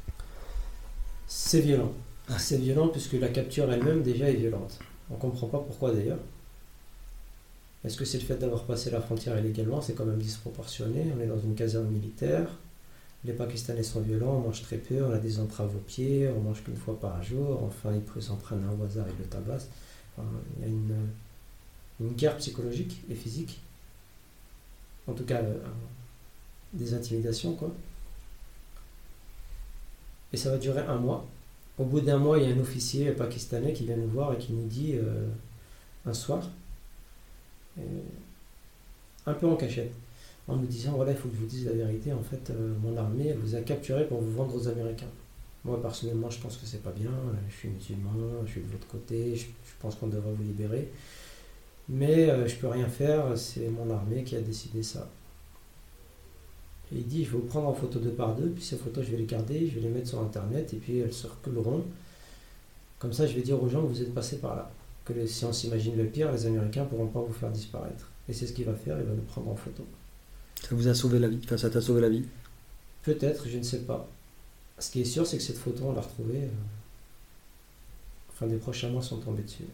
C'est 1.28 1.62
violent. 1.62 1.92
C'est 2.38 2.58
violent 2.58 2.88
puisque 2.88 3.14
la 3.14 3.28
capture 3.28 3.72
elle-même 3.72 4.02
déjà 4.02 4.30
est 4.30 4.36
violente. 4.36 4.80
On 5.12 5.16
ne 5.16 5.20
comprend 5.20 5.48
pas 5.48 5.60
pourquoi 5.60 5.92
d'ailleurs. 5.92 6.20
Est-ce 7.84 7.98
que 7.98 8.06
c'est 8.06 8.18
le 8.18 8.24
fait 8.24 8.38
d'avoir 8.38 8.64
passé 8.64 8.90
la 8.90 9.02
frontière 9.02 9.38
illégalement? 9.38 9.82
C'est 9.82 9.94
quand 9.94 10.06
même 10.06 10.22
disproportionné. 10.22 11.06
On 11.16 11.22
est 11.22 11.28
dans 11.28 11.40
une 11.40 11.54
caserne 11.54 11.88
militaire. 11.88 12.48
Les 13.26 13.34
Pakistanais 13.34 13.84
sont 13.84 14.02
violents, 14.02 14.36
on 14.38 14.40
mange 14.40 14.62
très 14.64 14.78
peu, 14.78 15.04
on 15.04 15.12
a 15.12 15.18
des 15.18 15.40
entraves 15.40 15.74
aux 15.76 15.80
pieds, 15.80 16.30
on 16.36 16.42
mange 16.42 16.64
qu'une 16.64 16.76
fois 16.76 17.00
par 17.00 17.22
jour. 17.24 17.62
Enfin, 17.64 17.92
ils 17.94 18.22
s'en 18.22 18.36
prennent 18.36 18.64
un 18.64 18.82
au 18.82 18.86
hasard 18.86 19.08
et 19.08 19.14
le 19.18 19.26
tabassent. 19.26 19.70
il 20.18 20.62
y 20.62 20.66
a 20.66 20.68
une, 20.68 20.96
une 22.02 22.14
guerre 22.14 22.38
psychologique 22.38 23.02
et 23.10 23.16
physique. 23.16 23.62
En 25.08 25.14
tout 25.14 25.26
cas, 25.26 25.42
euh, 25.42 25.58
des 26.74 26.94
intimidations, 26.94 27.54
quoi. 27.56 27.72
Et 30.32 30.38
ça 30.38 30.50
va 30.50 30.58
durer 30.58 30.82
un 30.82 30.98
mois. 30.98 31.26
Au 31.78 31.86
bout 31.86 32.02
d'un 32.02 32.18
mois, 32.18 32.38
il 32.40 32.50
y 32.50 32.52
a 32.52 32.56
un 32.56 32.60
officier 32.60 33.12
pakistanais 33.12 33.74
qui 33.74 33.86
vient 33.86 33.98
nous 33.98 34.08
voir 34.08 34.34
et 34.34 34.38
qui 34.38 34.54
nous 34.54 34.68
dit 34.68 34.94
euh, 34.96 35.28
un 36.06 36.14
soir, 36.14 36.50
euh, 37.78 37.82
un 39.26 39.34
peu 39.34 39.48
en 39.48 39.56
cachette, 39.56 39.94
en 40.48 40.56
nous 40.56 40.66
disant 40.66 40.94
voilà, 40.94 41.12
il 41.12 41.18
faut 41.18 41.28
que 41.30 41.36
je 41.36 41.40
vous 41.40 41.48
dise 41.48 41.66
la 41.66 41.74
vérité, 41.74 42.14
en 42.14 42.24
fait, 42.24 42.52
mon 42.82 42.96
armée 42.98 43.34
vous 43.34 43.56
a 43.56 43.62
capturé 43.62 44.08
pour 44.08 44.22
vous 44.22 44.32
vendre 44.32 44.56
aux 44.56 44.68
Américains. 44.68 45.10
Moi, 45.66 45.82
personnellement, 45.82 46.30
je 46.30 46.40
pense 46.40 46.58
que 46.58 46.66
c'est 46.66 46.84
pas 46.84 46.92
bien, 46.92 47.12
je 47.50 47.56
suis 47.56 47.70
musulman, 47.70 48.46
je 48.46 48.52
suis 48.52 48.62
de 48.62 48.72
l'autre 48.72 48.88
côté, 48.88 49.36
je, 49.36 49.46
pense 49.80 49.96
qu'on 49.96 50.08
devrait 50.08 50.34
vous 50.34 50.44
libérer. 50.44 50.92
Mais 51.90 52.48
je 52.48 52.56
peux 52.56 52.68
rien 52.68 52.88
faire, 52.88 53.38
c'est 53.38 53.70
mon 53.70 53.90
armée 53.94 54.24
qui 54.24 54.36
a 54.36 54.42
décidé 54.42 54.84
ça. 54.84 55.10
Et 56.92 56.98
il 56.98 57.08
dit, 57.08 57.26
je 57.26 57.32
vais 57.32 57.38
vous 57.38 57.46
prendre 57.46 57.68
en 57.68 57.74
photo 57.74 58.00
deux 58.00 58.12
par 58.12 58.36
deux, 58.36 58.50
puis 58.50 58.64
ces 58.64 58.78
photos, 58.78 59.06
je 59.06 59.12
vais 59.12 59.18
les 59.18 59.26
garder, 59.26 59.68
je 59.68 59.76
vais 59.76 59.82
les 59.82 59.90
mettre 59.90 60.10
sur 60.10 60.22
Internet, 60.22 60.74
et 60.74 60.78
puis 60.78 61.00
elles 61.00 61.14
circuleront. 61.14 61.84
Comme 63.00 63.14
ça, 63.14 63.26
je 63.26 63.34
vais 63.34 63.42
dire 63.42 63.62
aux 63.62 63.68
gens 63.68 63.82
que 63.82 63.88
vous 63.88 64.02
êtes 64.02 64.14
passés 64.14 64.38
par 64.38 64.56
là. 64.56 64.72
Que 65.04 65.26
si 65.26 65.44
on 65.44 65.52
s'imagine 65.52 65.98
le 65.98 66.06
pire, 66.06 66.32
les 66.32 66.46
Américains 66.46 66.84
ne 66.84 66.90
pourront 66.90 67.08
pas 67.08 67.20
vous 67.20 67.34
faire 67.34 67.52
disparaître. 67.52 68.10
Et 68.30 68.34
c'est 68.34 68.48
ce 68.48 68.54
qu'il 68.54 68.66
va 68.66 68.74
faire, 68.74 68.98
il 69.00 69.06
va 69.06 69.14
nous 69.14 69.24
prendre 69.24 69.50
en 69.50 69.56
photo. 69.56 69.86
Ça 70.62 70.70
vous 70.72 70.88
a 70.88 70.94
sauvé 70.94 71.20
la 71.20 71.28
vie 71.28 71.42
Enfin, 71.44 71.58
ça 71.58 71.70
t'a 71.70 71.82
sauvé 71.82 72.00
la 72.00 72.10
vie? 72.10 72.24
Peut-être, 73.02 73.48
je 73.50 73.58
ne 73.58 73.64
sais 73.64 73.82
pas. 73.82 74.08
Ce 74.80 74.90
qui 74.92 75.02
est 75.02 75.06
sûr, 75.06 75.28
c'est 75.28 75.38
que 75.38 75.44
cette 75.44 75.58
photo, 75.58 75.84
on 75.88 75.94
l'a 75.94 76.02
retrouvée. 76.02 76.44
Euh, 76.44 76.50
enfin, 78.30 78.48
des 78.48 78.56
prochains 78.56 78.90
mois 78.90 79.02
sont 79.02 79.18
tombés 79.18 79.44
dessus. 79.44 79.66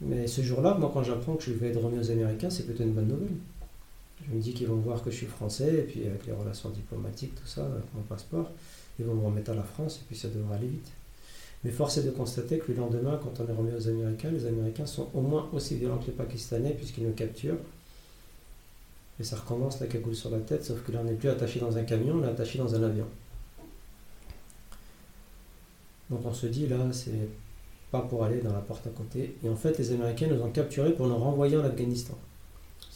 Mais 0.00 0.26
ce 0.26 0.40
jour-là, 0.40 0.74
moi, 0.74 0.90
quand 0.92 1.02
j'apprends 1.02 1.34
que 1.34 1.44
je 1.44 1.52
vais 1.52 1.68
être 1.68 1.80
remis 1.80 1.98
aux 1.98 2.10
Américains, 2.10 2.50
c'est 2.50 2.64
plutôt 2.64 2.84
une 2.84 2.92
bonne 2.92 3.08
nouvelle. 3.08 3.36
Je 4.26 4.34
me 4.34 4.40
dis 4.40 4.52
qu'ils 4.52 4.66
vont 4.66 4.76
voir 4.76 5.02
que 5.02 5.10
je 5.10 5.16
suis 5.16 5.26
français, 5.26 5.74
et 5.74 5.82
puis 5.82 6.06
avec 6.06 6.26
les 6.26 6.32
relations 6.32 6.70
diplomatiques, 6.70 7.34
tout 7.34 7.46
ça, 7.46 7.64
avec 7.64 7.84
mon 7.94 8.02
passeport, 8.02 8.50
ils 8.98 9.04
vont 9.04 9.14
me 9.14 9.24
remettre 9.24 9.50
à 9.50 9.54
la 9.54 9.62
France, 9.62 9.96
et 9.96 10.04
puis 10.06 10.16
ça 10.16 10.28
devrait 10.28 10.56
aller 10.56 10.68
vite. 10.68 10.88
Mais 11.64 11.70
force 11.70 11.98
est 11.98 12.02
de 12.02 12.10
constater 12.10 12.58
que 12.58 12.72
le 12.72 12.78
lendemain, 12.78 13.20
quand 13.22 13.38
on 13.40 13.48
est 13.48 13.52
remis 13.52 13.72
aux 13.74 13.88
Américains, 13.88 14.30
les 14.30 14.46
Américains 14.46 14.86
sont 14.86 15.08
au 15.12 15.20
moins 15.20 15.48
aussi 15.52 15.76
violents 15.76 15.98
que 15.98 16.06
les 16.06 16.12
Pakistanais, 16.12 16.72
puisqu'ils 16.72 17.04
nous 17.04 17.12
capturent. 17.12 17.58
Et 19.18 19.24
ça 19.24 19.36
recommence 19.36 19.80
la 19.80 19.86
cagoule 19.86 20.14
sur 20.14 20.30
la 20.30 20.38
tête, 20.38 20.64
sauf 20.64 20.82
que 20.82 20.92
là, 20.92 21.00
on 21.02 21.04
n'est 21.04 21.12
plus 21.12 21.28
attaché 21.28 21.60
dans 21.60 21.76
un 21.76 21.82
camion, 21.82 22.14
on 22.14 22.24
est 22.24 22.28
attaché 22.28 22.58
dans 22.58 22.74
un 22.74 22.82
avion. 22.82 23.06
Donc 26.08 26.20
on 26.24 26.32
se 26.32 26.46
dit, 26.46 26.66
là, 26.66 26.78
c'est 26.92 27.28
pas 27.90 28.00
pour 28.00 28.24
aller 28.24 28.40
dans 28.40 28.52
la 28.52 28.60
porte 28.60 28.86
à 28.86 28.90
côté. 28.90 29.36
Et 29.44 29.48
en 29.48 29.56
fait, 29.56 29.78
les 29.78 29.92
Américains 29.92 30.28
nous 30.28 30.40
ont 30.42 30.50
capturés 30.50 30.92
pour 30.92 31.06
nous 31.06 31.16
renvoyer 31.16 31.56
en 31.56 31.64
Afghanistan 31.64 32.16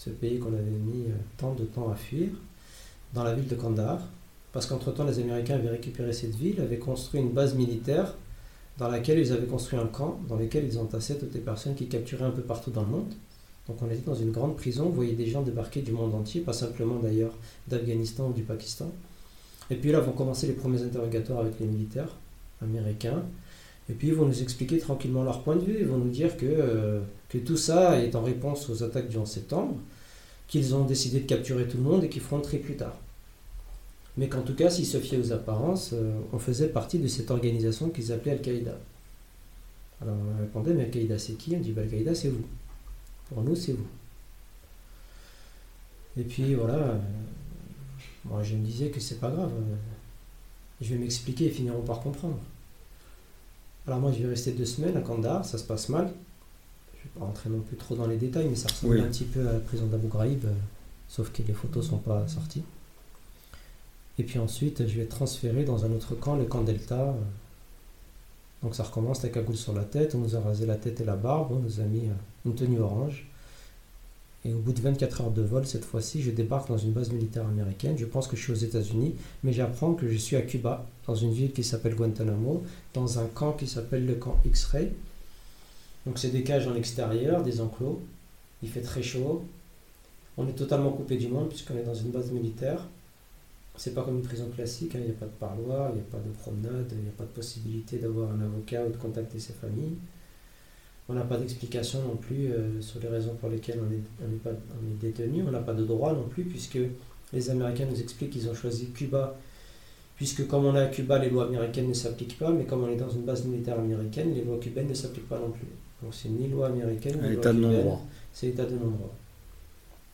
ce 0.04 0.10
pays 0.10 0.38
qu'on 0.38 0.52
avait 0.52 0.62
mis 0.62 1.06
euh, 1.06 1.14
tant 1.38 1.54
de 1.54 1.64
temps 1.64 1.90
à 1.90 1.94
fuir, 1.94 2.28
dans 3.14 3.24
la 3.24 3.34
ville 3.34 3.48
de 3.48 3.54
Kandahar, 3.54 4.00
parce 4.52 4.66
qu'entre-temps 4.66 5.04
les 5.04 5.18
Américains 5.18 5.54
avaient 5.54 5.70
récupéré 5.70 6.12
cette 6.12 6.34
ville, 6.34 6.60
avaient 6.60 6.78
construit 6.78 7.20
une 7.20 7.30
base 7.30 7.54
militaire 7.54 8.14
dans 8.76 8.88
laquelle 8.88 9.18
ils 9.18 9.32
avaient 9.32 9.46
construit 9.46 9.78
un 9.78 9.86
camp, 9.86 10.20
dans 10.28 10.36
lequel 10.36 10.66
ils 10.66 10.78
entassaient 10.78 11.16
toutes 11.16 11.32
les 11.32 11.40
personnes 11.40 11.74
qui 11.74 11.86
capturaient 11.86 12.24
un 12.24 12.30
peu 12.30 12.42
partout 12.42 12.70
dans 12.70 12.82
le 12.82 12.88
monde. 12.88 13.12
Donc 13.66 13.78
on 13.80 13.86
était 13.86 14.04
dans 14.04 14.14
une 14.14 14.30
grande 14.30 14.56
prison, 14.56 14.84
vous 14.84 14.92
voyez 14.92 15.14
des 15.14 15.26
gens 15.26 15.42
débarquer 15.42 15.80
du 15.80 15.92
monde 15.92 16.14
entier, 16.14 16.42
pas 16.42 16.52
simplement 16.52 16.96
d'ailleurs 16.96 17.32
d'Afghanistan 17.68 18.28
ou 18.28 18.32
du 18.32 18.42
Pakistan. 18.42 18.90
Et 19.70 19.76
puis 19.76 19.90
là 19.90 20.00
vont 20.00 20.12
commencer 20.12 20.46
les 20.46 20.52
premiers 20.52 20.82
interrogatoires 20.82 21.40
avec 21.40 21.58
les 21.60 21.66
militaires 21.66 22.14
américains. 22.60 23.22
Et 23.90 23.92
puis 23.92 24.08
ils 24.08 24.14
vont 24.14 24.26
nous 24.26 24.42
expliquer 24.42 24.78
tranquillement 24.78 25.22
leur 25.22 25.42
point 25.42 25.56
de 25.56 25.64
vue, 25.64 25.76
ils 25.80 25.86
vont 25.86 25.98
nous 25.98 26.10
dire 26.10 26.36
que, 26.36 26.46
euh, 26.46 27.00
que 27.28 27.38
tout 27.38 27.56
ça 27.56 28.00
est 28.00 28.14
en 28.14 28.22
réponse 28.22 28.70
aux 28.70 28.82
attaques 28.82 29.08
du 29.08 29.18
11 29.18 29.28
septembre, 29.28 29.76
qu'ils 30.48 30.74
ont 30.74 30.84
décidé 30.84 31.20
de 31.20 31.26
capturer 31.26 31.68
tout 31.68 31.76
le 31.76 31.82
monde 31.82 32.04
et 32.04 32.08
qu'ils 32.08 32.22
feront 32.22 32.40
très 32.40 32.58
plus 32.58 32.76
tard. 32.76 32.96
Mais 34.16 34.28
qu'en 34.28 34.42
tout 34.42 34.54
cas, 34.54 34.70
s'ils 34.70 34.86
se 34.86 34.98
fiaient 34.98 35.18
aux 35.18 35.32
apparences, 35.32 35.90
euh, 35.92 36.14
on 36.32 36.38
faisait 36.38 36.68
partie 36.68 36.98
de 36.98 37.08
cette 37.08 37.30
organisation 37.30 37.90
qu'ils 37.90 38.12
appelaient 38.12 38.32
Al-Qaïda. 38.32 38.78
Alors 40.00 40.14
on 40.14 40.40
répondait, 40.40 40.72
mais 40.72 40.84
Al-Qaïda 40.84 41.18
c'est 41.18 41.34
qui? 41.34 41.54
On 41.56 41.60
dit, 41.60 41.72
bah, 41.72 41.82
Al-Qaïda 41.82 42.14
c'est 42.14 42.28
vous. 42.28 42.44
Pour 43.28 43.42
nous, 43.42 43.56
c'est 43.56 43.72
vous. 43.72 43.86
Et 46.16 46.22
puis 46.22 46.54
voilà, 46.54 47.00
moi 48.24 48.42
je 48.42 48.54
me 48.54 48.64
disais 48.64 48.88
que 48.88 49.00
c'est 49.00 49.18
pas 49.18 49.30
grave. 49.30 49.50
Je 50.80 50.94
vais 50.94 51.00
m'expliquer 51.00 51.46
et 51.46 51.50
finiront 51.50 51.82
par 51.82 52.00
comprendre. 52.00 52.38
Alors 53.86 54.00
moi 54.00 54.12
je 54.12 54.22
vais 54.22 54.28
rester 54.28 54.52
deux 54.52 54.64
semaines 54.64 54.96
à 54.96 55.00
Kandahar, 55.00 55.44
ça 55.44 55.58
se 55.58 55.64
passe 55.64 55.88
mal 55.88 56.10
ne 57.04 57.10
vais 57.10 57.20
pas 57.20 57.26
rentrer 57.26 57.50
non 57.50 57.60
plus 57.60 57.76
trop 57.76 57.94
dans 57.94 58.06
les 58.06 58.16
détails, 58.16 58.48
mais 58.48 58.56
ça 58.56 58.68
ressemble 58.68 59.00
un 59.00 59.08
petit 59.08 59.24
peu 59.24 59.46
à 59.48 59.52
la 59.52 59.58
prison 59.58 59.86
d'Abu 59.86 60.08
Ghraib, 60.08 60.44
euh, 60.44 60.52
sauf 61.08 61.30
que 61.30 61.42
les 61.42 61.52
photos 61.52 61.84
ne 61.84 61.90
sont 61.90 61.98
pas 61.98 62.26
sorties. 62.28 62.62
Et 64.18 64.22
puis 64.22 64.38
ensuite, 64.38 64.86
je 64.86 64.96
vais 64.96 65.02
être 65.02 65.16
transféré 65.16 65.64
dans 65.64 65.84
un 65.84 65.90
autre 65.92 66.14
camp, 66.14 66.36
le 66.36 66.44
camp 66.44 66.62
Delta. 66.62 67.00
Euh. 67.00 67.12
Donc 68.62 68.74
ça 68.74 68.84
recommence, 68.84 69.22
la 69.22 69.28
cagoule 69.28 69.56
sur 69.56 69.72
la 69.72 69.82
tête, 69.82 70.14
on 70.14 70.18
nous 70.18 70.36
a 70.36 70.40
rasé 70.40 70.66
la 70.66 70.76
tête 70.76 71.00
et 71.00 71.04
la 71.04 71.16
barbe, 71.16 71.52
on 71.52 71.58
nous 71.58 71.80
a 71.80 71.84
mis 71.84 72.06
euh, 72.06 72.46
une 72.46 72.54
tenue 72.54 72.80
orange. 72.80 73.26
Et 74.46 74.52
au 74.52 74.58
bout 74.58 74.72
de 74.72 74.80
24 74.80 75.22
heures 75.22 75.30
de 75.30 75.40
vol, 75.40 75.66
cette 75.66 75.86
fois-ci, 75.86 76.22
je 76.22 76.30
débarque 76.30 76.68
dans 76.68 76.76
une 76.76 76.92
base 76.92 77.10
militaire 77.10 77.46
américaine. 77.46 77.96
Je 77.96 78.04
pense 78.04 78.28
que 78.28 78.36
je 78.36 78.42
suis 78.42 78.52
aux 78.52 78.56
États-Unis, 78.56 79.14
mais 79.42 79.54
j'apprends 79.54 79.94
que 79.94 80.06
je 80.06 80.16
suis 80.18 80.36
à 80.36 80.42
Cuba, 80.42 80.86
dans 81.06 81.14
une 81.14 81.32
ville 81.32 81.52
qui 81.52 81.64
s'appelle 81.64 81.94
Guantanamo, 81.94 82.62
dans 82.92 83.18
un 83.18 83.26
camp 83.26 83.52
qui 83.52 83.66
s'appelle 83.66 84.04
le 84.04 84.14
camp 84.14 84.38
X-Ray. 84.44 84.92
Donc 86.04 86.18
c'est 86.18 86.28
des 86.28 86.42
cages 86.42 86.68
en 86.68 86.74
extérieur, 86.74 87.42
des 87.42 87.62
enclos. 87.62 88.02
Il 88.62 88.68
fait 88.68 88.82
très 88.82 89.02
chaud. 89.02 89.44
On 90.36 90.46
est 90.46 90.52
totalement 90.52 90.90
coupé 90.90 91.16
du 91.16 91.28
monde 91.28 91.48
puisqu'on 91.48 91.76
est 91.78 91.82
dans 91.82 91.94
une 91.94 92.10
base 92.10 92.30
militaire. 92.30 92.86
C'est 93.76 93.94
pas 93.94 94.02
comme 94.02 94.16
une 94.16 94.22
prison 94.22 94.48
classique, 94.54 94.94
hein. 94.94 94.98
il 95.00 95.06
n'y 95.06 95.10
a 95.10 95.18
pas 95.18 95.26
de 95.26 95.32
parloir, 95.32 95.90
il 95.90 95.94
n'y 95.96 96.00
a 96.00 96.04
pas 96.04 96.18
de 96.18 96.30
promenade, 96.30 96.86
il 96.92 96.98
n'y 96.98 97.08
a 97.08 97.12
pas 97.16 97.24
de 97.24 97.30
possibilité 97.30 97.98
d'avoir 97.98 98.30
un 98.30 98.40
avocat 98.40 98.84
ou 98.84 98.90
de 98.90 98.96
contacter 98.96 99.40
ses 99.40 99.52
familles. 99.54 99.96
On 101.08 101.14
n'a 101.14 101.22
pas 101.22 101.36
d'explication 101.36 102.00
non 102.02 102.16
plus 102.16 102.52
euh, 102.52 102.80
sur 102.80 103.00
les 103.00 103.08
raisons 103.08 103.34
pour 103.34 103.50
lesquelles 103.50 103.78
on 103.80 103.92
est, 103.92 104.36
pas, 104.38 104.50
on 104.50 104.90
est 104.90 105.00
détenu. 105.00 105.42
On 105.46 105.50
n'a 105.50 105.60
pas 105.60 105.74
de 105.74 105.84
droit 105.84 106.12
non 106.12 106.26
plus 106.28 106.44
puisque 106.44 106.78
les 107.32 107.50
Américains 107.50 107.86
nous 107.90 108.00
expliquent 108.00 108.30
qu'ils 108.30 108.48
ont 108.48 108.54
choisi 108.54 108.90
Cuba 108.90 109.36
puisque 110.16 110.46
comme 110.46 110.64
on 110.64 110.76
est 110.76 110.80
à 110.80 110.86
Cuba, 110.86 111.18
les 111.18 111.30
lois 111.30 111.46
américaines 111.46 111.88
ne 111.88 111.94
s'appliquent 111.94 112.38
pas, 112.38 112.50
mais 112.50 112.64
comme 112.64 112.84
on 112.84 112.88
est 112.88 112.96
dans 112.96 113.08
une 113.08 113.22
base 113.22 113.44
militaire 113.44 113.78
américaine, 113.78 114.32
les 114.34 114.44
lois 114.44 114.58
cubaines 114.58 114.88
ne 114.88 114.94
s'appliquent 114.94 115.28
pas 115.28 115.38
non 115.38 115.50
plus. 115.50 115.66
Donc 116.02 116.14
c'est 116.14 116.28
ni 116.28 116.48
loi 116.48 116.68
américaine, 116.68 117.20
ni 117.20 117.34
loi 117.34 117.52
de 117.52 117.62
C'est 118.32 118.46
l'état 118.46 118.64
de 118.64 118.76
non-droit. 118.76 119.12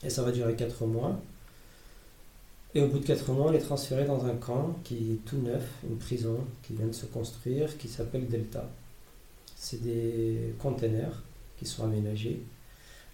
Et 0.03 0.11
ça 0.11 0.23
va 0.23 0.33
durer 0.33 0.55
4 0.55 0.87
mois. 0.87 1.21
Et 2.75 2.81
au 2.81 2.87
bout 2.87 3.01
de 3.01 3.05
4 3.05 3.33
mois, 3.33 3.51
on 3.51 3.53
est 3.53 3.59
transféré 3.59 4.05
dans 4.05 4.25
un 4.25 4.37
camp 4.37 4.77
qui 4.85 5.13
est 5.13 5.29
tout 5.29 5.39
neuf, 5.39 5.69
une 5.89 5.99
prison 5.99 6.39
qui 6.63 6.75
vient 6.75 6.87
de 6.87 6.93
se 6.93 7.07
construire, 7.07 7.77
qui 7.77 7.89
s'appelle 7.89 8.29
Delta. 8.29 8.69
C'est 9.63 9.83
des 9.83 10.55
containers 10.59 11.23
qui 11.59 11.67
sont 11.67 11.85
aménagés. 11.85 12.41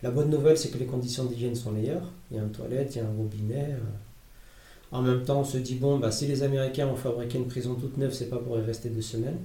La 0.05 0.13
bonne 0.13 0.31
nouvelle, 0.31 0.57
c'est 0.57 0.69
que 0.69 0.79
les 0.79 0.87
conditions 0.87 1.25
d'hygiène 1.25 1.57
sont 1.57 1.73
meilleures. 1.73 2.09
Il 2.31 2.37
y 2.37 2.41
a 2.41 2.45
une 2.45 2.53
toilette, 2.53 2.95
il 2.95 2.99
y 2.99 3.01
a 3.01 3.05
un 3.05 3.13
robinet. 3.13 3.75
En 4.93 5.03
même 5.03 5.25
temps, 5.25 5.41
on 5.41 5.45
se 5.45 5.59
dit, 5.59 5.75
bon, 5.75 5.99
bah, 5.99 6.13
si 6.13 6.29
les 6.29 6.45
Américains 6.45 6.87
ont 6.87 6.95
fabriqué 6.95 7.39
une 7.39 7.49
prison 7.49 7.75
toute 7.75 7.97
neuve, 7.97 8.15
c'est 8.15 8.31
pas 8.31 8.39
pour 8.39 8.57
y 8.59 8.61
rester 8.61 8.91
deux 8.91 9.03
semaines. 9.03 9.41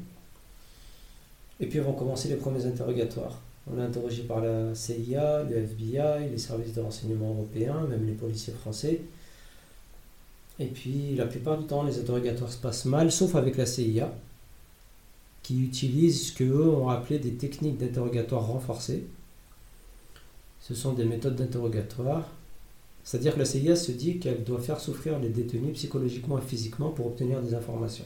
Et 1.60 1.66
puis 1.66 1.80
vont 1.80 1.94
commencer 1.94 2.30
les 2.30 2.36
premiers 2.36 2.68
interrogatoires. 2.68 3.42
On 3.72 3.76
l'a 3.76 3.86
interrogé 3.86 4.22
par 4.22 4.40
la 4.40 4.76
CIA, 4.76 5.42
le 5.50 5.58
FBI, 5.58 6.30
les 6.30 6.38
services 6.38 6.74
de 6.74 6.82
renseignement 6.82 7.32
européens, 7.32 7.82
même 7.90 8.06
les 8.06 8.14
policiers 8.14 8.54
français. 8.54 9.02
Et 10.60 10.68
puis 10.68 11.16
la 11.16 11.26
plupart 11.26 11.58
du 11.58 11.66
temps, 11.66 11.82
les 11.82 11.98
interrogatoires 11.98 12.52
se 12.52 12.60
passent 12.60 12.86
mal, 12.86 13.12
sauf 13.12 13.34
avec 13.34 13.58
la 13.58 13.66
CIA, 13.66 14.14
qui 15.44 15.64
utilise 15.64 16.28
ce 16.28 16.34
qu'eux 16.34 16.70
ont 16.70 16.90
appelé 16.90 17.20
des 17.20 17.34
techniques 17.34 17.78
d'interrogatoire 17.78 18.46
renforcées. 18.46 19.06
Ce 20.60 20.76
sont 20.76 20.94
des 20.94 21.06
méthodes 21.06 21.36
d'interrogatoire. 21.36 22.30
C'est-à-dire 23.04 23.34
que 23.34 23.40
la 23.40 23.46
CIA 23.46 23.76
se 23.76 23.92
dit 23.92 24.20
qu'elle 24.20 24.44
doit 24.44 24.62
faire 24.62 24.80
souffrir 24.80 25.18
les 25.20 25.30
détenus 25.30 25.74
psychologiquement 25.74 26.38
et 26.38 26.42
physiquement 26.42 26.90
pour 26.92 27.08
obtenir 27.08 27.42
des 27.42 27.56
informations. 27.56 28.06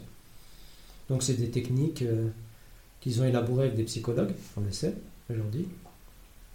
Donc 1.10 1.22
c'est 1.22 1.34
des 1.34 1.50
techniques 1.50 2.02
euh, 2.02 2.30
qu'ils 3.02 3.22
ont 3.22 3.26
élaborées 3.26 3.66
avec 3.66 3.76
des 3.76 3.84
psychologues, 3.84 4.34
on 4.58 4.62
le 4.62 4.72
sait 4.72 4.96
aujourd'hui. 5.30 5.68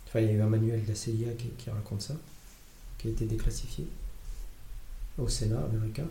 Enfin, 0.07 0.21
il 0.21 0.27
y 0.27 0.31
a 0.31 0.33
eu 0.33 0.41
un 0.41 0.49
manuel 0.49 0.83
de 0.83 0.89
la 0.89 0.95
CIA 0.95 1.29
qui, 1.59 1.71
raconte 1.71 2.03
ça, 2.03 2.15
qui 2.99 3.09
a 3.09 3.11
été 3.11 3.27
déclassifié 3.27 3.87
au 5.19 5.29
Sénat 5.29 5.63
américain. 5.63 6.07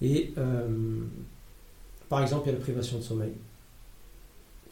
Et 0.00 0.32
euh, 0.38 1.00
par 2.08 2.22
exemple, 2.22 2.44
il 2.46 2.52
y 2.52 2.54
a 2.54 2.58
la 2.58 2.62
privation 2.62 2.98
de 2.98 3.02
sommeil. 3.02 3.32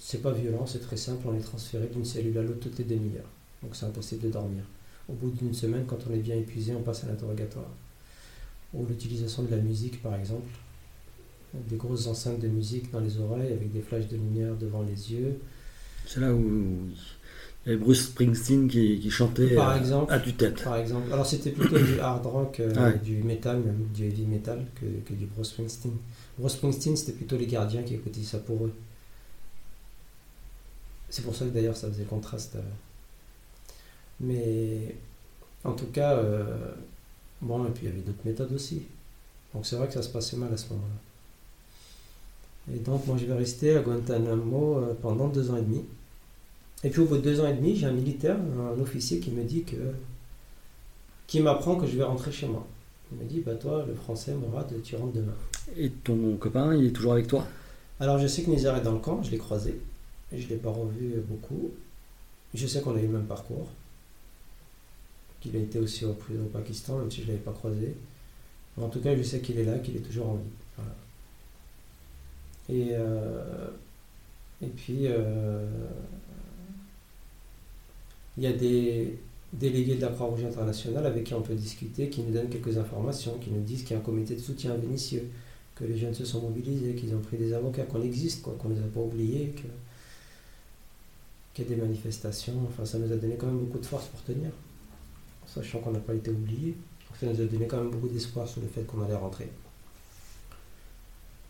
C'est 0.04 0.20
pas 0.20 0.32
violent, 0.32 0.66
c'est 0.66 0.80
très 0.80 0.96
simple, 0.96 1.28
on 1.28 1.34
est 1.34 1.40
transféré 1.40 1.86
d'une 1.86 2.04
cellule 2.04 2.36
à 2.36 2.42
l'autre 2.42 2.58
toutes 2.58 2.76
les 2.78 2.84
demi-heures. 2.84 3.30
Donc 3.62 3.76
c'est 3.76 3.86
impossible 3.86 4.22
de 4.22 4.30
dormir. 4.30 4.64
Au 5.08 5.12
bout 5.12 5.30
d'une 5.30 5.54
semaine, 5.54 5.84
quand 5.86 5.98
on 6.10 6.12
est 6.12 6.18
bien 6.18 6.34
épuisé, 6.34 6.74
on 6.74 6.82
passe 6.82 7.04
à 7.04 7.06
l'interrogatoire. 7.06 7.70
Ou 8.74 8.84
l'utilisation 8.84 9.44
de 9.44 9.50
la 9.52 9.58
musique, 9.58 10.02
par 10.02 10.16
exemple. 10.16 10.48
Des 11.54 11.76
grosses 11.76 12.08
enceintes 12.08 12.40
de 12.40 12.48
musique 12.48 12.90
dans 12.90 12.98
les 12.98 13.20
oreilles 13.20 13.52
avec 13.52 13.72
des 13.72 13.80
flashs 13.80 14.08
de 14.08 14.16
lumière 14.16 14.56
devant 14.56 14.82
les 14.82 15.12
yeux. 15.12 15.38
C'est 16.04 16.18
là 16.18 16.34
où 16.34 16.40
il 17.64 17.68
y 17.68 17.74
avait 17.74 17.80
Bruce 17.80 18.06
Springsteen 18.06 18.66
qui, 18.66 19.08
chantait 19.08 19.54
par 19.54 19.76
exemple, 19.76 20.12
à 20.12 20.18
tue-tête. 20.18 20.64
Par 20.64 20.78
exemple. 20.78 21.12
Alors 21.12 21.26
c'était 21.26 21.50
plutôt 21.50 21.78
du 21.78 22.00
hard 22.00 22.26
rock, 22.26 22.58
euh, 22.58 22.92
du 23.04 23.22
metal, 23.22 23.62
du 23.94 24.06
heavy 24.06 24.26
metal 24.26 24.66
que, 24.74 24.86
que 25.08 25.14
du 25.14 25.26
Bruce 25.26 25.50
Springsteen. 25.50 25.94
Bruce 26.38 26.54
Springsteen, 26.54 26.96
c'était 26.96 27.12
plutôt 27.12 27.36
les 27.36 27.46
gardiens 27.46 27.84
qui 27.84 27.94
écoutaient 27.94 28.22
ça 28.22 28.38
pour 28.38 28.66
eux. 28.66 28.72
C'est 31.12 31.20
pour 31.20 31.36
ça 31.36 31.44
que 31.44 31.50
d'ailleurs 31.50 31.76
ça 31.76 31.88
faisait 31.88 32.04
contraste. 32.04 32.56
Euh. 32.56 32.62
Mais 34.20 34.96
en 35.62 35.72
tout 35.72 35.88
cas, 35.92 36.14
euh, 36.14 36.72
bon, 37.42 37.66
et 37.66 37.70
puis 37.70 37.84
il 37.84 37.90
y 37.90 37.92
avait 37.92 38.00
d'autres 38.00 38.24
méthodes 38.24 38.52
aussi. 38.54 38.84
Donc 39.52 39.66
c'est 39.66 39.76
vrai 39.76 39.88
que 39.88 39.92
ça 39.92 40.00
se 40.00 40.08
passait 40.08 40.38
mal 40.38 40.50
à 40.50 40.56
ce 40.56 40.70
moment-là. 40.70 42.74
Et 42.74 42.78
donc 42.78 43.06
moi 43.06 43.18
je 43.18 43.26
vais 43.26 43.34
rester 43.34 43.76
à 43.76 43.82
Guantanamo 43.82 44.78
euh, 44.78 44.94
pendant 45.02 45.28
deux 45.28 45.50
ans 45.50 45.58
et 45.58 45.62
demi. 45.62 45.84
Et 46.82 46.88
puis 46.88 47.02
au 47.02 47.04
bout 47.04 47.18
de 47.18 47.22
deux 47.22 47.40
ans 47.40 47.46
et 47.46 47.52
demi, 47.52 47.76
j'ai 47.76 47.84
un 47.84 47.92
militaire, 47.92 48.38
un 48.58 48.80
officier 48.80 49.20
qui 49.20 49.32
me 49.32 49.44
dit 49.44 49.64
que. 49.64 49.76
qui 51.26 51.40
m'apprend 51.40 51.76
que 51.76 51.86
je 51.86 51.94
vais 51.94 52.04
rentrer 52.04 52.32
chez 52.32 52.46
moi. 52.46 52.66
Il 53.12 53.18
me 53.18 53.24
dit, 53.28 53.40
bah 53.40 53.54
toi, 53.54 53.84
le 53.86 53.94
français, 53.94 54.32
Mourad, 54.32 54.72
tu 54.82 54.96
rentres 54.96 55.12
demain. 55.12 55.34
Et 55.76 55.90
ton 55.90 56.38
copain, 56.38 56.74
il 56.74 56.86
est 56.86 56.92
toujours 56.92 57.12
avec 57.12 57.26
toi? 57.26 57.46
Alors 58.00 58.18
je 58.18 58.26
sais 58.26 58.42
que 58.42 58.48
Nizar 58.48 58.78
est 58.78 58.80
dans 58.80 58.94
le 58.94 58.98
camp, 58.98 59.22
je 59.22 59.30
l'ai 59.30 59.36
croisé. 59.36 59.78
Je 60.32 60.44
ne 60.44 60.48
l'ai 60.48 60.56
pas 60.56 60.70
revu 60.70 61.20
beaucoup. 61.28 61.70
Je 62.54 62.66
sais 62.66 62.80
qu'on 62.80 62.96
a 62.96 63.00
eu 63.00 63.06
le 63.06 63.12
même 63.12 63.26
parcours. 63.26 63.68
Qu'il 65.40 65.56
a 65.56 65.58
été 65.58 65.78
aussi 65.78 66.04
au, 66.04 66.10
au 66.10 66.48
Pakistan, 66.52 66.98
même 66.98 67.10
si 67.10 67.18
je 67.18 67.26
ne 67.26 67.32
l'avais 67.32 67.42
pas 67.42 67.52
croisé. 67.52 67.94
en 68.80 68.88
tout 68.88 69.00
cas, 69.00 69.16
je 69.16 69.22
sais 69.22 69.40
qu'il 69.40 69.58
est 69.58 69.64
là, 69.64 69.78
qu'il 69.78 69.96
est 69.96 70.00
toujours 70.00 70.30
en 70.30 70.34
vie. 70.36 70.50
Et, 72.68 72.90
euh, 72.92 73.68
et 74.62 74.68
puis, 74.68 75.06
euh, 75.06 75.66
il 78.36 78.44
y 78.44 78.46
a 78.46 78.52
des 78.52 79.18
délégués 79.52 79.96
de 79.96 80.00
la 80.00 80.08
Croix-Rouge 80.08 80.44
internationale 80.44 81.04
avec 81.06 81.24
qui 81.24 81.34
on 81.34 81.42
peut 81.42 81.54
discuter, 81.54 82.08
qui 82.08 82.22
nous 82.22 82.32
donnent 82.32 82.48
quelques 82.48 82.78
informations, 82.78 83.36
qui 83.38 83.50
nous 83.50 83.60
disent 83.60 83.82
qu'il 83.82 83.92
y 83.92 83.94
a 83.94 83.98
un 83.98 84.04
comité 84.04 84.34
de 84.34 84.40
soutien 84.40 84.72
à 84.72 84.76
Vénitieux, 84.76 85.28
que 85.74 85.84
les 85.84 85.98
jeunes 85.98 86.14
se 86.14 86.24
sont 86.24 86.40
mobilisés, 86.40 86.94
qu'ils 86.94 87.14
ont 87.14 87.20
pris 87.20 87.36
des 87.36 87.52
avocats, 87.52 87.84
qu'on 87.84 88.02
existe, 88.02 88.42
qu'on 88.42 88.68
ne 88.68 88.74
les 88.74 88.80
a 88.80 88.86
pas 88.86 89.00
oubliés, 89.00 89.54
qu'il 91.54 91.64
y 91.64 91.72
a 91.72 91.74
des 91.74 91.80
manifestations. 91.80 92.54
Enfin, 92.68 92.84
ça 92.84 92.98
nous 92.98 93.12
a 93.12 93.16
donné 93.16 93.36
quand 93.36 93.46
même 93.46 93.58
beaucoup 93.58 93.78
de 93.78 93.86
force 93.86 94.06
pour 94.06 94.22
tenir, 94.22 94.50
sachant 95.46 95.80
qu'on 95.80 95.92
n'a 95.92 96.00
pas 96.00 96.14
été 96.14 96.30
oublié. 96.30 96.76
Ça 97.20 97.26
nous 97.26 97.40
a 97.40 97.44
donné 97.44 97.66
quand 97.66 97.76
même 97.76 97.90
beaucoup 97.90 98.08
d'espoir 98.08 98.48
sur 98.48 98.62
le 98.62 98.68
fait 98.68 98.82
qu'on 98.82 99.02
allait 99.02 99.14
rentrer. 99.14 99.48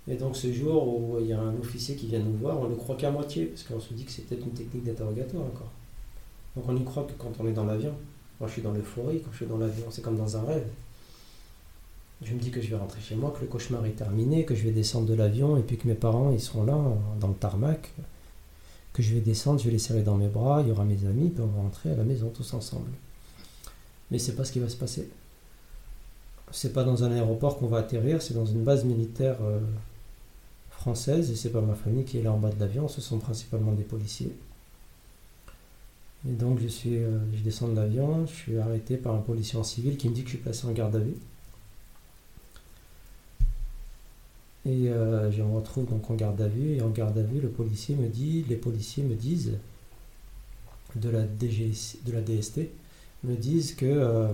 Et 0.09 0.17
donc 0.17 0.37
ce 0.37 0.53
jour 0.53 0.87
où 0.87 1.19
il 1.21 1.27
y 1.27 1.33
a 1.33 1.41
un 1.41 1.57
officier 1.57 1.95
qui 1.95 2.09
vient 2.09 2.19
nous 2.19 2.37
voir, 2.37 2.59
on 2.59 2.65
ne 2.65 2.71
le 2.71 2.77
croit 2.77 2.97
qu'à 2.97 3.11
moitié, 3.11 3.47
parce 3.47 3.63
qu'on 3.63 3.81
se 3.81 3.95
dit 3.95 4.05
que 4.05 4.11
c'est 4.11 4.23
peut-être 4.23 4.45
une 4.45 4.53
technique 4.53 4.85
d'interrogatoire 4.85 5.45
encore. 5.45 5.71
Donc 6.57 6.65
on 6.69 6.77
y 6.77 6.85
croit 6.85 7.05
que 7.05 7.13
quand 7.13 7.33
on 7.39 7.47
est 7.47 7.53
dans 7.53 7.65
l'avion. 7.65 7.95
Moi 8.41 8.49
je 8.49 8.55
suis 8.55 8.63
dans 8.63 8.73
l'euphorie, 8.73 9.21
quand 9.21 9.31
je 9.31 9.37
suis 9.37 9.47
dans 9.47 9.59
l'avion, 9.59 9.87
c'est 9.91 10.03
comme 10.03 10.17
dans 10.17 10.37
un 10.37 10.43
rêve. 10.43 10.67
Je 12.21 12.35
me 12.35 12.39
dis 12.39 12.51
que 12.51 12.61
je 12.61 12.69
vais 12.69 12.77
rentrer 12.77 13.01
chez 13.01 13.15
moi, 13.15 13.33
que 13.37 13.41
le 13.41 13.47
cauchemar 13.47 13.87
est 13.87 13.91
terminé, 13.91 14.45
que 14.45 14.55
je 14.55 14.65
vais 14.65 14.73
descendre 14.73 15.07
de 15.07 15.15
l'avion 15.15 15.57
et 15.57 15.63
puis 15.63 15.77
que 15.77 15.87
mes 15.89 15.95
parents 15.95 16.33
ils 16.33 16.41
seront 16.41 16.65
là 16.65 16.77
dans 17.21 17.29
le 17.29 17.35
tarmac 17.35 17.93
que 18.93 19.03
je 19.03 19.15
vais 19.15 19.21
descendre, 19.21 19.59
je 19.59 19.65
vais 19.65 19.71
les 19.71 19.79
serrer 19.79 20.03
dans 20.03 20.17
mes 20.17 20.29
bras, 20.29 20.61
il 20.63 20.69
y 20.69 20.71
aura 20.71 20.85
mes 20.85 21.07
amis, 21.07 21.31
puis 21.31 21.43
on 21.43 21.47
va 21.47 21.63
rentrer 21.63 21.91
à 21.91 21.97
la 21.97 22.05
maison 22.05 22.29
tous 22.29 22.53
ensemble. 22.55 22.91
Mais 24.11 24.19
c'est 24.19 24.35
pas 24.35 24.45
ce 24.45 24.53
qui 24.53 24.59
va 24.59 24.69
se 24.69 24.77
passer. 24.77 25.09
C'est 26.51 26.75
pas 26.75 26.85
dans 26.85 27.03
un 27.05 27.13
aéroport 27.13 27.59
qu'on 27.59 27.69
va 27.69 27.79
atterrir, 27.79 28.21
c'est 28.21 28.35
dans 28.35 28.45
une 28.45 28.63
base 28.63 28.85
militaire 28.85 29.37
euh, 29.43 29.61
française, 30.71 31.31
et 31.31 31.37
c'est 31.37 31.51
pas 31.51 31.63
ma 31.63 31.75
famille 31.75 32.05
qui 32.05 32.19
est 32.19 32.23
là 32.23 32.33
en 32.33 32.39
bas 32.39 32.51
de 32.51 32.61
l'avion, 32.61 32.89
ce 32.89 33.01
sont 33.01 33.19
principalement 33.19 33.73
des 33.73 33.85
policiers. 33.85 34.37
Et 36.29 36.33
donc 36.33 36.61
je 36.61 36.69
suis, 36.69 36.99
euh, 36.99 37.19
je 37.35 37.43
descends 37.43 37.69
de 37.69 37.77
l'avion, 37.77 38.27
je 38.27 38.33
suis 38.33 38.59
arrêté 38.59 38.97
par 38.97 39.15
un 39.15 39.21
policier 39.21 39.59
en 39.59 39.65
civil 39.65 39.97
qui 39.97 40.09
me 40.09 40.15
dit 40.15 40.23
que 40.23 40.29
je 40.29 40.35
suis 40.37 40.43
placé 40.43 40.67
en 40.67 40.73
garde 40.73 40.95
à 40.95 40.99
vue. 40.99 41.17
Et 44.65 44.89
euh, 44.89 45.31
je 45.33 45.43
me 45.43 45.57
retrouve 45.57 45.87
donc 45.87 46.09
en 46.11 46.15
garde 46.15 46.41
à 46.41 46.49
vue. 46.49 46.77
Et 46.77 46.83
en 46.83 46.91
garde 46.91 47.19
à 47.19 47.23
vue, 47.23 47.41
le 47.41 47.49
policier 47.49 47.95
me 47.97 48.09
dit, 48.09 48.45
les 48.49 48.57
policiers 48.57 49.03
me 49.03 49.15
disent, 49.15 49.59
de 50.97 51.09
la, 51.09 51.23
DST, 51.25 52.61
me 53.25 53.35
disent 53.35 53.75
que, 53.75 53.87
euh, 53.87 54.33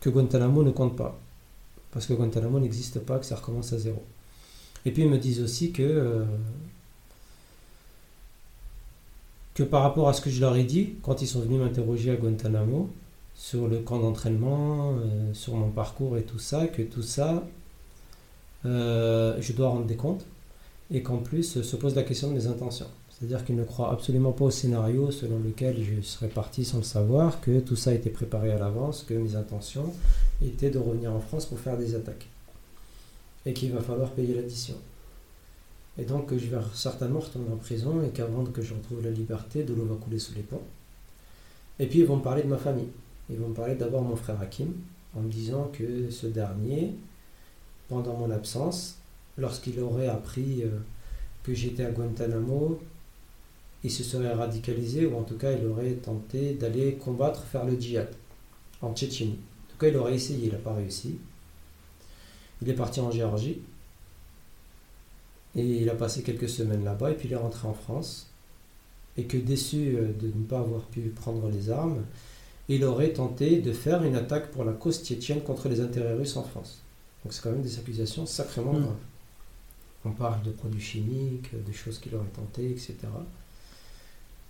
que 0.00 0.08
Guantanamo 0.10 0.62
ne 0.62 0.70
compte 0.70 0.96
pas. 0.96 1.18
Parce 1.92 2.06
que 2.06 2.14
Guantanamo 2.14 2.58
n'existe 2.58 3.00
pas, 3.00 3.18
que 3.18 3.26
ça 3.26 3.36
recommence 3.36 3.72
à 3.72 3.78
zéro. 3.78 4.02
Et 4.84 4.90
puis 4.90 5.02
ils 5.02 5.10
me 5.10 5.18
disent 5.18 5.40
aussi 5.40 5.70
que, 5.70 5.82
euh, 5.82 6.24
que 9.54 9.62
par 9.62 9.82
rapport 9.82 10.08
à 10.08 10.12
ce 10.12 10.20
que 10.20 10.30
je 10.30 10.40
leur 10.40 10.56
ai 10.56 10.64
dit, 10.64 10.94
quand 11.02 11.22
ils 11.22 11.28
sont 11.28 11.40
venus 11.40 11.60
m'interroger 11.60 12.10
à 12.10 12.16
Guantanamo, 12.16 12.90
sur 13.34 13.68
le 13.68 13.78
camp 13.78 13.98
d'entraînement, 13.98 14.92
euh, 14.92 15.34
sur 15.34 15.54
mon 15.54 15.70
parcours 15.70 16.16
et 16.16 16.22
tout 16.22 16.38
ça, 16.38 16.66
que 16.66 16.82
tout 16.82 17.02
ça, 17.02 17.44
euh, 18.64 19.36
je 19.40 19.52
dois 19.52 19.68
rendre 19.68 19.86
des 19.86 19.96
comptes 19.96 20.24
et 20.90 21.02
qu'en 21.02 21.18
plus 21.18 21.62
se 21.62 21.76
pose 21.76 21.94
la 21.94 22.02
question 22.02 22.28
de 22.28 22.34
mes 22.34 22.46
intentions. 22.46 22.88
C'est-à-dire 23.10 23.44
qu'il 23.44 23.56
ne 23.56 23.64
croit 23.64 23.92
absolument 23.92 24.32
pas 24.32 24.46
au 24.46 24.50
scénario 24.50 25.10
selon 25.10 25.38
lequel 25.38 25.76
je 25.82 26.02
serais 26.02 26.28
parti 26.28 26.64
sans 26.64 26.78
le 26.78 26.82
savoir, 26.82 27.40
que 27.40 27.60
tout 27.60 27.76
ça 27.76 27.94
été 27.94 28.10
préparé 28.10 28.50
à 28.50 28.58
l'avance, 28.58 29.04
que 29.08 29.14
mes 29.14 29.36
intentions 29.36 29.92
étaient 30.44 30.70
de 30.70 30.78
revenir 30.78 31.12
en 31.12 31.20
France 31.20 31.46
pour 31.46 31.58
faire 31.58 31.78
des 31.78 31.94
attaques. 31.94 32.26
Et 33.46 33.52
qu'il 33.52 33.72
va 33.72 33.80
falloir 33.80 34.10
payer 34.10 34.34
l'addition. 34.34 34.74
Et 35.98 36.04
donc 36.04 36.30
je 36.30 36.46
vais 36.46 36.58
certainement 36.74 37.20
retourner 37.20 37.52
en 37.52 37.56
prison 37.56 38.02
et 38.02 38.08
qu'avant 38.08 38.44
que 38.44 38.62
je 38.62 38.74
retrouve 38.74 39.04
la 39.04 39.10
liberté, 39.10 39.62
de 39.62 39.72
l'eau 39.74 39.84
va 39.84 39.96
couler 39.96 40.18
sous 40.18 40.34
les 40.34 40.42
ponts. 40.42 40.62
Et 41.78 41.86
puis 41.86 42.00
ils 42.00 42.06
vont 42.06 42.16
me 42.16 42.22
parler 42.22 42.42
de 42.42 42.48
ma 42.48 42.58
famille. 42.58 42.88
Ils 43.32 43.38
vont 43.38 43.52
parler 43.52 43.74
d'abord 43.74 44.02
mon 44.02 44.16
frère 44.16 44.40
Hakim, 44.40 44.72
en 45.16 45.20
me 45.20 45.30
disant 45.30 45.70
que 45.72 46.10
ce 46.10 46.26
dernier, 46.26 46.94
pendant 47.88 48.14
mon 48.16 48.30
absence, 48.30 48.98
lorsqu'il 49.38 49.80
aurait 49.80 50.08
appris 50.08 50.62
euh, 50.64 50.68
que 51.42 51.54
j'étais 51.54 51.84
à 51.84 51.90
Guantanamo, 51.90 52.78
il 53.84 53.90
se 53.90 54.04
serait 54.04 54.32
radicalisé, 54.32 55.06
ou 55.06 55.16
en 55.16 55.22
tout 55.22 55.36
cas 55.36 55.52
il 55.52 55.66
aurait 55.66 55.94
tenté 55.94 56.52
d'aller 56.54 56.94
combattre, 56.94 57.42
faire 57.44 57.64
le 57.64 57.78
djihad 57.80 58.08
en 58.82 58.94
Tchétchénie. 58.94 59.38
En 59.66 59.72
tout 59.72 59.78
cas, 59.78 59.88
il 59.88 59.96
aurait 59.96 60.14
essayé, 60.14 60.46
il 60.46 60.52
n'a 60.52 60.58
pas 60.58 60.74
réussi. 60.74 61.18
Il 62.60 62.68
est 62.68 62.74
parti 62.74 63.00
en 63.00 63.10
Géorgie. 63.10 63.62
Et 65.54 65.64
il 65.64 65.88
a 65.88 65.94
passé 65.94 66.22
quelques 66.22 66.48
semaines 66.48 66.84
là-bas, 66.84 67.10
et 67.10 67.14
puis 67.14 67.28
il 67.28 67.32
est 67.32 67.36
rentré 67.36 67.66
en 67.66 67.74
France. 67.74 68.30
Et 69.16 69.24
que 69.24 69.36
déçu 69.36 69.96
euh, 69.96 70.12
de 70.20 70.26
ne 70.26 70.44
pas 70.44 70.60
avoir 70.60 70.82
pu 70.82 71.00
prendre 71.08 71.48
les 71.50 71.70
armes, 71.70 72.04
il 72.68 72.84
aurait 72.84 73.12
tenté 73.12 73.60
de 73.60 73.72
faire 73.72 74.02
une 74.04 74.14
attaque 74.14 74.50
pour 74.50 74.64
la 74.64 74.72
cause 74.72 75.02
tchétchène 75.02 75.42
contre 75.42 75.68
les 75.68 75.80
intérêts 75.80 76.14
russes 76.14 76.36
en 76.36 76.42
France. 76.42 76.82
Donc 77.24 77.32
c'est 77.32 77.42
quand 77.42 77.52
même 77.52 77.62
des 77.62 77.78
accusations 77.78 78.26
sacrément 78.26 78.72
hmm. 78.72 78.82
graves. 78.82 78.96
On 80.04 80.10
parle 80.10 80.42
de 80.42 80.50
produits 80.50 80.80
chimiques, 80.80 81.50
de 81.52 81.72
choses 81.72 81.98
qu'il 81.98 82.14
aurait 82.14 82.26
tenté, 82.34 82.70
etc. 82.70 82.96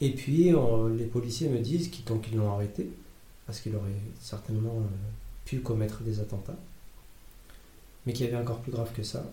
Et 0.00 0.10
puis 0.10 0.52
les 0.96 1.04
policiers 1.04 1.48
me 1.48 1.58
disent 1.58 1.90
qu'ils 1.90 2.04
qu'ils 2.20 2.38
l'ont 2.38 2.52
arrêté, 2.52 2.90
parce 3.46 3.60
qu'il 3.60 3.74
aurait 3.76 3.90
certainement 4.20 4.76
euh, 4.78 4.86
pu 5.44 5.60
commettre 5.60 6.02
des 6.02 6.20
attentats, 6.20 6.56
mais 8.06 8.12
qu'il 8.12 8.26
y 8.26 8.28
avait 8.28 8.42
encore 8.42 8.60
plus 8.60 8.72
grave 8.72 8.90
que 8.94 9.02
ça, 9.02 9.30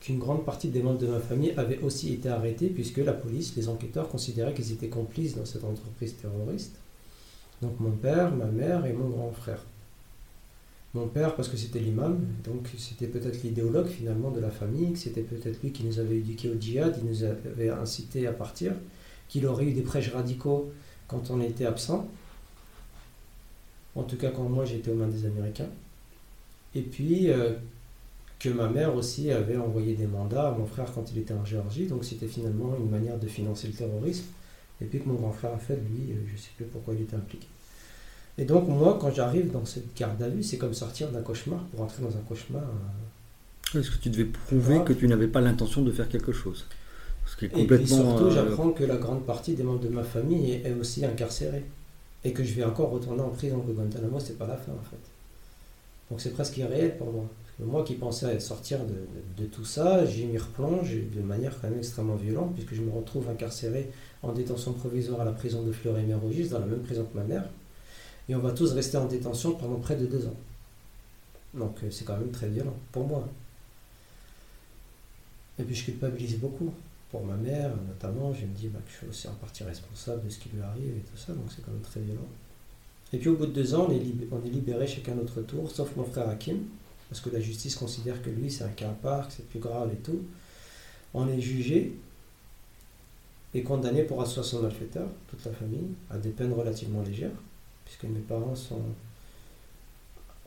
qu'une 0.00 0.18
grande 0.18 0.44
partie 0.44 0.68
des 0.68 0.82
membres 0.82 0.98
de 0.98 1.06
ma 1.06 1.20
famille 1.20 1.52
avaient 1.56 1.78
aussi 1.80 2.12
été 2.14 2.28
arrêtés 2.28 2.68
puisque 2.68 2.98
la 2.98 3.12
police, 3.12 3.56
les 3.56 3.68
enquêteurs 3.68 4.08
considéraient 4.08 4.54
qu'ils 4.54 4.72
étaient 4.72 4.88
complices 4.88 5.36
dans 5.36 5.44
cette 5.44 5.64
entreprise 5.64 6.16
terroriste. 6.16 6.76
Donc 7.62 7.80
mon 7.80 7.92
père, 7.92 8.34
ma 8.34 8.46
mère 8.46 8.84
et 8.86 8.92
mon 8.92 9.08
grand 9.08 9.32
frère. 9.32 9.62
Mon 10.94 11.08
père 11.08 11.34
parce 11.34 11.48
que 11.48 11.56
c'était 11.56 11.78
l'imam, 11.78 12.18
donc 12.44 12.68
c'était 12.78 13.06
peut-être 13.06 13.42
l'idéologue 13.42 13.86
finalement 13.86 14.30
de 14.30 14.40
la 14.40 14.50
famille, 14.50 14.96
c'était 14.96 15.22
peut-être 15.22 15.62
lui 15.62 15.70
qui 15.70 15.84
nous 15.84 15.98
avait 15.98 16.16
éduqués 16.16 16.48
au 16.50 16.58
djihad, 16.58 16.96
il 17.02 17.08
nous 17.08 17.22
avait 17.22 17.68
incité 17.68 18.26
à 18.26 18.32
partir, 18.32 18.72
qu'il 19.28 19.46
aurait 19.46 19.64
eu 19.64 19.72
des 19.72 19.82
prêches 19.82 20.12
radicaux 20.12 20.70
quand 21.06 21.30
on 21.30 21.40
était 21.40 21.66
absent, 21.66 22.08
en 23.94 24.02
tout 24.04 24.16
cas 24.16 24.30
quand 24.30 24.48
moi 24.48 24.64
j'étais 24.64 24.90
aux 24.90 24.94
mains 24.94 25.08
des 25.08 25.26
Américains. 25.26 25.68
Et 26.74 26.82
puis 26.82 27.30
euh, 27.30 27.52
que 28.38 28.48
ma 28.48 28.68
mère 28.68 28.94
aussi 28.94 29.30
avait 29.30 29.56
envoyé 29.56 29.94
des 29.94 30.06
mandats 30.06 30.48
à 30.48 30.50
mon 30.52 30.66
frère 30.66 30.92
quand 30.94 31.10
il 31.12 31.18
était 31.18 31.34
en 31.34 31.44
Géorgie, 31.44 31.86
donc 31.86 32.04
c'était 32.04 32.28
finalement 32.28 32.74
une 32.78 32.90
manière 32.90 33.18
de 33.18 33.26
financer 33.26 33.66
le 33.66 33.74
terrorisme. 33.74 34.26
Et 34.80 34.84
puis 34.84 35.00
que 35.00 35.08
mon 35.08 35.14
grand 35.14 35.32
frère 35.32 35.54
a 35.54 35.58
fait, 35.58 35.76
lui, 35.76 36.12
euh, 36.12 36.16
je 36.26 36.32
ne 36.32 36.38
sais 36.38 36.50
plus 36.56 36.66
pourquoi 36.66 36.94
il 36.94 37.02
était 37.02 37.16
impliqué. 37.16 37.46
Et 38.38 38.44
donc 38.44 38.68
moi, 38.68 38.98
quand 39.00 39.12
j'arrive 39.14 39.50
dans 39.50 39.64
cette 39.64 39.96
garde 39.96 40.22
à 40.22 40.28
vue, 40.28 40.42
c'est 40.42 40.58
comme 40.58 40.74
sortir 40.74 41.10
d'un 41.10 41.22
cauchemar 41.22 41.60
pour 41.64 41.80
entrer 41.82 42.02
dans 42.02 42.14
un 42.14 42.20
cauchemar. 42.28 42.62
Euh, 43.74 43.80
Est-ce 43.80 43.90
que 43.90 43.98
tu 43.98 44.10
devais 44.10 44.26
prouver 44.26 44.82
que 44.84 44.92
tu 44.92 45.08
n'avais 45.08 45.28
pas 45.28 45.40
l'intention 45.40 45.82
de 45.82 45.90
faire 45.90 46.08
quelque 46.08 46.32
chose? 46.32 46.66
Ce 47.24 47.36
qui 47.36 47.46
est 47.46 47.48
complètement, 47.48 47.74
Et 47.74 47.78
puis 47.78 47.88
surtout, 47.88 48.30
j'apprends 48.30 48.70
que 48.70 48.84
la 48.84 48.96
grande 48.96 49.24
partie 49.24 49.54
des 49.54 49.62
membres 49.62 49.80
de 49.80 49.88
ma 49.88 50.04
famille 50.04 50.52
est, 50.52 50.72
aussi 50.74 51.04
incarcérée. 51.04 51.64
Et 52.24 52.32
que 52.32 52.44
je 52.44 52.54
vais 52.54 52.64
encore 52.64 52.90
retourner 52.90 53.22
en 53.22 53.30
prison. 53.30 53.60
Que 53.60 53.72
Guantanamo, 53.72 54.20
c'est 54.20 54.38
pas 54.38 54.46
la 54.46 54.56
fin 54.56 54.72
en 54.72 54.84
fait. 54.90 54.96
Donc 56.10 56.20
c'est 56.20 56.32
presque 56.32 56.56
irréel 56.58 56.96
pour 56.98 57.12
moi. 57.12 57.24
Moi 57.58 57.84
qui 57.84 57.94
pensais 57.94 58.38
sortir 58.38 58.80
de, 59.38 59.44
tout 59.46 59.64
ça, 59.64 60.04
j'y 60.04 60.26
m'y 60.26 60.36
replonge 60.36 60.94
de 60.94 61.22
manière 61.22 61.58
quand 61.58 61.70
même 61.70 61.78
extrêmement 61.78 62.16
violente, 62.16 62.52
puisque 62.54 62.74
je 62.74 62.82
me 62.82 62.90
retrouve 62.90 63.28
incarcéré 63.30 63.90
en 64.22 64.32
détention 64.32 64.72
provisoire 64.72 65.20
à 65.20 65.24
la 65.24 65.32
prison 65.32 65.62
de 65.62 65.72
Fleury-Mérogis, 65.72 66.48
dans 66.48 66.58
la 66.58 66.66
même 66.66 66.82
prison 66.82 67.04
que 67.04 67.16
ma 67.16 67.24
mère. 67.24 67.44
Et 68.28 68.34
on 68.34 68.40
va 68.40 68.52
tous 68.52 68.72
rester 68.72 68.96
en 68.96 69.06
détention 69.06 69.54
pendant 69.54 69.76
près 69.76 69.96
de 69.96 70.06
deux 70.06 70.26
ans. 70.26 70.36
Donc 71.54 71.76
euh, 71.82 71.90
c'est 71.90 72.04
quand 72.04 72.16
même 72.16 72.30
très 72.30 72.48
violent, 72.48 72.76
pour 72.92 73.06
moi. 73.06 73.28
Et 75.58 75.62
puis 75.62 75.74
je 75.74 75.84
culpabilise 75.84 76.38
beaucoup. 76.38 76.72
Pour 77.10 77.24
ma 77.24 77.36
mère, 77.36 77.70
notamment, 77.86 78.34
je 78.34 78.44
me 78.44 78.52
dis 78.52 78.68
bah, 78.68 78.80
que 78.84 78.90
je 78.90 78.96
suis 78.96 79.06
aussi 79.06 79.28
en 79.28 79.34
partie 79.34 79.62
responsable 79.62 80.24
de 80.24 80.30
ce 80.30 80.38
qui 80.38 80.48
lui 80.48 80.60
arrive 80.60 80.96
et 80.96 81.00
tout 81.08 81.16
ça, 81.16 81.32
donc 81.32 81.44
c'est 81.54 81.64
quand 81.64 81.70
même 81.70 81.80
très 81.80 82.00
violent. 82.00 82.26
Et 83.12 83.18
puis 83.18 83.28
au 83.28 83.36
bout 83.36 83.46
de 83.46 83.52
deux 83.52 83.74
ans, 83.74 83.86
on 83.88 83.92
est, 83.92 84.02
on 84.32 84.44
est 84.44 84.50
libéré 84.50 84.86
chacun 84.86 85.14
notre 85.14 85.40
tour, 85.42 85.70
sauf 85.70 85.94
mon 85.96 86.04
frère 86.04 86.28
Hakim, 86.28 86.58
parce 87.08 87.20
que 87.20 87.30
la 87.30 87.40
justice 87.40 87.76
considère 87.76 88.20
que 88.22 88.30
lui, 88.30 88.50
c'est 88.50 88.64
un 88.64 88.70
cas 88.70 88.88
à 88.88 88.92
part, 88.92 89.28
que 89.28 89.34
c'est 89.34 89.48
plus 89.48 89.60
grave 89.60 89.90
et 89.92 89.96
tout. 89.98 90.22
On 91.14 91.28
est 91.28 91.40
jugé 91.40 91.94
et 93.56 93.62
condamné 93.62 94.02
pour 94.02 94.20
association 94.20 94.60
malfaiteur, 94.60 95.08
toute 95.28 95.42
la 95.46 95.52
famille, 95.52 95.88
à 96.10 96.18
des 96.18 96.28
peines 96.28 96.52
relativement 96.52 97.02
légères, 97.02 97.30
puisque 97.86 98.04
mes 98.04 98.20
parents 98.20 98.54
sont 98.54 98.82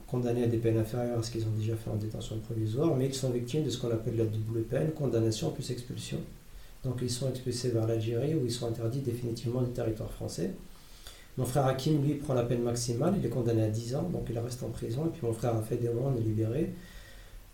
condamnés 0.06 0.44
à 0.44 0.48
des 0.48 0.58
peines 0.58 0.78
inférieures 0.78 1.18
à 1.18 1.24
ce 1.24 1.32
qu'ils 1.32 1.44
ont 1.44 1.58
déjà 1.58 1.76
fait 1.76 1.90
en 1.90 1.96
détention 1.96 2.38
provisoire, 2.38 2.96
mais 2.96 3.08
ils 3.08 3.14
sont 3.16 3.32
victimes 3.32 3.64
de 3.64 3.70
ce 3.72 3.80
qu'on 3.80 3.90
appelle 3.90 4.16
la 4.16 4.26
double 4.26 4.62
peine, 4.62 4.92
condamnation 4.92 5.50
plus 5.50 5.72
expulsion. 5.72 6.20
Donc 6.84 7.00
ils 7.02 7.10
sont 7.10 7.28
expulsés 7.30 7.70
vers 7.70 7.88
l'Algérie 7.88 8.36
où 8.36 8.46
ils 8.46 8.52
sont 8.52 8.68
interdits 8.68 9.02
définitivement 9.02 9.64
du 9.64 9.72
territoire 9.72 10.12
français. 10.12 10.52
Mon 11.38 11.46
frère 11.46 11.66
Hakim, 11.66 12.04
lui, 12.04 12.14
prend 12.16 12.36
la 12.36 12.44
peine 12.44 12.62
maximale, 12.62 13.16
il 13.18 13.26
est 13.26 13.30
condamné 13.30 13.64
à 13.64 13.70
10 13.70 13.96
ans, 13.96 14.10
donc 14.14 14.28
il 14.30 14.38
reste 14.38 14.62
en 14.62 14.70
prison. 14.70 15.08
Et 15.08 15.10
puis 15.10 15.26
mon 15.26 15.34
frère 15.34 15.56
a 15.56 15.62
fait 15.64 15.78
des 15.78 15.90
mois, 15.90 16.12
on 16.14 16.18
est 16.18 16.24
libéré. 16.24 16.74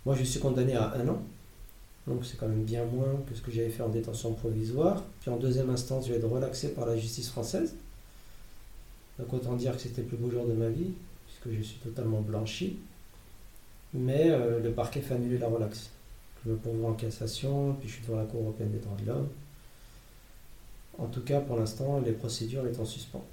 Moi, 0.05 0.15
je 0.15 0.23
suis 0.23 0.39
condamné 0.39 0.75
à 0.75 0.93
1 0.95 1.07
an, 1.07 1.21
donc 2.07 2.23
c'est 2.23 2.37
quand 2.37 2.47
même 2.47 2.63
bien 2.63 2.85
moins 2.85 3.19
que 3.27 3.35
ce 3.35 3.41
que 3.41 3.51
j'avais 3.51 3.69
fait 3.69 3.81
en 3.81 3.89
détention 3.89 4.33
provisoire. 4.33 5.03
Puis 5.21 5.31
en 5.31 5.37
deuxième 5.37 5.69
instance, 5.69 6.05
je 6.05 6.11
vais 6.11 6.19
être 6.19 6.27
relaxé 6.27 6.69
par 6.69 6.85
la 6.85 6.95
justice 6.95 7.29
française. 7.29 7.73
Donc 9.17 9.33
autant 9.33 9.55
dire 9.55 9.75
que 9.75 9.81
c'était 9.81 10.01
le 10.01 10.07
plus 10.07 10.17
beau 10.17 10.29
jour 10.29 10.45
de 10.45 10.53
ma 10.53 10.69
vie, 10.69 10.91
puisque 11.25 11.57
je 11.57 11.63
suis 11.63 11.77
totalement 11.77 12.21
blanchi. 12.21 12.77
Mais 13.93 14.29
euh, 14.29 14.59
le 14.59 14.71
parquet 14.71 15.01
fait 15.01 15.15
annuler 15.15 15.37
la 15.37 15.47
relaxe. 15.47 15.89
Je 16.45 16.51
me 16.51 16.57
pourvois 16.57 16.91
en 16.91 16.93
cassation, 16.93 17.73
puis 17.79 17.89
je 17.89 17.95
suis 17.95 18.03
devant 18.05 18.17
la 18.17 18.25
Cour 18.25 18.41
européenne 18.41 18.71
des 18.71 18.79
droits 18.79 18.97
de 19.01 19.07
l'homme. 19.07 19.29
En 20.99 21.07
tout 21.07 21.21
cas, 21.21 21.39
pour 21.39 21.57
l'instant, 21.57 22.01
les 22.05 22.11
procédures 22.11 22.63
sont 22.75 22.81
en 22.81 22.85
suspens. 22.85 23.23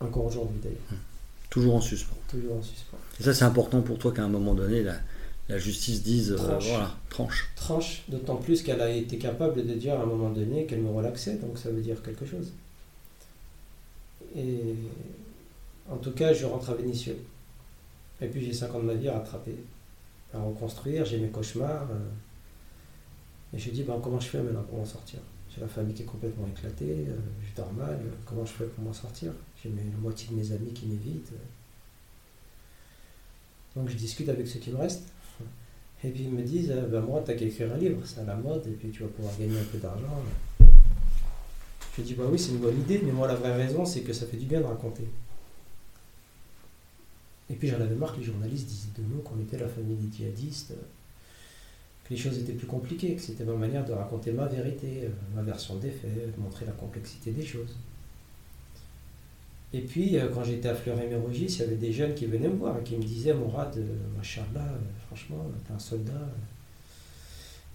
Encore 0.00 0.26
aujourd'hui 0.26 0.58
d'ailleurs. 0.62 1.00
Toujours 1.48 1.76
en 1.76 1.80
suspens. 1.80 2.16
Toujours 2.28 2.56
en 2.56 2.62
suspens. 2.62 2.98
Et 3.18 3.22
ça, 3.22 3.32
c'est 3.32 3.44
important 3.44 3.80
pour 3.80 3.98
toi 3.98 4.12
qu'à 4.12 4.24
un 4.24 4.28
moment 4.28 4.54
donné, 4.54 4.82
la, 4.82 4.96
la 5.48 5.58
justice 5.58 6.02
dise 6.02 6.32
euh, 6.32 6.36
tranche. 6.36 6.68
voilà, 6.68 6.94
tranche. 7.08 7.50
Tranche, 7.54 8.02
d'autant 8.08 8.36
plus 8.36 8.62
qu'elle 8.62 8.80
a 8.80 8.90
été 8.90 9.18
capable 9.18 9.64
de 9.64 9.74
dire 9.74 9.98
à 9.98 10.02
un 10.02 10.06
moment 10.06 10.30
donné 10.30 10.66
qu'elle 10.66 10.82
me 10.82 10.90
relaxait, 10.90 11.36
donc 11.36 11.58
ça 11.58 11.70
veut 11.70 11.80
dire 11.80 12.02
quelque 12.02 12.26
chose. 12.26 12.52
Et 14.36 14.74
en 15.88 15.96
tout 15.96 16.10
cas, 16.10 16.32
je 16.32 16.46
rentre 16.46 16.70
à 16.70 16.74
Vénissieux. 16.74 17.18
Et 18.20 18.26
puis 18.26 18.44
j'ai 18.44 18.52
5 18.52 18.74
ans 18.74 18.80
de 18.80 18.84
ma 18.84 18.94
vie 18.94 19.08
à 19.08 19.14
rattraper, 19.14 19.56
à 20.34 20.40
reconstruire, 20.40 21.04
j'ai 21.04 21.18
mes 21.18 21.28
cauchemars. 21.28 21.88
Euh, 21.90 23.54
et 23.54 23.58
je 23.58 23.70
dis, 23.70 23.84
ben, 23.84 24.00
comment 24.02 24.18
je 24.18 24.28
fais 24.28 24.42
maintenant 24.42 24.64
pour 24.64 24.78
m'en 24.78 24.84
sortir? 24.84 25.20
J'ai 25.54 25.60
la 25.60 25.68
famille 25.68 25.94
qui 25.94 26.02
est 26.02 26.06
complètement 26.06 26.46
éclatée, 26.48 27.06
euh, 27.08 27.16
je 27.42 27.56
dors 27.56 27.72
mal, 27.72 27.98
comment 28.24 28.44
je 28.44 28.52
fais 28.52 28.64
pour 28.64 28.84
m'en 28.84 28.92
sortir? 28.92 29.32
J'ai 29.62 29.68
la 29.68 29.98
moitié 30.00 30.28
de 30.30 30.34
mes 30.34 30.52
amis 30.52 30.72
qui 30.72 30.86
m'évitent. 30.86 31.32
Donc 33.76 33.88
je 33.88 33.94
discute 33.94 34.28
avec 34.28 34.48
ceux 34.48 34.58
qui 34.58 34.70
me 34.70 34.78
restent. 34.78 35.04
Et 36.04 36.10
puis 36.10 36.24
ils 36.24 36.30
me 36.30 36.42
disent, 36.42 36.72
ben 36.90 37.00
moi, 37.00 37.22
t'as 37.24 37.34
qu'à 37.34 37.44
écrire 37.44 37.72
un 37.72 37.78
livre, 37.78 38.00
c'est 38.04 38.20
à 38.20 38.24
la 38.24 38.36
mode, 38.36 38.66
et 38.66 38.72
puis 38.72 38.90
tu 38.90 39.02
vas 39.02 39.08
pouvoir 39.08 39.34
gagner 39.38 39.58
un 39.58 39.64
peu 39.64 39.78
d'argent. 39.78 40.22
Je 41.96 42.02
dis, 42.02 42.14
bah 42.14 42.24
oui, 42.30 42.38
c'est 42.38 42.50
une 42.50 42.58
bonne 42.58 42.78
idée, 42.78 43.00
mais 43.02 43.12
moi, 43.12 43.26
la 43.26 43.34
vraie 43.34 43.56
raison, 43.56 43.84
c'est 43.86 44.02
que 44.02 44.12
ça 44.12 44.26
fait 44.26 44.36
du 44.36 44.44
bien 44.46 44.60
de 44.60 44.66
raconter. 44.66 45.08
Et 47.48 47.54
puis 47.54 47.68
j'en 47.68 47.80
avais 47.80 47.94
marre 47.94 48.12
que 48.12 48.18
les 48.18 48.26
journalistes 48.26 48.66
disaient 48.66 48.90
de 48.98 49.02
nous 49.02 49.22
qu'on 49.22 49.40
était 49.40 49.56
la 49.56 49.68
famille 49.68 49.96
des 49.96 50.14
djihadistes, 50.14 50.74
que 52.04 52.10
les 52.10 52.16
choses 52.16 52.38
étaient 52.38 52.52
plus 52.52 52.66
compliquées, 52.66 53.14
que 53.14 53.22
c'était 53.22 53.44
ma 53.44 53.54
manière 53.54 53.84
de 53.84 53.92
raconter 53.92 54.32
ma 54.32 54.46
vérité, 54.46 55.08
ma 55.34 55.42
version 55.42 55.76
des 55.76 55.90
faits, 55.90 56.36
de 56.36 56.40
montrer 56.40 56.66
la 56.66 56.72
complexité 56.72 57.30
des 57.30 57.44
choses. 57.44 57.76
Et 59.72 59.80
puis, 59.80 60.16
euh, 60.16 60.28
quand 60.32 60.44
j'étais 60.44 60.68
à 60.68 60.74
Fleury-Mérogis, 60.74 61.46
il 61.46 61.58
y 61.58 61.62
avait 61.62 61.76
des 61.76 61.92
jeunes 61.92 62.14
qui 62.14 62.26
venaient 62.26 62.48
me 62.48 62.56
voir 62.56 62.78
et 62.78 62.82
qui 62.82 62.96
me 62.96 63.02
disaient 63.02 63.34
Mourad, 63.34 63.76
euh, 63.76 63.82
machallah, 64.16 64.60
euh, 64.60 64.78
franchement, 65.06 65.44
t'es 65.66 65.74
un 65.74 65.78
soldat, 65.78 66.12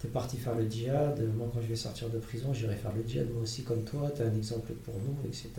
t'es 0.00 0.08
parti 0.08 0.38
faire 0.38 0.54
le 0.54 0.68
djihad, 0.68 1.20
moi 1.36 1.48
quand 1.52 1.60
je 1.60 1.66
vais 1.66 1.76
sortir 1.76 2.08
de 2.08 2.18
prison, 2.18 2.52
j'irai 2.52 2.76
faire 2.76 2.92
le 2.94 3.06
djihad, 3.06 3.30
moi 3.30 3.42
aussi 3.42 3.62
comme 3.62 3.84
toi, 3.84 4.10
t'es 4.10 4.24
un 4.24 4.34
exemple 4.34 4.72
pour 4.84 4.94
nous, 4.94 5.16
etc. 5.28 5.50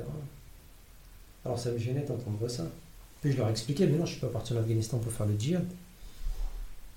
Alors 1.45 1.59
ça 1.59 1.71
me 1.71 1.77
gênait 1.77 2.03
d'entendre 2.03 2.47
ça. 2.47 2.65
Puis 3.21 3.31
je 3.31 3.38
leur 3.38 3.49
expliquais, 3.49 3.88
mais 3.88 3.97
non, 3.97 4.05
je 4.05 4.13
suis 4.13 4.21
pas 4.21 4.27
parti 4.27 4.53
en 4.53 4.57
Afghanistan 4.57 4.97
pour 4.97 5.11
faire 5.11 5.27
le 5.27 5.39
djihad. 5.39 5.65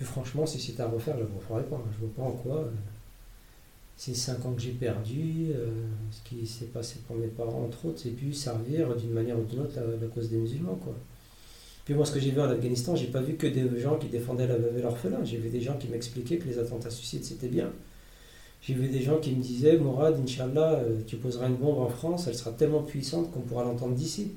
Mais 0.00 0.06
franchement, 0.06 0.46
si 0.46 0.60
c'était 0.60 0.82
à 0.82 0.88
refaire, 0.88 1.16
je 1.18 1.22
ne 1.22 1.38
referais 1.38 1.62
pas. 1.64 1.80
Je 1.92 2.06
vois 2.06 2.14
pas 2.16 2.22
en 2.22 2.32
quoi 2.32 2.68
ces 3.96 4.14
cinq 4.14 4.44
ans 4.44 4.52
que 4.52 4.60
j'ai 4.60 4.72
perdu, 4.72 5.48
euh, 5.54 5.66
ce 6.10 6.28
qui 6.28 6.46
s'est 6.46 6.66
passé 6.66 6.98
pour 7.06 7.16
mes 7.16 7.28
parents, 7.28 7.64
entre 7.64 7.86
autres, 7.86 8.00
c'est 8.02 8.10
pu 8.10 8.32
servir 8.32 8.94
d'une 8.94 9.12
manière 9.12 9.38
ou 9.38 9.44
d'une 9.44 9.60
autre 9.60 9.72
la, 9.76 10.06
cause 10.08 10.28
des 10.28 10.36
musulmans. 10.36 10.78
Puis 11.84 11.94
moi, 11.94 12.04
ce 12.04 12.12
que 12.12 12.20
j'ai 12.20 12.30
vu 12.30 12.40
en 12.40 12.50
Afghanistan, 12.50 12.94
j'ai 12.94 13.06
pas 13.06 13.22
vu 13.22 13.36
que 13.36 13.46
des 13.46 13.80
gens 13.80 13.96
qui 13.96 14.08
défendaient 14.08 14.46
la 14.46 14.56
veuve 14.56 14.76
et 14.78 14.82
l'orphelin. 14.82 15.24
J'ai 15.24 15.38
vu 15.38 15.48
des 15.48 15.60
gens 15.60 15.78
qui 15.78 15.88
m'expliquaient 15.88 16.36
que 16.36 16.46
les 16.46 16.58
attentats 16.58 16.90
suicides, 16.90 17.24
c'était 17.24 17.48
bien. 17.48 17.72
J'ai 18.60 18.74
vu 18.74 18.88
des 18.88 19.00
gens 19.00 19.18
qui 19.18 19.32
me 19.34 19.42
disaient, 19.42 19.78
Mourad, 19.78 20.18
Inch'Allah, 20.20 20.80
euh, 20.80 21.00
tu 21.06 21.16
poseras 21.16 21.48
une 21.48 21.56
bombe 21.56 21.78
en 21.78 21.88
France, 21.88 22.26
elle 22.26 22.34
sera 22.34 22.50
tellement 22.50 22.82
puissante 22.82 23.30
qu'on 23.32 23.40
pourra 23.40 23.64
l'entendre 23.64 23.94
d'ici. 23.94 24.32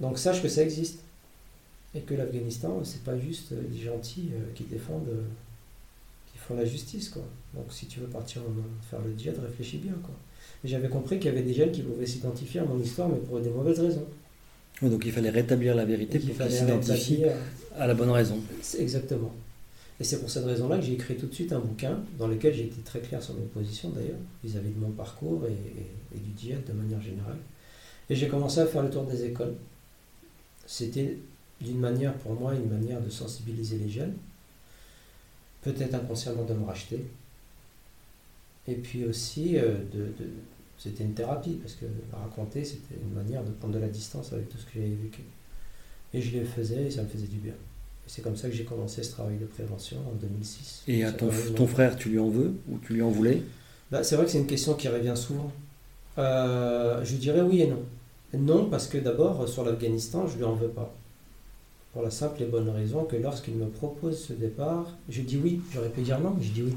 Donc 0.00 0.18
sache 0.18 0.40
que 0.40 0.48
ça 0.48 0.62
existe. 0.62 1.00
Et 1.94 2.00
que 2.00 2.14
l'Afghanistan, 2.14 2.80
c'est 2.84 3.04
pas 3.04 3.18
juste 3.18 3.52
des 3.52 3.78
gentils 3.78 4.30
euh, 4.32 4.54
qui 4.54 4.64
défendent 4.64 5.10
font 6.52 6.58
la 6.58 6.64
justice, 6.64 7.08
quoi. 7.08 7.22
Donc 7.54 7.66
si 7.70 7.86
tu 7.86 8.00
veux 8.00 8.06
partir 8.06 8.42
faire 8.90 9.00
le 9.00 9.16
djihad, 9.16 9.38
réfléchis 9.38 9.78
bien, 9.78 9.94
quoi. 10.02 10.14
J'avais 10.64 10.88
compris 10.88 11.18
qu'il 11.18 11.26
y 11.26 11.34
avait 11.34 11.42
des 11.42 11.54
jeunes 11.54 11.72
qui 11.72 11.82
pouvaient 11.82 12.06
s'identifier 12.06 12.60
à 12.60 12.64
mon 12.64 12.78
histoire, 12.78 13.08
mais 13.08 13.18
pour 13.18 13.40
des 13.40 13.50
mauvaises 13.50 13.80
raisons. 13.80 14.06
donc 14.80 15.02
il 15.04 15.12
fallait 15.12 15.30
rétablir 15.30 15.74
la 15.74 15.84
vérité 15.84 16.18
pour 16.18 16.36
qu'ils 16.36 16.50
s'identifient 16.50 17.24
à 17.76 17.86
la 17.86 17.94
bonne 17.94 18.10
raison. 18.10 18.38
Exactement. 18.78 19.32
Et 20.00 20.04
c'est 20.04 20.20
pour 20.20 20.30
cette 20.30 20.44
raison-là 20.44 20.78
que 20.78 20.84
j'ai 20.84 20.94
écrit 20.94 21.16
tout 21.16 21.26
de 21.26 21.34
suite 21.34 21.52
un 21.52 21.60
bouquin 21.60 21.98
dans 22.18 22.26
lequel 22.26 22.54
j'ai 22.54 22.64
été 22.64 22.80
très 22.82 23.00
clair 23.00 23.22
sur 23.22 23.34
mes 23.34 23.44
positions 23.46 23.90
d'ailleurs, 23.90 24.18
vis-à-vis 24.42 24.70
de 24.70 24.80
mon 24.80 24.90
parcours 24.90 25.42
et, 25.46 26.16
et, 26.16 26.18
du 26.18 26.30
djihad 26.36 26.64
de 26.64 26.72
manière 26.72 27.00
générale. 27.00 27.36
Et 28.08 28.14
j'ai 28.14 28.28
commencé 28.28 28.60
à 28.60 28.66
faire 28.66 28.82
le 28.82 28.90
tour 28.90 29.04
des 29.04 29.24
écoles. 29.24 29.54
C'était 30.66 31.18
d'une 31.60 31.78
manière, 31.78 32.14
pour 32.14 32.34
moi, 32.34 32.54
une 32.54 32.68
manière 32.68 33.00
de 33.00 33.10
sensibiliser 33.10 33.78
les 33.78 33.90
jeunes 33.90 34.14
peut-être 35.62 35.94
inconsciemment 35.94 36.44
de 36.44 36.54
me 36.54 36.64
racheter. 36.64 37.04
Et 38.68 38.74
puis 38.74 39.04
aussi, 39.04 39.56
euh, 39.56 39.76
de, 39.92 40.12
c'était 40.78 41.04
une 41.04 41.14
thérapie, 41.14 41.58
parce 41.62 41.74
que 41.74 41.86
raconter, 42.12 42.64
c'était 42.64 43.00
une 43.00 43.14
manière 43.14 43.42
de 43.44 43.50
prendre 43.50 43.74
de 43.74 43.78
la 43.78 43.88
distance 43.88 44.32
avec 44.32 44.48
tout 44.48 44.58
ce 44.58 44.64
que 44.64 44.72
j'avais 44.74 44.88
vécu. 44.88 45.22
Et 46.14 46.20
je 46.20 46.38
le 46.38 46.44
faisais 46.44 46.84
et 46.84 46.90
ça 46.90 47.02
me 47.02 47.08
faisait 47.08 47.26
du 47.26 47.38
bien. 47.38 47.54
Et 47.54 48.08
C'est 48.08 48.22
comme 48.22 48.36
ça 48.36 48.48
que 48.48 48.54
j'ai 48.54 48.64
commencé 48.64 49.02
ce 49.02 49.12
travail 49.12 49.38
de 49.38 49.46
prévention 49.46 49.98
en 49.98 50.14
2006. 50.20 50.84
Et 50.88 51.04
à 51.04 51.12
ton, 51.12 51.30
ton 51.56 51.66
frère, 51.66 51.96
tu 51.96 52.10
lui 52.10 52.18
en 52.18 52.28
veux 52.28 52.54
ou 52.68 52.78
tu 52.78 52.94
lui 52.94 53.02
en 53.02 53.10
voulais? 53.10 53.42
Bah, 53.90 54.04
C'est 54.04 54.16
vrai 54.16 54.26
que 54.26 54.30
c'est 54.30 54.38
une 54.38 54.46
question 54.46 54.74
qui 54.74 54.88
revient 54.88 55.14
souvent. 55.16 55.52
Euh, 56.18 57.02
je 57.04 57.16
dirais 57.16 57.40
oui 57.40 57.62
et 57.62 57.66
non. 57.68 57.82
Non, 58.34 58.68
parce 58.68 58.86
que 58.88 58.98
d'abord, 58.98 59.48
sur 59.48 59.64
l'Afghanistan, 59.64 60.26
je 60.26 60.36
lui 60.36 60.44
en 60.44 60.54
veux 60.54 60.68
pas. 60.68 60.94
Pour 61.92 62.02
la 62.02 62.10
simple 62.10 62.42
et 62.42 62.46
bonne 62.46 62.70
raison 62.70 63.04
que 63.04 63.16
lorsqu'il 63.16 63.54
me 63.54 63.66
propose 63.66 64.24
ce 64.24 64.32
départ, 64.32 64.86
je 65.08 65.20
dis 65.22 65.36
oui. 65.36 65.60
J'aurais 65.72 65.90
pu 65.90 66.02
dire 66.02 66.18
non, 66.20 66.34
mais 66.36 66.42
je 66.42 66.52
dis 66.52 66.62
oui. 66.62 66.74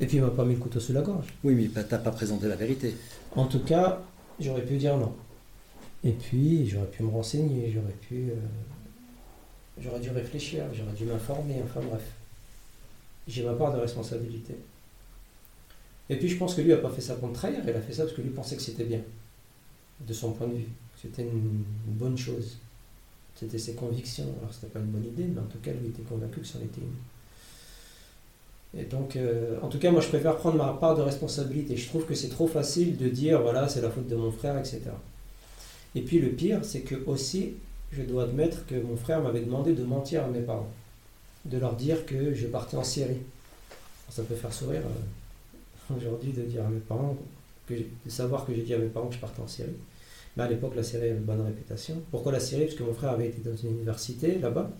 Et 0.00 0.06
puis 0.06 0.16
il 0.16 0.22
m'a 0.22 0.30
pas 0.30 0.44
mis 0.44 0.54
le 0.54 0.60
couteau 0.60 0.80
sous 0.80 0.92
la 0.92 1.02
gorge. 1.02 1.26
Oui, 1.44 1.54
mais 1.54 1.68
tu 1.68 1.90
n'as 1.90 1.98
pas 1.98 2.10
présenté 2.10 2.48
la 2.48 2.56
vérité. 2.56 2.94
En 3.34 3.46
tout 3.46 3.60
cas, 3.60 4.00
j'aurais 4.40 4.64
pu 4.64 4.76
dire 4.76 4.96
non. 4.96 5.12
Et 6.04 6.12
puis, 6.12 6.68
j'aurais 6.68 6.86
pu 6.86 7.02
me 7.02 7.10
renseigner, 7.10 7.72
j'aurais 7.72 7.92
pu. 7.92 8.30
Euh, 8.30 8.34
j'aurais 9.80 10.00
dû 10.00 10.10
réfléchir, 10.10 10.64
j'aurais 10.72 10.92
dû 10.92 11.04
m'informer, 11.04 11.56
enfin 11.64 11.80
bref. 11.88 12.02
J'ai 13.26 13.44
ma 13.44 13.54
part 13.54 13.72
de 13.72 13.78
responsabilité. 13.78 14.54
Et 16.08 16.16
puis, 16.16 16.28
je 16.28 16.36
pense 16.36 16.54
que 16.54 16.60
lui 16.60 16.70
n'a 16.70 16.76
pas 16.76 16.90
fait 16.90 17.00
ça 17.00 17.16
pour 17.16 17.28
me 17.28 17.34
trahir, 17.34 17.60
il 17.62 17.70
a 17.70 17.80
fait 17.80 17.92
ça 17.92 18.04
parce 18.04 18.14
que 18.14 18.22
lui 18.22 18.30
pensait 18.30 18.56
que 18.56 18.62
c'était 18.62 18.84
bien, 18.84 19.00
de 20.00 20.12
son 20.12 20.32
point 20.32 20.46
de 20.46 20.54
vue. 20.54 20.68
C'était 21.00 21.22
une, 21.22 21.64
bonne 21.86 22.16
chose. 22.16 22.58
C'était 23.38 23.58
ses 23.58 23.74
convictions. 23.74 24.34
Alors, 24.40 24.52
c'était 24.52 24.66
pas 24.66 24.80
une 24.80 24.86
bonne 24.86 25.04
idée, 25.04 25.24
mais 25.24 25.40
en 25.40 25.46
tout 25.46 25.58
cas, 25.58 25.70
lui 25.72 25.88
était 25.88 26.02
convaincu 26.02 26.40
que 26.40 26.46
c'en 26.46 26.58
était 26.58 26.80
une. 26.80 26.96
Et 28.80 28.84
donc, 28.84 29.16
euh, 29.16 29.58
en 29.62 29.68
tout 29.68 29.78
cas, 29.78 29.90
moi, 29.90 30.00
je 30.00 30.08
préfère 30.08 30.36
prendre 30.36 30.56
ma 30.56 30.72
part 30.74 30.96
de 30.96 31.02
responsabilité. 31.02 31.76
Je 31.76 31.86
trouve 31.88 32.04
que 32.04 32.14
c'est 32.14 32.28
trop 32.28 32.46
facile 32.46 32.96
de 32.96 33.08
dire, 33.08 33.40
voilà, 33.40 33.68
c'est 33.68 33.80
la 33.80 33.90
faute 33.90 34.08
de 34.08 34.16
mon 34.16 34.30
frère, 34.30 34.58
etc. 34.58 34.80
Et 35.94 36.02
puis 36.02 36.18
le 36.18 36.28
pire, 36.28 36.64
c'est 36.64 36.80
que 36.80 36.96
aussi, 37.06 37.54
je 37.92 38.02
dois 38.02 38.24
admettre 38.24 38.66
que 38.66 38.74
mon 38.74 38.96
frère 38.96 39.22
m'avait 39.22 39.40
demandé 39.40 39.72
de 39.72 39.84
mentir 39.84 40.24
à 40.24 40.28
mes 40.28 40.40
parents, 40.40 40.68
de 41.46 41.58
leur 41.58 41.74
dire 41.74 42.04
que 42.04 42.34
je 42.34 42.46
partais 42.46 42.76
en 42.76 42.84
Syrie. 42.84 43.22
Ça 44.10 44.22
peut 44.22 44.34
faire 44.34 44.52
sourire 44.52 44.82
euh, 44.84 45.94
aujourd'hui 45.96 46.32
de 46.32 46.42
dire 46.42 46.64
à 46.64 46.68
mes 46.68 46.80
parents, 46.80 47.16
de 47.70 48.10
savoir 48.10 48.44
que 48.44 48.54
j'ai 48.54 48.62
dit 48.62 48.74
à 48.74 48.78
mes 48.78 48.88
parents 48.88 49.08
que 49.08 49.14
je 49.14 49.20
partais 49.20 49.40
en 49.40 49.48
Syrie. 49.48 49.76
Mais 50.38 50.44
à 50.44 50.48
l'époque, 50.48 50.76
la 50.76 50.84
Syrie 50.84 51.06
avait 51.06 51.16
une 51.16 51.24
bonne 51.24 51.40
réputation. 51.40 52.00
Pourquoi 52.12 52.30
la 52.30 52.38
Syrie 52.38 52.66
Parce 52.66 52.76
que 52.76 52.84
mon 52.84 52.94
frère 52.94 53.10
avait 53.10 53.26
été 53.26 53.40
dans 53.42 53.56
une 53.56 53.70
université 53.70 54.38
là-bas, 54.38 54.70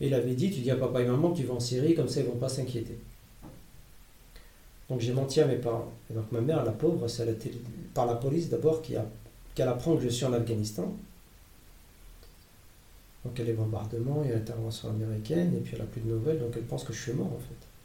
et 0.00 0.08
il 0.08 0.14
avait 0.14 0.34
dit, 0.34 0.50
tu 0.50 0.60
dis 0.60 0.70
à 0.72 0.76
papa 0.76 1.00
et 1.00 1.06
maman 1.06 1.30
que 1.30 1.36
tu 1.36 1.44
vas 1.44 1.54
en 1.54 1.60
Syrie, 1.60 1.94
comme 1.94 2.08
ça 2.08 2.20
ils 2.20 2.26
ne 2.26 2.32
vont 2.32 2.38
pas 2.38 2.48
s'inquiéter. 2.48 2.98
Donc 4.90 5.00
j'ai 5.00 5.12
menti 5.12 5.40
à 5.40 5.46
mes 5.46 5.56
parents. 5.56 5.92
Et 6.10 6.14
donc 6.14 6.30
ma 6.32 6.40
mère, 6.40 6.64
la 6.64 6.72
pauvre, 6.72 7.06
c'est 7.06 7.24
par 7.94 8.06
la 8.06 8.14
police 8.14 8.48
d'abord 8.48 8.82
a 8.96 9.04
qu'elle 9.54 9.68
apprend 9.68 9.96
que 9.96 10.02
je 10.02 10.08
suis 10.08 10.24
en 10.26 10.32
Afghanistan. 10.32 10.92
Donc 13.24 13.38
elle 13.38 13.48
est 13.48 13.54
bombardements, 13.54 14.22
il 14.24 14.30
y 14.30 14.32
a 14.32 14.36
l'intervention 14.36 14.90
américaine, 14.90 15.54
et 15.56 15.60
puis 15.60 15.74
elle 15.74 15.80
n'a 15.80 15.86
plus 15.86 16.00
de 16.00 16.08
nouvelles, 16.08 16.40
donc 16.40 16.52
elle 16.56 16.64
pense 16.64 16.82
que 16.82 16.92
je 16.92 17.00
suis 17.00 17.12
mort 17.12 17.26
en 17.26 17.38
fait. 17.38 17.75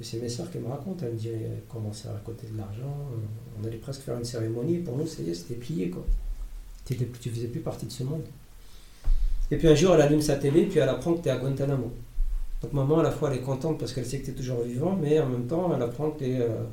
Et 0.00 0.04
c'est 0.04 0.18
mes 0.18 0.28
soeurs 0.28 0.50
qui 0.50 0.58
me 0.58 0.68
racontent, 0.68 1.04
elles 1.04 1.12
me 1.12 1.18
disent 1.18 1.30
comment 1.68 1.92
ça 1.92 2.10
à 2.10 2.20
côté 2.24 2.46
de 2.46 2.56
l'argent, 2.56 2.96
on 3.60 3.66
allait 3.66 3.76
presque 3.76 4.00
faire 4.00 4.16
une 4.16 4.24
cérémonie, 4.24 4.78
pour 4.78 4.96
nous 4.96 5.06
ça 5.06 5.22
y 5.22 5.30
est, 5.30 5.34
c'était 5.34 5.54
plié 5.54 5.90
quoi. 5.90 6.04
Tu 6.86 6.96
ne 6.98 7.32
faisais 7.34 7.48
plus 7.48 7.60
partie 7.60 7.86
de 7.86 7.92
ce 7.92 8.02
monde. 8.02 8.24
Et 9.50 9.56
puis 9.56 9.68
un 9.68 9.74
jour 9.74 9.94
elle 9.94 10.00
allume 10.02 10.22
sa 10.22 10.36
télé, 10.36 10.64
puis 10.64 10.78
elle 10.78 10.88
apprend 10.88 11.14
que 11.14 11.22
tu 11.22 11.28
es 11.28 11.32
à 11.32 11.36
Guantanamo. 11.36 11.92
Donc 12.62 12.72
maman 12.72 13.00
à 13.00 13.02
la 13.02 13.10
fois 13.10 13.30
elle 13.30 13.38
est 13.38 13.42
contente 13.42 13.78
parce 13.78 13.92
qu'elle 13.92 14.06
sait 14.06 14.20
que 14.20 14.26
tu 14.26 14.30
es 14.30 14.34
toujours 14.34 14.62
vivant, 14.62 14.96
mais 15.00 15.20
en 15.20 15.28
même 15.28 15.46
temps 15.46 15.74
elle 15.74 15.82
apprend 15.82 16.10
que 16.10 16.20
tu 16.20 16.30
es... 16.30 16.40
Euh, 16.40 16.64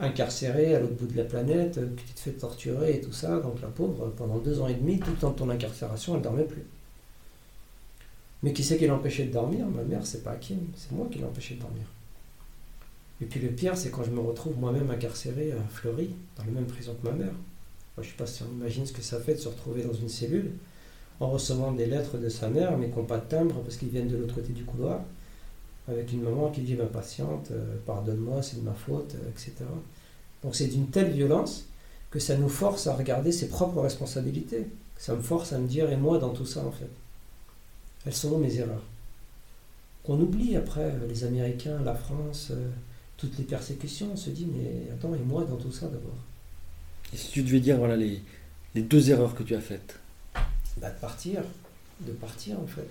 incarcéré 0.00 0.74
à 0.74 0.80
l'autre 0.80 0.94
bout 0.94 1.06
de 1.06 1.16
la 1.16 1.24
planète, 1.24 1.74
que 1.74 2.00
tu 2.00 2.14
te 2.14 2.20
fais 2.20 2.32
torturer 2.32 2.94
et 2.94 3.00
tout 3.00 3.12
ça. 3.12 3.38
Donc 3.40 3.60
la 3.60 3.68
pauvre, 3.68 4.12
pendant 4.16 4.38
deux 4.38 4.60
ans 4.60 4.66
et 4.66 4.74
demi, 4.74 4.98
tout 4.98 5.10
le 5.10 5.16
temps 5.16 5.30
de 5.30 5.36
ton 5.36 5.50
incarcération, 5.50 6.14
elle 6.14 6.20
ne 6.20 6.24
dormait 6.24 6.44
plus. 6.44 6.64
Mais 8.42 8.52
qui 8.52 8.64
c'est 8.64 8.78
qui 8.78 8.86
l'empêchait 8.86 9.24
de 9.24 9.32
dormir? 9.32 9.66
Ma 9.66 9.82
mère, 9.82 10.06
c'est 10.06 10.24
pas 10.24 10.34
Kim, 10.36 10.58
c'est 10.74 10.92
moi 10.92 11.06
qui 11.10 11.18
l'ai 11.18 11.24
empêché 11.24 11.56
de 11.56 11.60
dormir. 11.60 11.84
Et 13.22 13.26
puis 13.26 13.40
le 13.40 13.48
pire, 13.48 13.76
c'est 13.76 13.90
quand 13.90 14.04
je 14.04 14.10
me 14.10 14.20
retrouve 14.20 14.58
moi-même 14.58 14.90
incarcéré 14.90 15.52
à 15.52 15.62
Fleury, 15.68 16.10
dans 16.36 16.44
la 16.44 16.50
même 16.52 16.66
prison 16.66 16.96
que 17.00 17.08
ma 17.08 17.14
mère. 17.14 17.34
Je 17.98 18.02
ne 18.02 18.06
sais 18.06 18.16
pas 18.16 18.26
si 18.26 18.42
on 18.42 18.56
imagine 18.56 18.86
ce 18.86 18.92
que 18.92 19.02
ça 19.02 19.20
fait 19.20 19.34
de 19.34 19.40
se 19.40 19.48
retrouver 19.48 19.82
dans 19.82 19.92
une 19.92 20.08
cellule 20.08 20.52
en 21.20 21.28
recevant 21.28 21.72
des 21.72 21.84
lettres 21.84 22.16
de 22.16 22.30
sa 22.30 22.48
mère, 22.48 22.78
mais 22.78 22.88
qui 22.88 22.96
n'ont 22.96 23.04
pas 23.04 23.18
de 23.18 23.28
timbre 23.28 23.60
parce 23.60 23.76
qu'ils 23.76 23.90
viennent 23.90 24.08
de 24.08 24.16
l'autre 24.16 24.34
côté 24.36 24.52
du 24.54 24.64
couloir 24.64 25.02
avec 25.90 26.12
une 26.12 26.22
maman 26.22 26.50
qui 26.50 26.60
dit 26.62 26.74
ma 26.74 26.86
patiente, 26.86 27.50
euh, 27.50 27.76
pardonne-moi, 27.86 28.42
c'est 28.42 28.60
de 28.60 28.64
ma 28.64 28.74
faute, 28.74 29.14
euh, 29.14 29.30
etc. 29.30 29.52
Donc 30.42 30.54
c'est 30.54 30.66
d'une 30.66 30.88
telle 30.88 31.10
violence 31.10 31.66
que 32.10 32.18
ça 32.18 32.36
nous 32.36 32.48
force 32.48 32.86
à 32.86 32.94
regarder 32.94 33.32
ses 33.32 33.48
propres 33.48 33.80
responsabilités. 33.80 34.66
Ça 34.96 35.14
me 35.14 35.22
force 35.22 35.52
à 35.52 35.58
me 35.58 35.66
dire, 35.66 35.90
et 35.90 35.96
moi 35.96 36.18
dans 36.18 36.30
tout 36.30 36.44
ça 36.44 36.64
en 36.64 36.70
fait 36.70 36.90
Elles 38.04 38.14
sont 38.14 38.36
mes 38.38 38.58
erreurs 38.58 38.84
Qu'on 40.04 40.20
oublie 40.20 40.56
après 40.56 40.84
euh, 40.84 41.06
les 41.08 41.24
Américains, 41.24 41.80
la 41.84 41.94
France, 41.94 42.52
toutes 43.20 43.36
les 43.38 43.44
persécutions, 43.44 44.10
on 44.12 44.16
se 44.16 44.30
dit, 44.30 44.46
mais 44.46 44.90
attends, 44.92 45.14
et 45.14 45.18
moi 45.18 45.44
dans 45.44 45.56
tout 45.56 45.72
ça 45.72 45.86
d'abord 45.86 46.16
Et 47.12 47.16
si 47.16 47.30
tu 47.30 47.42
devais 47.42 47.60
dire 47.60 47.76
voilà, 47.76 47.96
les, 47.96 48.22
les 48.74 48.82
deux 48.82 49.10
erreurs 49.10 49.34
que 49.34 49.42
tu 49.42 49.54
as 49.54 49.60
faites 49.60 49.98
bah, 50.78 50.90
De 50.90 50.98
partir, 51.00 51.42
de 52.00 52.12
partir 52.12 52.58
en 52.58 52.66
fait 52.66 52.88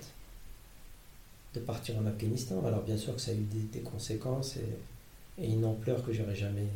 de 1.53 1.59
partir 1.59 1.97
en 1.97 2.05
Afghanistan. 2.05 2.63
Alors 2.65 2.84
bien 2.84 2.97
sûr 2.97 3.15
que 3.15 3.21
ça 3.21 3.32
a 3.32 3.34
eu 3.34 3.45
des, 3.73 3.80
conséquences 3.80 4.57
et, 4.57 5.47
une 5.47 5.63
ampleur 5.63 6.05
que 6.05 6.11
j'aurais 6.11 6.36
jamais 6.36 6.67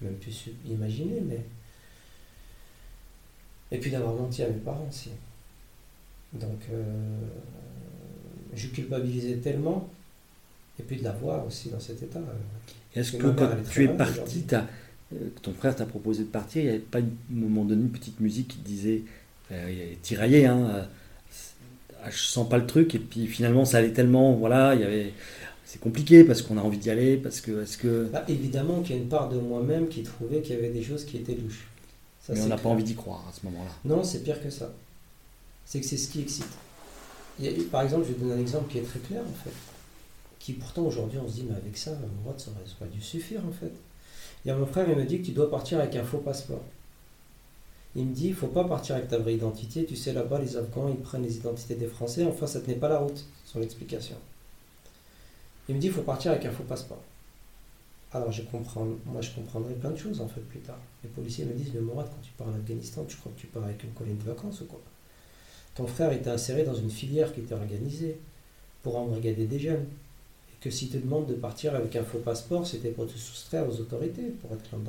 même 0.00 0.14
pu 0.14 0.30
imaginer, 0.68 1.20
mais... 1.20 1.44
Et 3.70 3.78
puis 3.78 3.90
d'avoir 3.90 4.14
menti 4.14 4.42
à 4.42 4.48
mes 4.48 4.58
parents 4.58 4.86
aussi. 4.88 5.10
Donc 6.32 6.60
euh, 6.72 6.82
je 8.54 8.66
culpabilisais 8.68 9.36
tellement, 9.36 9.88
et 10.78 10.82
puis 10.82 10.96
de 10.96 11.04
la 11.04 11.12
voir 11.12 11.46
aussi 11.46 11.68
dans 11.70 11.80
cet 11.80 12.02
état. 12.02 12.20
Est-ce 12.94 13.12
que 13.12 13.26
quand 13.26 13.46
tu 13.70 13.84
es 13.84 13.88
parti, 13.88 14.44
euh, 14.52 15.16
ton 15.42 15.52
frère 15.52 15.74
t'a 15.74 15.86
proposé 15.86 16.24
de 16.24 16.28
partir, 16.28 16.62
il 16.62 16.64
n'y 16.64 16.70
avait 16.70 16.78
pas 16.78 16.98
à 16.98 17.02
un 17.02 17.04
moment 17.30 17.64
donné 17.64 17.82
une 17.82 17.90
petite 17.90 18.20
musique 18.20 18.48
qui 18.48 18.58
disait, 18.58 19.02
euh, 19.52 19.94
tiraillé, 20.02 20.46
hein, 20.46 20.86
ah, 22.04 22.10
je 22.10 22.22
sens 22.22 22.48
pas 22.48 22.58
le 22.58 22.66
truc 22.66 22.94
et 22.94 22.98
puis 22.98 23.26
finalement 23.26 23.64
ça 23.64 23.78
allait 23.78 23.92
tellement 23.92 24.32
voilà 24.34 24.74
il 24.74 24.80
y 24.80 24.84
avait 24.84 25.12
c'est 25.64 25.80
compliqué 25.80 26.22
parce 26.22 26.42
qu'on 26.42 26.56
a 26.56 26.60
envie 26.60 26.78
d'y 26.78 26.90
aller 26.90 27.16
parce 27.16 27.40
que 27.40 27.62
est-ce 27.62 27.76
que 27.76 28.08
bah, 28.12 28.24
évidemment 28.28 28.80
qu'il 28.82 28.96
y 28.96 28.98
a 28.98 29.02
une 29.02 29.08
part 29.08 29.28
de 29.28 29.38
moi-même 29.38 29.88
qui 29.88 30.02
trouvait 30.04 30.40
qu'il 30.40 30.54
y 30.54 30.58
avait 30.58 30.70
des 30.70 30.82
choses 30.82 31.04
qui 31.04 31.18
étaient 31.18 31.34
louches. 31.34 31.66
Mais 32.28 32.40
on 32.40 32.46
n'a 32.46 32.58
pas 32.58 32.68
envie 32.68 32.84
d'y 32.84 32.94
croire 32.94 33.24
à 33.28 33.32
ce 33.32 33.44
moment-là. 33.46 33.70
Non 33.84 34.04
c'est 34.04 34.22
pire 34.22 34.40
que 34.42 34.50
ça. 34.50 34.72
C'est 35.64 35.80
que 35.80 35.86
c'est 35.86 35.96
ce 35.96 36.08
qui 36.08 36.20
excite. 36.20 36.46
Par 37.70 37.82
exemple 37.82 38.06
je 38.06 38.12
vais 38.12 38.20
donner 38.20 38.34
un 38.34 38.40
exemple 38.40 38.70
qui 38.70 38.78
est 38.78 38.82
très 38.82 39.00
clair 39.00 39.22
en 39.22 39.44
fait 39.44 39.50
qui 40.48 40.54
pourtant 40.54 40.82
aujourd'hui 40.82 41.18
on 41.18 41.28
se 41.28 41.34
dit 41.34 41.44
mais 41.46 41.54
avec 41.54 41.76
ça 41.76 41.92
moi 42.24 42.34
ça 42.38 42.50
aurait 42.80 42.90
dû 42.90 43.02
suffire 43.02 43.44
en 43.46 43.52
fait 43.52 43.72
il 44.44 44.48
y 44.48 44.50
a 44.50 44.56
mon 44.56 44.64
frère 44.64 44.88
il 44.88 44.96
me 44.96 45.04
dit 45.04 45.20
que 45.20 45.26
tu 45.26 45.32
dois 45.32 45.50
partir 45.50 45.78
avec 45.78 45.94
un 45.96 46.04
faux 46.04 46.18
passeport 46.18 46.62
il 47.96 48.06
me 48.06 48.14
dit, 48.14 48.28
il 48.28 48.34
faut 48.34 48.48
pas 48.48 48.64
partir 48.64 48.94
avec 48.96 49.08
ta 49.08 49.18
vraie 49.18 49.34
identité. 49.34 49.84
Tu 49.84 49.96
sais, 49.96 50.12
là-bas, 50.12 50.38
les 50.38 50.56
Afghans, 50.56 50.88
ils 50.88 51.00
prennent 51.00 51.22
les 51.22 51.36
identités 51.36 51.74
des 51.74 51.86
Français. 51.86 52.24
Enfin, 52.24 52.46
ça 52.46 52.60
ne 52.60 52.64
tenait 52.64 52.76
pas 52.76 52.88
la 52.88 52.98
route, 52.98 53.24
son 53.44 53.62
explication. 53.62 54.14
Il 55.68 55.74
me 55.74 55.80
dit, 55.80 55.88
il 55.88 55.92
faut 55.92 56.02
partir 56.02 56.30
avec 56.30 56.44
un 56.44 56.52
faux 56.52 56.62
passeport. 56.62 57.02
Alors, 58.12 58.30
je 58.30 58.42
comprends, 58.42 58.86
moi, 59.06 59.20
je 59.20 59.30
comprendrai 59.30 59.74
plein 59.74 59.90
de 59.90 59.96
choses, 59.96 60.20
en 60.20 60.28
fait, 60.28 60.40
plus 60.42 60.60
tard. 60.60 60.78
Les 61.02 61.10
policiers 61.10 61.44
me 61.44 61.54
disent, 61.54 61.72
mais 61.74 61.80
Mourad, 61.80 62.06
quand 62.06 62.22
tu 62.22 62.30
pars 62.38 62.46
en 62.46 62.54
Afghanistan, 62.54 63.04
tu 63.08 63.16
crois 63.16 63.32
que 63.34 63.40
tu 63.40 63.46
pars 63.48 63.64
avec 63.64 63.82
une 63.82 63.90
colonie 63.90 64.16
de 64.16 64.24
vacances 64.24 64.60
ou 64.60 64.66
quoi? 64.66 64.80
Ton 65.74 65.86
frère 65.86 66.12
était 66.12 66.30
inséré 66.30 66.64
dans 66.64 66.74
une 66.74 66.90
filière 66.90 67.32
qui 67.32 67.40
était 67.40 67.54
organisée 67.54 68.18
pour 68.82 68.96
embrigader 68.96 69.46
des 69.46 69.58
jeunes. 69.58 69.86
Que 70.60 70.70
si 70.70 70.88
tu 70.88 70.98
demandes 70.98 71.26
de 71.26 71.34
partir 71.34 71.74
avec 71.74 71.94
un 71.94 72.02
faux 72.02 72.18
passeport, 72.18 72.66
c'était 72.66 72.90
pour 72.90 73.06
te 73.06 73.16
soustraire 73.16 73.68
aux 73.68 73.80
autorités, 73.80 74.34
pour, 74.40 74.50
pour 74.50 74.80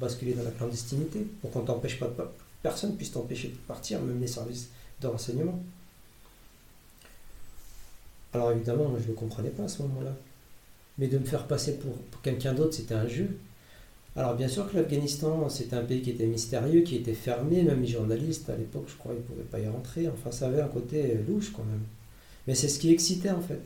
basculer 0.00 0.32
dans 0.32 0.42
la 0.42 0.50
clandestinité, 0.50 1.26
pour 1.40 1.50
qu'on 1.50 1.60
t'empêche 1.60 1.98
pas 1.98 2.06
de 2.06 2.14
personne 2.62 2.96
puisse 2.96 3.12
t'empêcher 3.12 3.48
de 3.48 3.56
partir, 3.66 4.00
même 4.00 4.20
les 4.20 4.26
services 4.26 4.70
de 5.00 5.06
renseignement. 5.06 5.62
Alors 8.32 8.52
évidemment, 8.52 8.92
je 8.96 9.02
ne 9.04 9.08
le 9.08 9.14
comprenais 9.14 9.50
pas 9.50 9.64
à 9.64 9.68
ce 9.68 9.82
moment-là. 9.82 10.14
Mais 10.98 11.06
de 11.06 11.18
me 11.18 11.24
faire 11.24 11.46
passer 11.46 11.78
pour, 11.78 11.94
quelqu'un 12.22 12.54
d'autre, 12.54 12.74
c'était 12.74 12.94
un 12.94 13.06
jeu. 13.06 13.38
Alors 14.16 14.34
bien 14.34 14.48
sûr 14.48 14.70
que 14.70 14.76
l'Afghanistan, 14.76 15.48
c'était 15.48 15.76
un 15.76 15.84
pays 15.84 16.02
qui 16.02 16.10
était 16.10 16.26
mystérieux, 16.26 16.82
qui 16.82 16.96
était 16.96 17.14
fermé, 17.14 17.62
même 17.62 17.82
les 17.82 17.88
journalistes 17.88 18.50
à 18.50 18.56
l'époque, 18.56 18.86
je 18.88 18.96
crois, 18.96 19.12
ils 19.14 19.18
ne 19.18 19.22
pouvaient 19.22 19.42
pas 19.42 19.60
y 19.60 19.68
rentrer. 19.68 20.08
Enfin, 20.08 20.32
ça 20.32 20.48
avait 20.48 20.60
un 20.60 20.68
côté 20.68 21.16
louche 21.28 21.52
quand 21.52 21.64
même. 21.64 21.84
Mais 22.46 22.54
c'est 22.54 22.68
ce 22.68 22.78
qui 22.80 22.92
excitait 22.92 23.30
en 23.30 23.40
fait. 23.40 23.60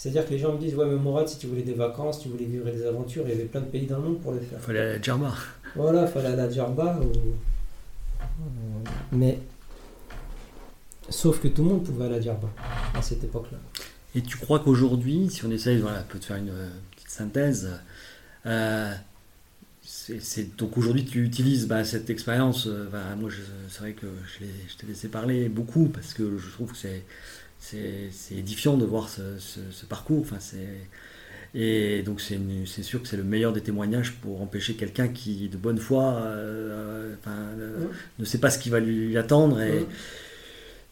C'est-à-dire 0.00 0.24
que 0.24 0.30
les 0.30 0.38
gens 0.38 0.54
me 0.54 0.58
disent, 0.58 0.74
ouais 0.76 0.86
mais 0.86 0.96
Mourad, 0.96 1.28
si 1.28 1.36
tu 1.36 1.46
voulais 1.46 1.60
des 1.60 1.74
vacances, 1.74 2.20
tu 2.20 2.30
voulais 2.30 2.46
vivre 2.46 2.64
des 2.70 2.86
aventures, 2.86 3.22
il 3.26 3.32
y 3.32 3.34
avait 3.34 3.44
plein 3.44 3.60
de 3.60 3.66
pays 3.66 3.84
dans 3.84 3.98
le 3.98 4.04
monde 4.04 4.20
pour 4.22 4.32
le 4.32 4.40
faire. 4.40 4.58
Il 4.58 4.64
fallait 4.64 4.80
aller 4.80 4.94
à 4.94 5.02
Djerba. 5.02 5.34
Voilà, 5.76 6.06
il 6.06 6.08
fallait 6.08 6.28
aller 6.28 6.40
à 6.40 6.48
Djerba 6.48 6.98
ou 7.02 7.12
mais 9.12 9.38
sauf 11.10 11.42
que 11.42 11.48
tout 11.48 11.62
le 11.62 11.68
monde 11.68 11.84
pouvait 11.84 12.06
aller 12.06 12.14
à 12.14 12.20
Djerba 12.22 12.48
à 12.94 13.02
cette 13.02 13.24
époque-là. 13.24 13.58
Et 14.14 14.22
tu 14.22 14.38
crois 14.38 14.60
qu'aujourd'hui, 14.60 15.28
si 15.28 15.44
on 15.44 15.50
essaye 15.50 15.80
voilà, 15.80 16.02
de 16.14 16.24
faire 16.24 16.38
une 16.38 16.48
euh, 16.48 16.70
petite 16.96 17.10
synthèse, 17.10 17.68
euh, 18.46 18.94
donc 20.56 20.78
aujourd'hui 20.78 21.04
tu 21.04 21.22
utilises 21.22 21.66
bah, 21.66 21.84
cette 21.84 22.08
expérience. 22.08 22.68
Euh, 22.68 22.88
bah, 22.90 23.16
moi, 23.18 23.28
c'est 23.68 23.80
vrai 23.80 23.92
que 23.92 24.06
je, 24.40 24.78
t'ai 24.78 24.86
laissé 24.86 25.08
parler 25.08 25.50
beaucoup 25.50 25.90
parce 25.92 26.14
que 26.14 26.38
je 26.38 26.50
trouve 26.52 26.72
que 26.72 26.78
c'est, 26.78 27.04
c'est 27.60 28.10
édifiant 28.36 28.76
de 28.76 28.84
voir 28.84 29.08
ce, 29.08 29.22
ce, 29.38 29.84
parcours. 29.86 30.22
Enfin, 30.22 30.38
et 31.54 32.02
donc 32.02 32.20
c'est 32.20 32.82
sûr 32.82 33.02
que 33.02 33.08
c'est 33.08 33.16
le 33.16 33.24
meilleur 33.24 33.52
des 33.52 33.60
témoignages 33.60 34.12
pour 34.22 34.40
empêcher 34.40 34.74
quelqu'un 34.74 35.08
qui, 35.08 35.48
de 35.48 35.56
bonne 35.56 35.78
foi, 35.78 36.14
euh, 36.22 37.14
euh, 37.26 37.86
ne 38.18 38.24
sait 38.24 38.38
pas 38.38 38.50
ce 38.50 38.58
qui 38.58 38.70
va 38.70 38.78
lui 38.78 39.16
attendre. 39.18 39.60
Et 39.60 39.84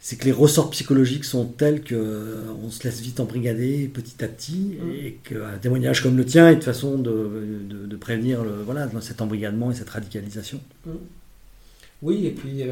c'est 0.00 0.16
que 0.16 0.24
les 0.24 0.32
ressorts 0.32 0.70
psychologiques 0.70 1.24
sont 1.24 1.46
tels 1.46 1.82
qu'on 1.82 1.94
euh, 1.94 2.70
se 2.70 2.84
laisse 2.84 3.00
vite 3.00 3.20
embrigader 3.20 3.88
petit 3.88 4.22
à 4.24 4.28
petit, 4.28 4.78
et 5.00 5.18
qu'un 5.24 5.58
témoignage 5.58 6.02
comme 6.02 6.16
le 6.16 6.24
tien 6.24 6.48
est 6.48 6.54
une 6.54 6.62
façon 6.62 6.98
de, 6.98 7.62
de, 7.68 7.96
prévenir 7.96 8.42
le, 8.42 8.62
voilà, 8.64 8.88
cet 9.00 9.20
embrigadement 9.20 9.70
et 9.70 9.74
cette 9.74 9.90
radicalisation. 9.90 10.60
Oui, 12.02 12.26
et 12.26 12.30
puis 12.30 12.64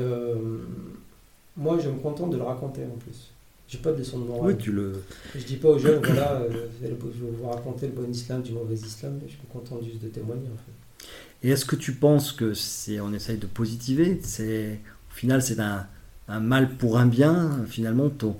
moi 1.57 1.79
je 1.83 1.89
me 1.89 1.99
contente 1.99 2.31
de 2.31 2.37
le 2.37 2.43
raconter 2.43 2.83
en 2.83 2.99
plus. 2.99 3.31
J'ai 3.69 3.79
pas 3.79 3.93
de 3.93 3.99
leçon 3.99 4.21
de 4.21 4.25
morale. 4.25 4.53
Oui, 4.53 4.57
tu 4.57 4.71
le... 4.71 5.03
Je 5.35 5.45
dis 5.45 5.57
pas 5.57 5.69
aux 5.71 5.79
jeunes, 5.79 6.01
voilà, 6.05 6.41
euh, 6.41 6.67
je 6.81 6.87
vais 6.87 6.97
vous 7.33 7.49
raconter 7.49 7.87
le 7.87 7.93
bon 7.93 8.09
islam 8.11 8.43
du 8.43 8.53
mauvais 8.53 8.77
islam, 8.77 9.19
je 9.27 9.35
me 9.35 9.53
contente 9.53 9.85
juste 9.85 10.03
de 10.03 10.09
témoigner 10.09 10.47
en 10.47 10.57
fait. 10.57 11.09
Et 11.43 11.51
est-ce 11.51 11.65
que 11.65 11.77
tu 11.77 11.93
penses 11.93 12.33
que 12.33 12.55
c'est, 12.55 13.01
on 13.01 13.13
essaye 13.13 13.39
de 13.39 13.47
positiver, 13.47 14.21
c'est, 14.23 14.79
au 15.11 15.15
final 15.15 15.43
c'est 15.43 15.59
un, 15.59 15.87
un, 16.29 16.41
mal 16.41 16.77
pour 16.77 16.99
un 16.99 17.07
bien, 17.07 17.65
finalement, 17.67 18.09
ton, 18.09 18.37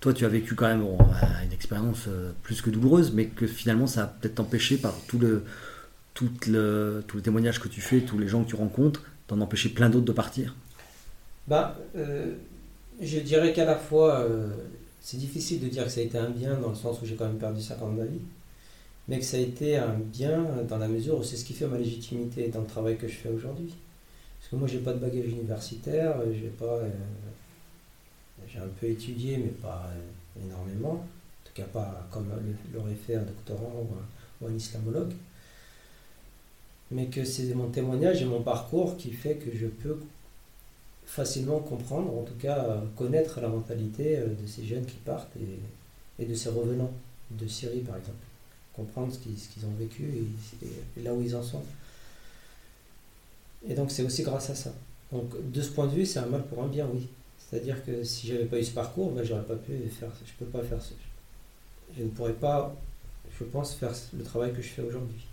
toi 0.00 0.12
tu 0.12 0.24
as 0.24 0.28
vécu 0.28 0.56
quand 0.56 0.66
même 0.66 0.84
une 1.44 1.52
expérience 1.52 2.06
euh, 2.08 2.32
plus 2.42 2.60
que 2.60 2.70
douloureuse, 2.70 3.12
mais 3.12 3.26
que 3.26 3.46
finalement 3.46 3.86
ça 3.86 4.02
a 4.02 4.06
peut-être 4.08 4.40
empêché 4.40 4.76
par 4.76 4.94
tout 5.06 5.20
le, 5.20 5.44
tout 6.14 6.30
le, 6.48 7.04
tout 7.06 7.16
le 7.16 7.22
témoignage 7.22 7.60
que 7.60 7.68
tu 7.68 7.80
fais, 7.80 8.00
tous 8.00 8.18
les 8.18 8.26
gens 8.26 8.42
que 8.42 8.48
tu 8.48 8.56
rencontres, 8.56 9.02
d'en 9.28 9.40
empêcher 9.40 9.68
plein 9.68 9.88
d'autres 9.88 10.04
de 10.04 10.12
partir? 10.12 10.54
Bah, 11.46 11.78
euh, 11.96 12.34
je 13.00 13.18
dirais 13.20 13.52
qu'à 13.52 13.64
la 13.64 13.76
fois, 13.76 14.20
euh, 14.20 14.54
c'est 15.00 15.16
difficile 15.16 15.60
de 15.60 15.68
dire 15.68 15.84
que 15.84 15.90
ça 15.90 16.00
a 16.00 16.04
été 16.04 16.18
un 16.18 16.30
bien 16.30 16.54
dans 16.54 16.70
le 16.70 16.74
sens 16.74 17.00
où 17.02 17.06
j'ai 17.06 17.16
quand 17.16 17.26
même 17.26 17.38
perdu 17.38 17.60
5 17.60 17.82
ans 17.82 17.92
de 17.92 17.98
ma 17.98 18.04
vie, 18.04 18.20
mais 19.08 19.18
que 19.18 19.24
ça 19.24 19.36
a 19.36 19.40
été 19.40 19.76
un 19.76 19.94
bien 19.94 20.44
dans 20.68 20.78
la 20.78 20.88
mesure 20.88 21.18
où 21.18 21.22
c'est 21.22 21.36
ce 21.36 21.44
qui 21.44 21.52
fait 21.52 21.66
ma 21.66 21.78
légitimité 21.78 22.48
dans 22.48 22.60
le 22.60 22.66
travail 22.66 22.96
que 22.96 23.08
je 23.08 23.14
fais 23.14 23.28
aujourd'hui. 23.28 23.74
Parce 24.38 24.50
que 24.50 24.56
moi, 24.56 24.68
j'ai 24.68 24.78
pas 24.78 24.92
de 24.92 24.98
bagage 24.98 25.26
universitaire, 25.26 26.16
j'ai 26.32 26.48
pas, 26.48 26.64
euh, 26.64 26.88
j'ai 28.48 28.58
un 28.58 28.68
peu 28.80 28.86
étudié, 28.86 29.38
mais 29.38 29.50
pas 29.50 29.90
euh, 29.90 30.44
énormément, 30.46 30.92
en 30.92 31.44
tout 31.44 31.52
cas 31.54 31.64
pas 31.64 32.06
comme 32.10 32.26
l'aurait 32.72 32.94
fait 32.94 33.16
un 33.16 33.22
doctorant 33.22 33.86
ou 34.40 34.46
un 34.46 34.54
islamologue 34.54 35.12
mais 36.90 37.06
que 37.06 37.24
c'est 37.24 37.54
mon 37.54 37.68
témoignage 37.68 38.22
et 38.22 38.24
mon 38.24 38.42
parcours 38.42 38.96
qui 38.96 39.10
fait 39.10 39.34
que 39.34 39.56
je 39.56 39.66
peux 39.66 39.98
facilement 41.06 41.60
comprendre, 41.60 42.16
en 42.16 42.22
tout 42.22 42.34
cas 42.34 42.64
euh, 42.64 42.80
connaître 42.96 43.40
la 43.40 43.48
mentalité 43.48 44.18
euh, 44.18 44.26
de 44.26 44.46
ces 44.46 44.64
jeunes 44.64 44.84
qui 44.84 44.96
partent 44.96 45.30
et, 46.18 46.24
de 46.24 46.34
ces 46.34 46.48
revenants 46.48 46.92
de 47.30 47.46
Syrie 47.46 47.80
par 47.80 47.96
exemple. 47.96 48.18
Comprendre 48.74 49.12
ce 49.12 49.18
qu'ils 49.18 49.66
ont 49.66 49.74
vécu 49.78 50.04
et, 50.04 51.02
là 51.02 51.14
où 51.14 51.22
ils 51.22 51.36
en 51.36 51.42
sont. 51.42 51.62
Et 53.68 53.74
donc 53.74 53.90
c'est 53.90 54.02
aussi 54.02 54.22
grâce 54.22 54.50
à 54.50 54.54
ça. 54.54 54.72
Donc 55.12 55.30
de 55.52 55.62
ce 55.62 55.70
point 55.70 55.86
de 55.86 55.94
vue, 55.94 56.06
c'est 56.06 56.18
un 56.18 56.26
mal 56.26 56.42
pour 56.44 56.62
un 56.62 56.68
bien, 56.68 56.88
oui. 56.92 57.08
C'est-à-dire 57.38 57.84
que 57.84 58.02
si 58.02 58.26
j'avais 58.26 58.46
pas 58.46 58.58
eu 58.58 58.64
ce 58.64 58.72
parcours, 58.72 59.12
ben, 59.12 59.22
j'aurais 59.22 59.44
pas 59.44 59.54
pu 59.54 59.72
faire. 59.88 60.10
Je 60.26 60.32
peux 60.44 60.50
pas 60.50 60.64
faire. 60.64 60.78
Je 61.96 62.02
ne 62.02 62.08
pourrais 62.08 62.32
pas, 62.32 62.74
je 63.38 63.44
pense, 63.44 63.74
faire 63.74 63.92
le 64.16 64.24
travail 64.24 64.52
que 64.52 64.62
je 64.62 64.68
fais 64.68 64.82
aujourd'hui. 64.82 65.24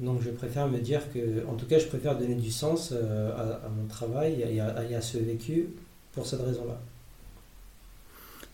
Donc 0.00 0.22
je 0.22 0.30
préfère 0.30 0.66
me 0.66 0.78
dire 0.78 1.12
que, 1.12 1.46
en 1.46 1.54
tout 1.54 1.66
cas, 1.66 1.78
je 1.78 1.86
préfère 1.86 2.16
donner 2.18 2.34
du 2.34 2.50
sens 2.50 2.90
euh, 2.92 3.30
à, 3.36 3.68
mon 3.68 3.86
travail 3.86 4.42
et 4.50 4.60
à, 4.60 5.00
ce 5.02 5.18
vécu 5.18 5.68
pour 6.12 6.26
cette 6.26 6.40
raison-là. 6.40 6.80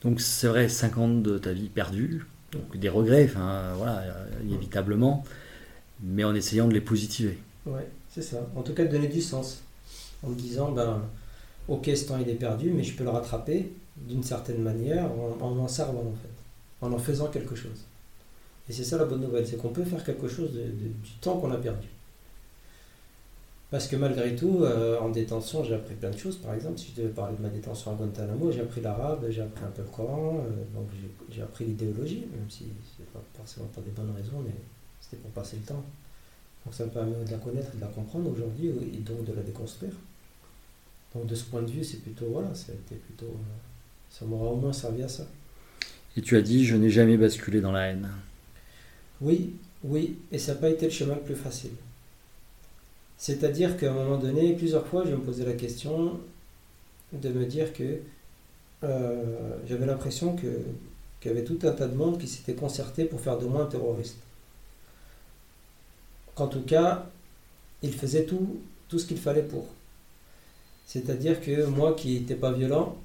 Donc 0.02 0.20
c'est 0.20 0.48
vrai, 0.48 0.68
5 0.68 0.98
ans 0.98 1.08
de 1.08 1.38
ta 1.38 1.52
vie 1.52 1.68
perdue, 1.68 2.26
donc 2.50 2.76
des 2.76 2.88
regrets, 2.88 3.24
enfin 3.24 3.74
voilà, 3.76 4.02
inévitablement, 4.44 5.24
mais 6.02 6.24
en 6.24 6.34
essayant 6.34 6.66
de 6.66 6.74
les 6.74 6.80
positiver. 6.80 7.38
Ouais, 7.64 7.88
c'est 8.12 8.22
ça. 8.22 8.38
En 8.56 8.62
tout 8.62 8.74
cas, 8.74 8.84
de 8.84 8.90
donner 8.90 9.08
du 9.08 9.22
sens. 9.22 9.62
En 10.22 10.30
me 10.30 10.34
disant, 10.34 10.72
ben, 10.72 11.00
ok, 11.68 11.90
ce 11.94 12.06
temps 12.06 12.18
il 12.18 12.28
est 12.28 12.34
perdu, 12.34 12.70
mais 12.70 12.82
je 12.82 12.96
peux 12.96 13.04
le 13.04 13.10
rattraper 13.10 13.70
d'une 13.96 14.22
certaine 14.22 14.62
manière 14.62 15.10
en 15.40 15.50
m'en 15.52 15.68
servant 15.68 16.00
en 16.00 16.14
fait, 16.14 16.86
en 16.86 16.92
en 16.92 16.98
faisant 16.98 17.28
quelque 17.28 17.54
chose. 17.54 17.84
Et 18.68 18.72
c'est 18.72 18.84
ça 18.84 18.98
la 18.98 19.04
bonne 19.04 19.20
nouvelle, 19.20 19.46
c'est 19.46 19.56
qu'on 19.56 19.68
peut 19.68 19.84
faire 19.84 20.02
quelque 20.02 20.28
chose 20.28 20.52
du 20.52 21.10
temps 21.20 21.38
qu'on 21.38 21.52
a 21.52 21.56
perdu. 21.56 21.88
Parce 23.70 23.88
que 23.88 23.96
malgré 23.96 24.36
tout, 24.36 24.60
euh, 24.62 24.98
en 25.00 25.08
détention, 25.08 25.64
j'ai 25.64 25.74
appris 25.74 25.94
plein 25.94 26.10
de 26.10 26.16
choses. 26.16 26.36
Par 26.36 26.54
exemple, 26.54 26.78
si 26.78 26.92
je 26.94 27.02
devais 27.02 27.12
parler 27.12 27.36
de 27.36 27.42
ma 27.42 27.48
détention 27.48 27.92
à 27.92 27.94
Guantanamo, 27.94 28.52
j'ai 28.52 28.60
appris 28.60 28.80
l'arabe, 28.80 29.26
j'ai 29.28 29.42
appris 29.42 29.64
un 29.64 29.70
peu 29.70 29.82
le 29.82 29.88
Coran, 29.88 30.38
euh, 30.38 30.78
donc 30.78 30.88
j'ai 31.30 31.42
appris 31.42 31.64
l'idéologie, 31.64 32.26
même 32.30 32.48
si 32.48 32.66
c'est 32.96 33.06
pas 33.12 33.22
forcément 33.36 33.66
pour 33.74 33.82
des 33.82 33.90
bonnes 33.90 34.12
raisons, 34.16 34.40
mais 34.44 34.54
c'était 35.00 35.16
pour 35.16 35.30
passer 35.32 35.56
le 35.56 35.62
temps. 35.62 35.84
Donc 36.64 36.74
ça 36.74 36.84
me 36.84 36.90
permet 36.90 37.24
de 37.24 37.30
la 37.30 37.38
connaître 37.38 37.68
et 37.74 37.76
de 37.76 37.80
la 37.80 37.88
comprendre 37.88 38.30
aujourd'hui, 38.30 38.68
et 38.68 38.98
donc 38.98 39.24
de 39.24 39.32
la 39.32 39.42
déconstruire. 39.42 39.94
Donc 41.14 41.26
de 41.26 41.34
ce 41.34 41.44
point 41.44 41.62
de 41.62 41.70
vue, 41.70 41.82
c'est 41.82 41.98
plutôt, 41.98 42.26
voilà, 42.26 42.54
ça 42.54 42.72
plutôt, 42.88 43.26
euh, 43.26 43.56
ça 44.10 44.24
m'aura 44.26 44.52
au 44.52 44.56
moins 44.56 44.72
servi 44.72 45.02
à 45.02 45.08
ça. 45.08 45.26
Et 46.16 46.22
tu 46.22 46.36
as 46.36 46.42
dit, 46.42 46.64
je 46.64 46.76
n'ai 46.76 46.90
jamais 46.90 47.16
basculé 47.16 47.60
dans 47.60 47.72
la 47.72 47.88
haine. 47.88 48.08
Oui, 49.20 49.54
oui, 49.84 50.18
et 50.32 50.38
ça 50.38 50.54
n'a 50.54 50.60
pas 50.60 50.70
été 50.70 50.86
le 50.86 50.92
chemin 50.92 51.14
le 51.14 51.20
plus 51.20 51.34
facile. 51.34 51.72
C'est-à-dire 53.18 53.76
qu'à 53.76 53.90
un 53.90 53.94
moment 53.94 54.18
donné, 54.18 54.54
plusieurs 54.54 54.86
fois, 54.86 55.04
je 55.06 55.12
me 55.12 55.20
posais 55.20 55.44
la 55.44 55.54
question 55.54 56.20
de 57.12 57.28
me 57.30 57.46
dire 57.46 57.72
que 57.72 58.00
euh, 58.84 59.56
j'avais 59.66 59.86
l'impression 59.86 60.36
qu'il 60.36 60.50
y 61.24 61.28
avait 61.28 61.44
tout 61.44 61.58
un 61.62 61.72
tas 61.72 61.88
de 61.88 61.94
monde 61.94 62.18
qui 62.18 62.26
s'était 62.26 62.54
concerté 62.54 63.04
pour 63.04 63.20
faire 63.20 63.38
de 63.38 63.46
moi 63.46 63.62
un 63.62 63.66
terroriste. 63.66 64.18
Qu'en 66.34 66.48
tout 66.48 66.62
cas, 66.62 67.06
il 67.82 67.92
faisait 67.94 68.24
tout, 68.26 68.60
tout 68.88 68.98
ce 68.98 69.06
qu'il 69.06 69.18
fallait 69.18 69.42
pour. 69.42 69.66
C'est-à-dire 70.86 71.40
que 71.40 71.64
moi 71.66 71.94
qui 71.94 72.20
n'étais 72.20 72.34
pas 72.34 72.52
violent, 72.52 72.96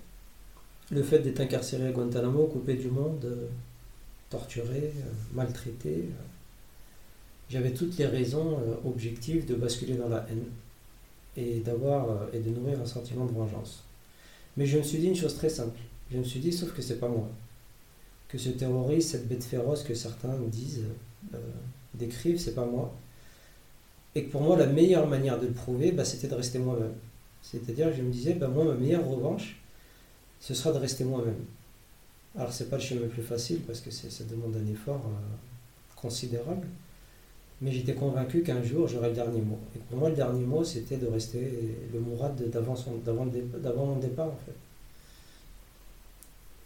le 0.92 1.04
fait 1.04 1.20
d'être 1.20 1.40
incarcéré 1.40 1.88
à 1.88 1.92
Guantanamo, 1.92 2.48
coupé 2.48 2.76
du 2.76 2.90
monde, 2.90 3.26
torturé, 4.32 4.94
euh, 4.98 5.12
maltraité. 5.34 6.06
Euh. 6.10 6.24
J'avais 7.50 7.72
toutes 7.72 7.98
les 7.98 8.08
raisons 8.08 8.58
euh, 8.60 8.90
objectives 8.90 9.46
de 9.46 9.54
basculer 9.54 9.94
dans 9.94 10.10
la 10.10 10.26
haine 10.30 10.46
et 11.38 11.60
d'avoir 11.60 12.28
et 12.34 12.40
de 12.40 12.50
nourrir 12.50 12.80
un 12.82 12.86
sentiment 12.86 13.26
de 13.26 13.32
vengeance. 13.32 13.84
Mais 14.58 14.66
je 14.66 14.80
me 14.80 14.84
suis 14.84 14.98
dit 14.98 15.08
une 15.08 15.16
chose 15.16 15.36
très 15.36 15.50
simple. 15.50 15.80
Je 16.12 16.18
me 16.18 16.24
suis 16.24 16.40
dit, 16.40 16.52
sauf 16.52 16.74
que 16.74 16.82
c'est 16.82 17.00
pas 17.00 17.08
moi. 17.08 17.30
Que 18.28 18.38
ce 18.38 18.50
terroriste, 18.50 19.12
cette 19.12 19.28
bête 19.30 19.44
féroce 19.44 19.84
que 19.84 19.94
certains 19.94 20.36
disent, 20.48 20.84
décrivent, 21.94 22.38
c'est 22.38 22.54
pas 22.54 22.66
moi. 22.66 22.94
Et 24.14 24.26
que 24.26 24.32
pour 24.32 24.42
moi, 24.42 24.58
la 24.58 24.66
meilleure 24.66 25.08
manière 25.08 25.40
de 25.40 25.48
le 25.48 25.54
prouver, 25.54 25.94
bah, 25.94 26.04
c'était 26.04 26.28
de 26.28 26.36
rester 26.36 26.60
moi-même. 26.60 26.96
C'est-à-dire 27.42 27.92
que 27.92 27.96
je 27.96 28.02
me 28.02 28.12
disais, 28.12 28.34
bah, 28.34 28.50
moi, 28.50 28.66
ma 28.66 28.74
meilleure 28.74 29.08
revanche, 29.08 29.62
ce 30.42 30.54
sera 30.54 30.74
de 30.74 30.80
rester 30.80 31.06
moi-même. 31.06 31.40
Alors, 32.38 32.54
c'est 32.54 32.70
pas 32.70 32.78
le 32.78 32.82
chemin 32.82 33.02
le 33.02 33.08
plus 33.08 33.24
facile 33.24 33.62
parce 33.62 33.82
que 33.82 33.92
ça 33.92 34.24
demande 34.24 34.56
un 34.56 34.72
effort 34.72 35.06
euh, 35.06 35.96
considérable. 35.96 36.68
Mais 37.62 37.72
j'étais 37.72 37.94
convaincu 37.94 38.42
qu'un 38.42 38.64
jour, 38.64 38.88
j'aurais 38.88 39.10
le 39.10 39.16
dernier 39.16 39.42
mot. 39.42 39.60
Et 39.76 39.80
pour 39.80 40.00
moi, 40.00 40.10
le 40.10 40.16
dernier 40.16 40.46
mot, 40.46 40.64
c'était 40.64 40.98
de 40.98 41.06
rester 41.08 41.78
le 41.94 42.00
Mourad 42.00 42.36
d'avant 42.50 43.86
mon 43.86 43.98
départ, 43.98 44.28
en 44.28 44.40
fait. 44.46 44.56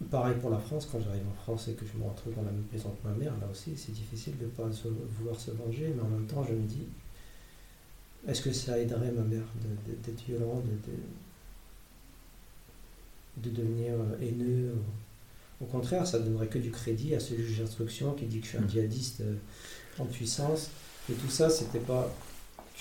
Pareil 0.10 0.36
pour 0.40 0.50
la 0.50 0.60
France, 0.60 0.88
quand 0.90 1.00
j'arrive 1.00 1.28
en 1.28 1.44
France 1.44 1.68
et 1.68 1.74
que 1.74 1.86
je 1.86 1.98
me 1.98 2.08
retrouve 2.08 2.36
dans 2.36 2.44
la 2.44 2.52
même 2.52 2.66
maison 2.72 2.90
que 2.90 3.08
ma 3.08 3.14
mère, 3.16 3.34
là 3.42 3.48
aussi, 3.52 3.76
c'est 3.76 3.92
difficile 3.92 4.38
de 4.38 4.46
ne 4.46 4.50
pas 4.50 4.70
vouloir 5.18 5.40
se 5.40 5.52
venger, 5.52 5.94
mais 5.96 6.02
en 6.02 6.08
même 6.08 6.28
temps, 6.28 6.46
je 6.48 6.54
me 6.54 6.66
dis, 6.66 6.86
est-ce 8.28 8.42
que 8.42 8.52
ça 8.52 8.78
aiderait 8.78 9.12
ma 9.12 9.24
mère 9.24 9.46
d'être 9.88 10.22
violent, 10.26 10.62
de, 10.62 10.92
de, 13.42 13.56
devenir 13.56 13.94
haineux 14.22 14.74
au 15.66 15.72
contraire, 15.72 16.06
ça 16.06 16.20
donnerait 16.20 16.48
que 16.48 16.60
du 16.60 16.70
crédit 16.70 17.16
à 17.16 17.20
ce 17.20 17.34
juge 17.34 17.60
d'instruction 17.60 18.14
qui 18.14 18.26
dit 18.26 18.40
que 18.40 18.46
je 18.46 18.50
suis 18.50 18.58
un 18.58 18.62
mm. 18.62 18.70
djihadiste 18.70 19.22
euh, 19.22 19.34
en 20.00 20.06
puissance. 20.06 20.70
Et 21.10 21.14
tout 21.14 21.30
ça, 21.30 21.50
c'était 21.50 21.80
pas. 21.80 22.14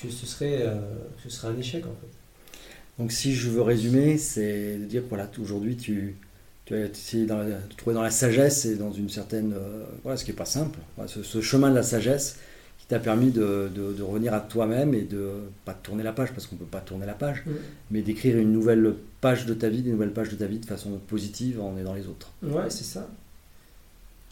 Que 0.01 0.11
ce 0.11 0.27
serait, 0.27 0.63
euh, 0.63 0.75
ce 1.23 1.31
serait 1.31 1.49
un 1.49 1.57
échec 1.57 1.85
en 1.87 1.95
fait. 2.01 2.99
Donc 2.99 3.13
si 3.13 3.35
je 3.35 3.49
veux 3.49 3.63
résumer, 3.63 4.19
c'est 4.19 4.77
de 4.77 4.85
dire 4.85 5.03
voilà, 5.09 5.31
aujourd'hui 5.41 5.77
tu, 5.77 6.17
tu 6.65 6.75
as 6.75 6.87
essayé 6.87 7.27
de 7.27 7.55
trouver 7.77 7.95
dans 7.95 8.03
la 8.03 8.11
sagesse 8.11 8.65
et 8.67 8.75
dans 8.75 8.93
une 8.93 9.09
certaine. 9.09 9.53
Euh, 9.53 9.85
voilà, 10.03 10.17
ce 10.17 10.25
qui 10.25 10.33
n'est 10.33 10.37
pas 10.37 10.45
simple. 10.45 10.79
ce, 11.07 11.41
chemin 11.41 11.71
de 11.71 11.77
la 11.77 11.85
sagesse 11.85 12.39
qui 12.85 12.89
t'a 12.89 12.99
permis 12.99 13.31
de, 13.31 13.71
de, 13.75 14.03
revenir 14.03 14.35
à 14.35 14.41
toi-même 14.41 14.93
et 14.93 15.01
de 15.03 15.31
pas 15.65 15.73
tourner 15.73 16.03
la 16.03 16.13
page 16.13 16.33
parce 16.33 16.47
qu'on 16.47 16.57
ne 16.57 16.61
peut 16.61 16.67
pas 16.67 16.83
tourner 16.83 17.07
la 17.07 17.15
page, 17.15 17.43
mais 17.91 18.03
d'écrire 18.03 18.37
une 18.37 18.53
nouvelle 18.53 18.95
page 19.23 19.47
de 19.47 19.55
ta 19.55 19.71
vie, 19.71 19.81
des 19.81 19.91
nouvelles 19.91 20.13
pages 20.13 20.29
de 20.29 20.37
ta 20.37 20.45
vie 20.45 20.59
de 20.59 20.67
façon 20.67 20.91
positive 21.09 21.63
en 21.63 21.73
dans 21.73 21.95
les 21.95 22.07
autres. 22.07 22.31
Ouais, 22.43 22.69
c'est 22.69 22.85
ça. 22.85 23.09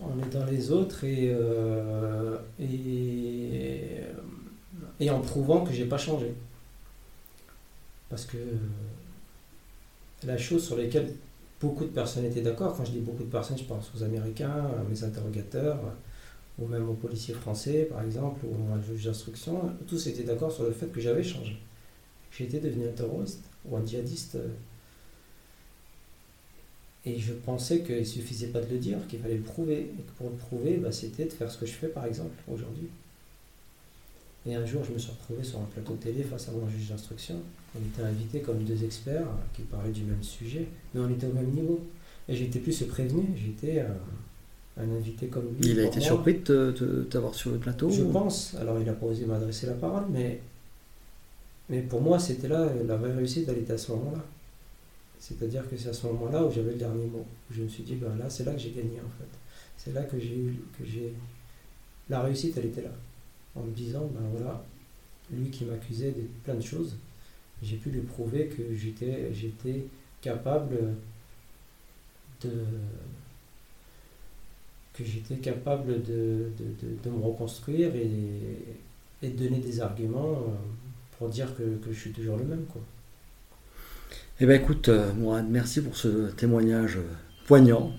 On 0.00 0.22
est 0.22 0.30
dans 0.30 0.44
les 0.44 0.70
autres 0.70 1.02
et, 1.04 1.32
euh, 1.34 2.36
et, 2.60 4.02
et, 5.00 5.08
en 5.08 5.20
prouvant 5.20 5.64
que 5.64 5.72
j'ai 5.72 5.86
pas 5.86 5.96
changé. 5.96 6.34
Parce 8.10 8.26
que 8.26 8.36
la 10.26 10.36
chose 10.36 10.62
sur 10.62 10.76
laquelle 10.76 11.10
beaucoup 11.58 11.84
de 11.84 11.90
personnes 11.90 12.26
étaient 12.26 12.42
d'accord. 12.42 12.76
Quand 12.76 12.84
je 12.84 12.90
dis 12.90 13.00
beaucoup 13.00 13.24
de 13.24 13.30
personnes, 13.30 13.56
je 13.56 13.64
pense 13.64 13.90
aux 13.96 14.02
Américains, 14.02 14.66
à 14.78 14.90
mes 14.90 15.04
interrogateurs, 15.04 15.78
ou 16.58 16.66
même 16.66 16.88
aux 16.88 16.94
policiers 16.94 17.34
français, 17.34 17.86
par 17.90 18.02
exemple, 18.02 18.44
ou 18.44 18.74
à 18.74 18.80
juge 18.80 19.04
d'instruction. 19.04 19.72
Tous 19.86 20.06
étaient 20.06 20.22
d'accord 20.22 20.52
sur 20.52 20.64
le 20.64 20.72
fait 20.72 20.86
que 20.86 21.00
j'avais 21.00 21.22
changé. 21.22 21.56
J'étais 22.30 22.60
devenu 22.60 22.88
un 22.88 22.92
terroriste 22.92 23.42
ou 23.64 23.76
un 23.76 23.84
djihadiste. 23.84 24.38
Et 27.04 27.18
je 27.18 27.32
pensais 27.32 27.80
qu'il 27.80 27.98
ne 27.98 28.04
suffisait 28.04 28.48
pas 28.48 28.60
de 28.60 28.70
le 28.70 28.78
dire, 28.78 28.98
qu'il 29.08 29.18
fallait 29.18 29.36
le 29.36 29.42
prouver. 29.42 29.80
Et 29.80 30.02
que 30.02 30.12
pour 30.18 30.30
le 30.30 30.36
prouver, 30.36 30.76
bah, 30.76 30.92
c'était 30.92 31.24
de 31.24 31.32
faire 31.32 31.50
ce 31.50 31.58
que 31.58 31.66
je 31.66 31.72
fais, 31.72 31.88
par 31.88 32.06
exemple, 32.06 32.34
aujourd'hui. 32.48 32.88
Et 34.44 34.54
un 34.54 34.66
jour, 34.66 34.84
je 34.84 34.92
me 34.92 34.98
suis 34.98 35.10
retrouvé 35.10 35.44
sur 35.44 35.60
un 35.60 35.64
plateau 35.64 35.94
télé 35.94 36.22
face 36.22 36.48
à 36.48 36.52
mon 36.52 36.68
juge 36.68 36.88
d'instruction. 36.88 37.36
On 37.76 37.80
était 37.80 38.02
invités 38.02 38.40
comme 38.40 38.62
deux 38.64 38.84
experts 38.84 39.26
qui 39.54 39.62
parlaient 39.62 39.92
du 39.92 40.02
même 40.02 40.22
sujet, 40.22 40.66
mais 40.94 41.00
on 41.00 41.10
était 41.10 41.26
au 41.26 41.32
même 41.32 41.50
niveau. 41.50 41.80
Et 42.28 42.36
j'étais 42.36 42.58
plus 42.58 42.82
prévenu, 42.84 43.28
j'étais 43.36 43.84
un, 44.80 44.90
invité 44.90 45.28
comme 45.28 45.54
lui. 45.58 45.70
Il 45.70 45.80
a 45.80 45.84
été 45.84 46.00
surpris 46.00 46.40
de 46.40 47.06
t'avoir 47.10 47.34
sur 47.34 47.50
le 47.50 47.58
plateau 47.58 47.90
Je 47.90 48.02
pense. 48.02 48.54
Alors, 48.60 48.78
il 48.78 48.86
n'a 48.86 48.92
pas 48.92 49.06
osé 49.06 49.24
m'adresser 49.26 49.66
la 49.66 49.74
parole, 49.74 50.04
mais, 50.10 50.40
mais 51.68 51.82
pour 51.82 52.00
moi, 52.00 52.18
c'était 52.18 52.48
là, 52.48 52.68
la 52.86 52.96
vraie 52.96 53.12
réussite, 53.12 53.48
elle 53.48 53.58
était 53.58 53.74
à 53.74 53.78
ce 53.78 53.92
moment-là. 53.92 54.24
C'est-à-dire 55.18 55.68
que 55.68 55.76
c'est 55.76 55.88
à 55.88 55.92
ce 55.92 56.06
moment-là 56.08 56.44
où 56.44 56.50
j'avais 56.50 56.72
le 56.72 56.78
dernier 56.78 57.06
mot. 57.06 57.24
Où 57.50 57.54
je 57.54 57.62
me 57.62 57.68
suis 57.68 57.84
dit, 57.84 57.94
ben 57.94 58.16
là, 58.18 58.28
c'est 58.28 58.44
là 58.44 58.52
que 58.52 58.58
j'ai 58.58 58.70
gagné, 58.70 58.98
en 58.98 59.10
fait. 59.18 59.38
C'est 59.76 59.92
là 59.92 60.02
que 60.02 60.18
j'ai 60.18 60.36
eu. 60.36 60.56
Que 60.78 60.84
j'ai... 60.84 61.12
La 62.10 62.20
réussite, 62.20 62.56
elle 62.56 62.66
était 62.66 62.82
là 62.82 62.90
en 63.54 63.62
me 63.62 63.72
disant, 63.72 64.08
ben 64.12 64.26
voilà, 64.32 64.64
lui 65.30 65.50
qui 65.50 65.64
m'accusait 65.64 66.12
de 66.12 66.26
plein 66.44 66.54
de 66.54 66.62
choses, 66.62 66.96
j'ai 67.62 67.76
pu 67.76 67.90
lui 67.90 68.00
prouver 68.00 68.46
que 68.46 68.74
j'étais, 68.74 69.32
j'étais 69.32 69.84
capable 70.20 70.76
de 72.42 72.50
que 74.92 75.04
j'étais 75.04 75.36
capable 75.36 76.02
de, 76.02 76.50
de, 77.02 77.10
me 77.10 77.24
reconstruire 77.24 77.94
et, 77.94 78.10
et, 79.22 79.28
de 79.28 79.44
donner 79.44 79.58
des 79.58 79.80
arguments 79.80 80.32
euh, 80.32 80.52
pour 81.18 81.28
dire 81.28 81.54
que, 81.56 81.62
que 81.62 81.92
je 81.92 81.98
suis 81.98 82.12
toujours 82.12 82.36
le 82.36 82.44
même. 82.44 82.64
Quoi. 82.70 82.82
Eh 84.40 84.46
bien 84.46 84.56
écoute, 84.56 84.88
euh, 84.88 85.12
Mourad, 85.14 85.46
merci 85.48 85.80
pour 85.80 85.96
ce 85.96 86.30
témoignage 86.32 86.98
poignant. 87.46 87.92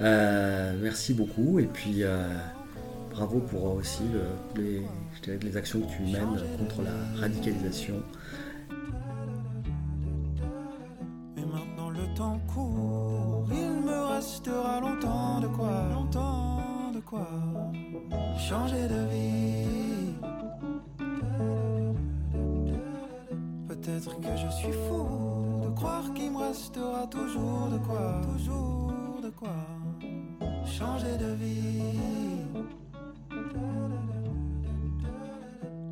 Euh, 0.00 0.78
merci 0.80 1.14
beaucoup. 1.14 1.58
Et 1.58 1.66
puis 1.66 2.02
bravo 3.10 3.40
pour 3.40 3.74
aussi 3.74 4.02
les, 4.56 4.82
les 5.42 5.56
actions 5.56 5.80
que 5.80 5.90
tu 5.96 6.02
mènes 6.02 6.38
contre 6.58 6.82
la 6.82 7.20
radicalisation. 7.20 8.02
Peut-être 23.96 24.20
que 24.20 24.36
je 24.36 24.48
suis 24.48 24.72
fou 24.72 25.64
de 25.64 25.70
croire 25.74 26.12
qu'il 26.12 26.30
me 26.30 26.48
restera 26.48 27.06
toujours 27.06 27.68
de 27.72 27.78
quoi, 27.78 28.20
toujours 28.30 29.22
de 29.22 29.30
quoi 29.30 29.56
changer 30.66 31.16
de 31.16 31.32
vie. 31.32 32.42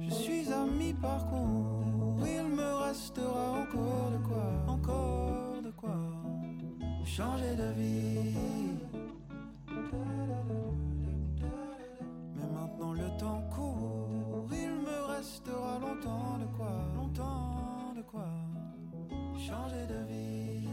Je 0.00 0.10
suis 0.10 0.52
à 0.52 0.66
mi-parcours, 0.66 2.18
il 2.26 2.46
me 2.54 2.74
restera 2.84 3.52
encore 3.62 4.10
de 4.12 4.18
quoi, 4.28 4.52
encore 4.68 5.62
de 5.64 5.70
quoi 5.70 5.96
changer 7.06 7.56
de 7.56 7.72
vie. 7.72 8.74
Mais 12.36 12.48
maintenant 12.52 12.92
le 12.92 13.18
temps 13.18 13.42
court, 13.50 14.46
il 14.52 14.68
me 14.68 15.16
restera 15.16 15.78
longtemps 15.78 16.36
de 16.38 16.56
quoi, 16.58 16.72
longtemps 16.94 17.53
changer 19.38 19.86
de 19.86 20.04
vie. 20.06 20.68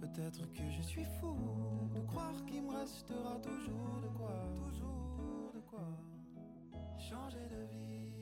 Peut-être 0.00 0.52
que 0.52 0.70
je 0.70 0.82
suis 0.82 1.04
fou 1.20 1.36
de 1.94 2.00
croire 2.00 2.44
qu'il 2.46 2.62
me 2.62 2.70
restera 2.70 3.36
toujours 3.42 4.00
de 4.02 4.08
quoi, 4.16 4.34
toujours 4.56 5.52
de 5.54 5.60
quoi 5.60 5.88
changer 6.98 7.46
de 7.50 7.64
vie. 7.74 8.13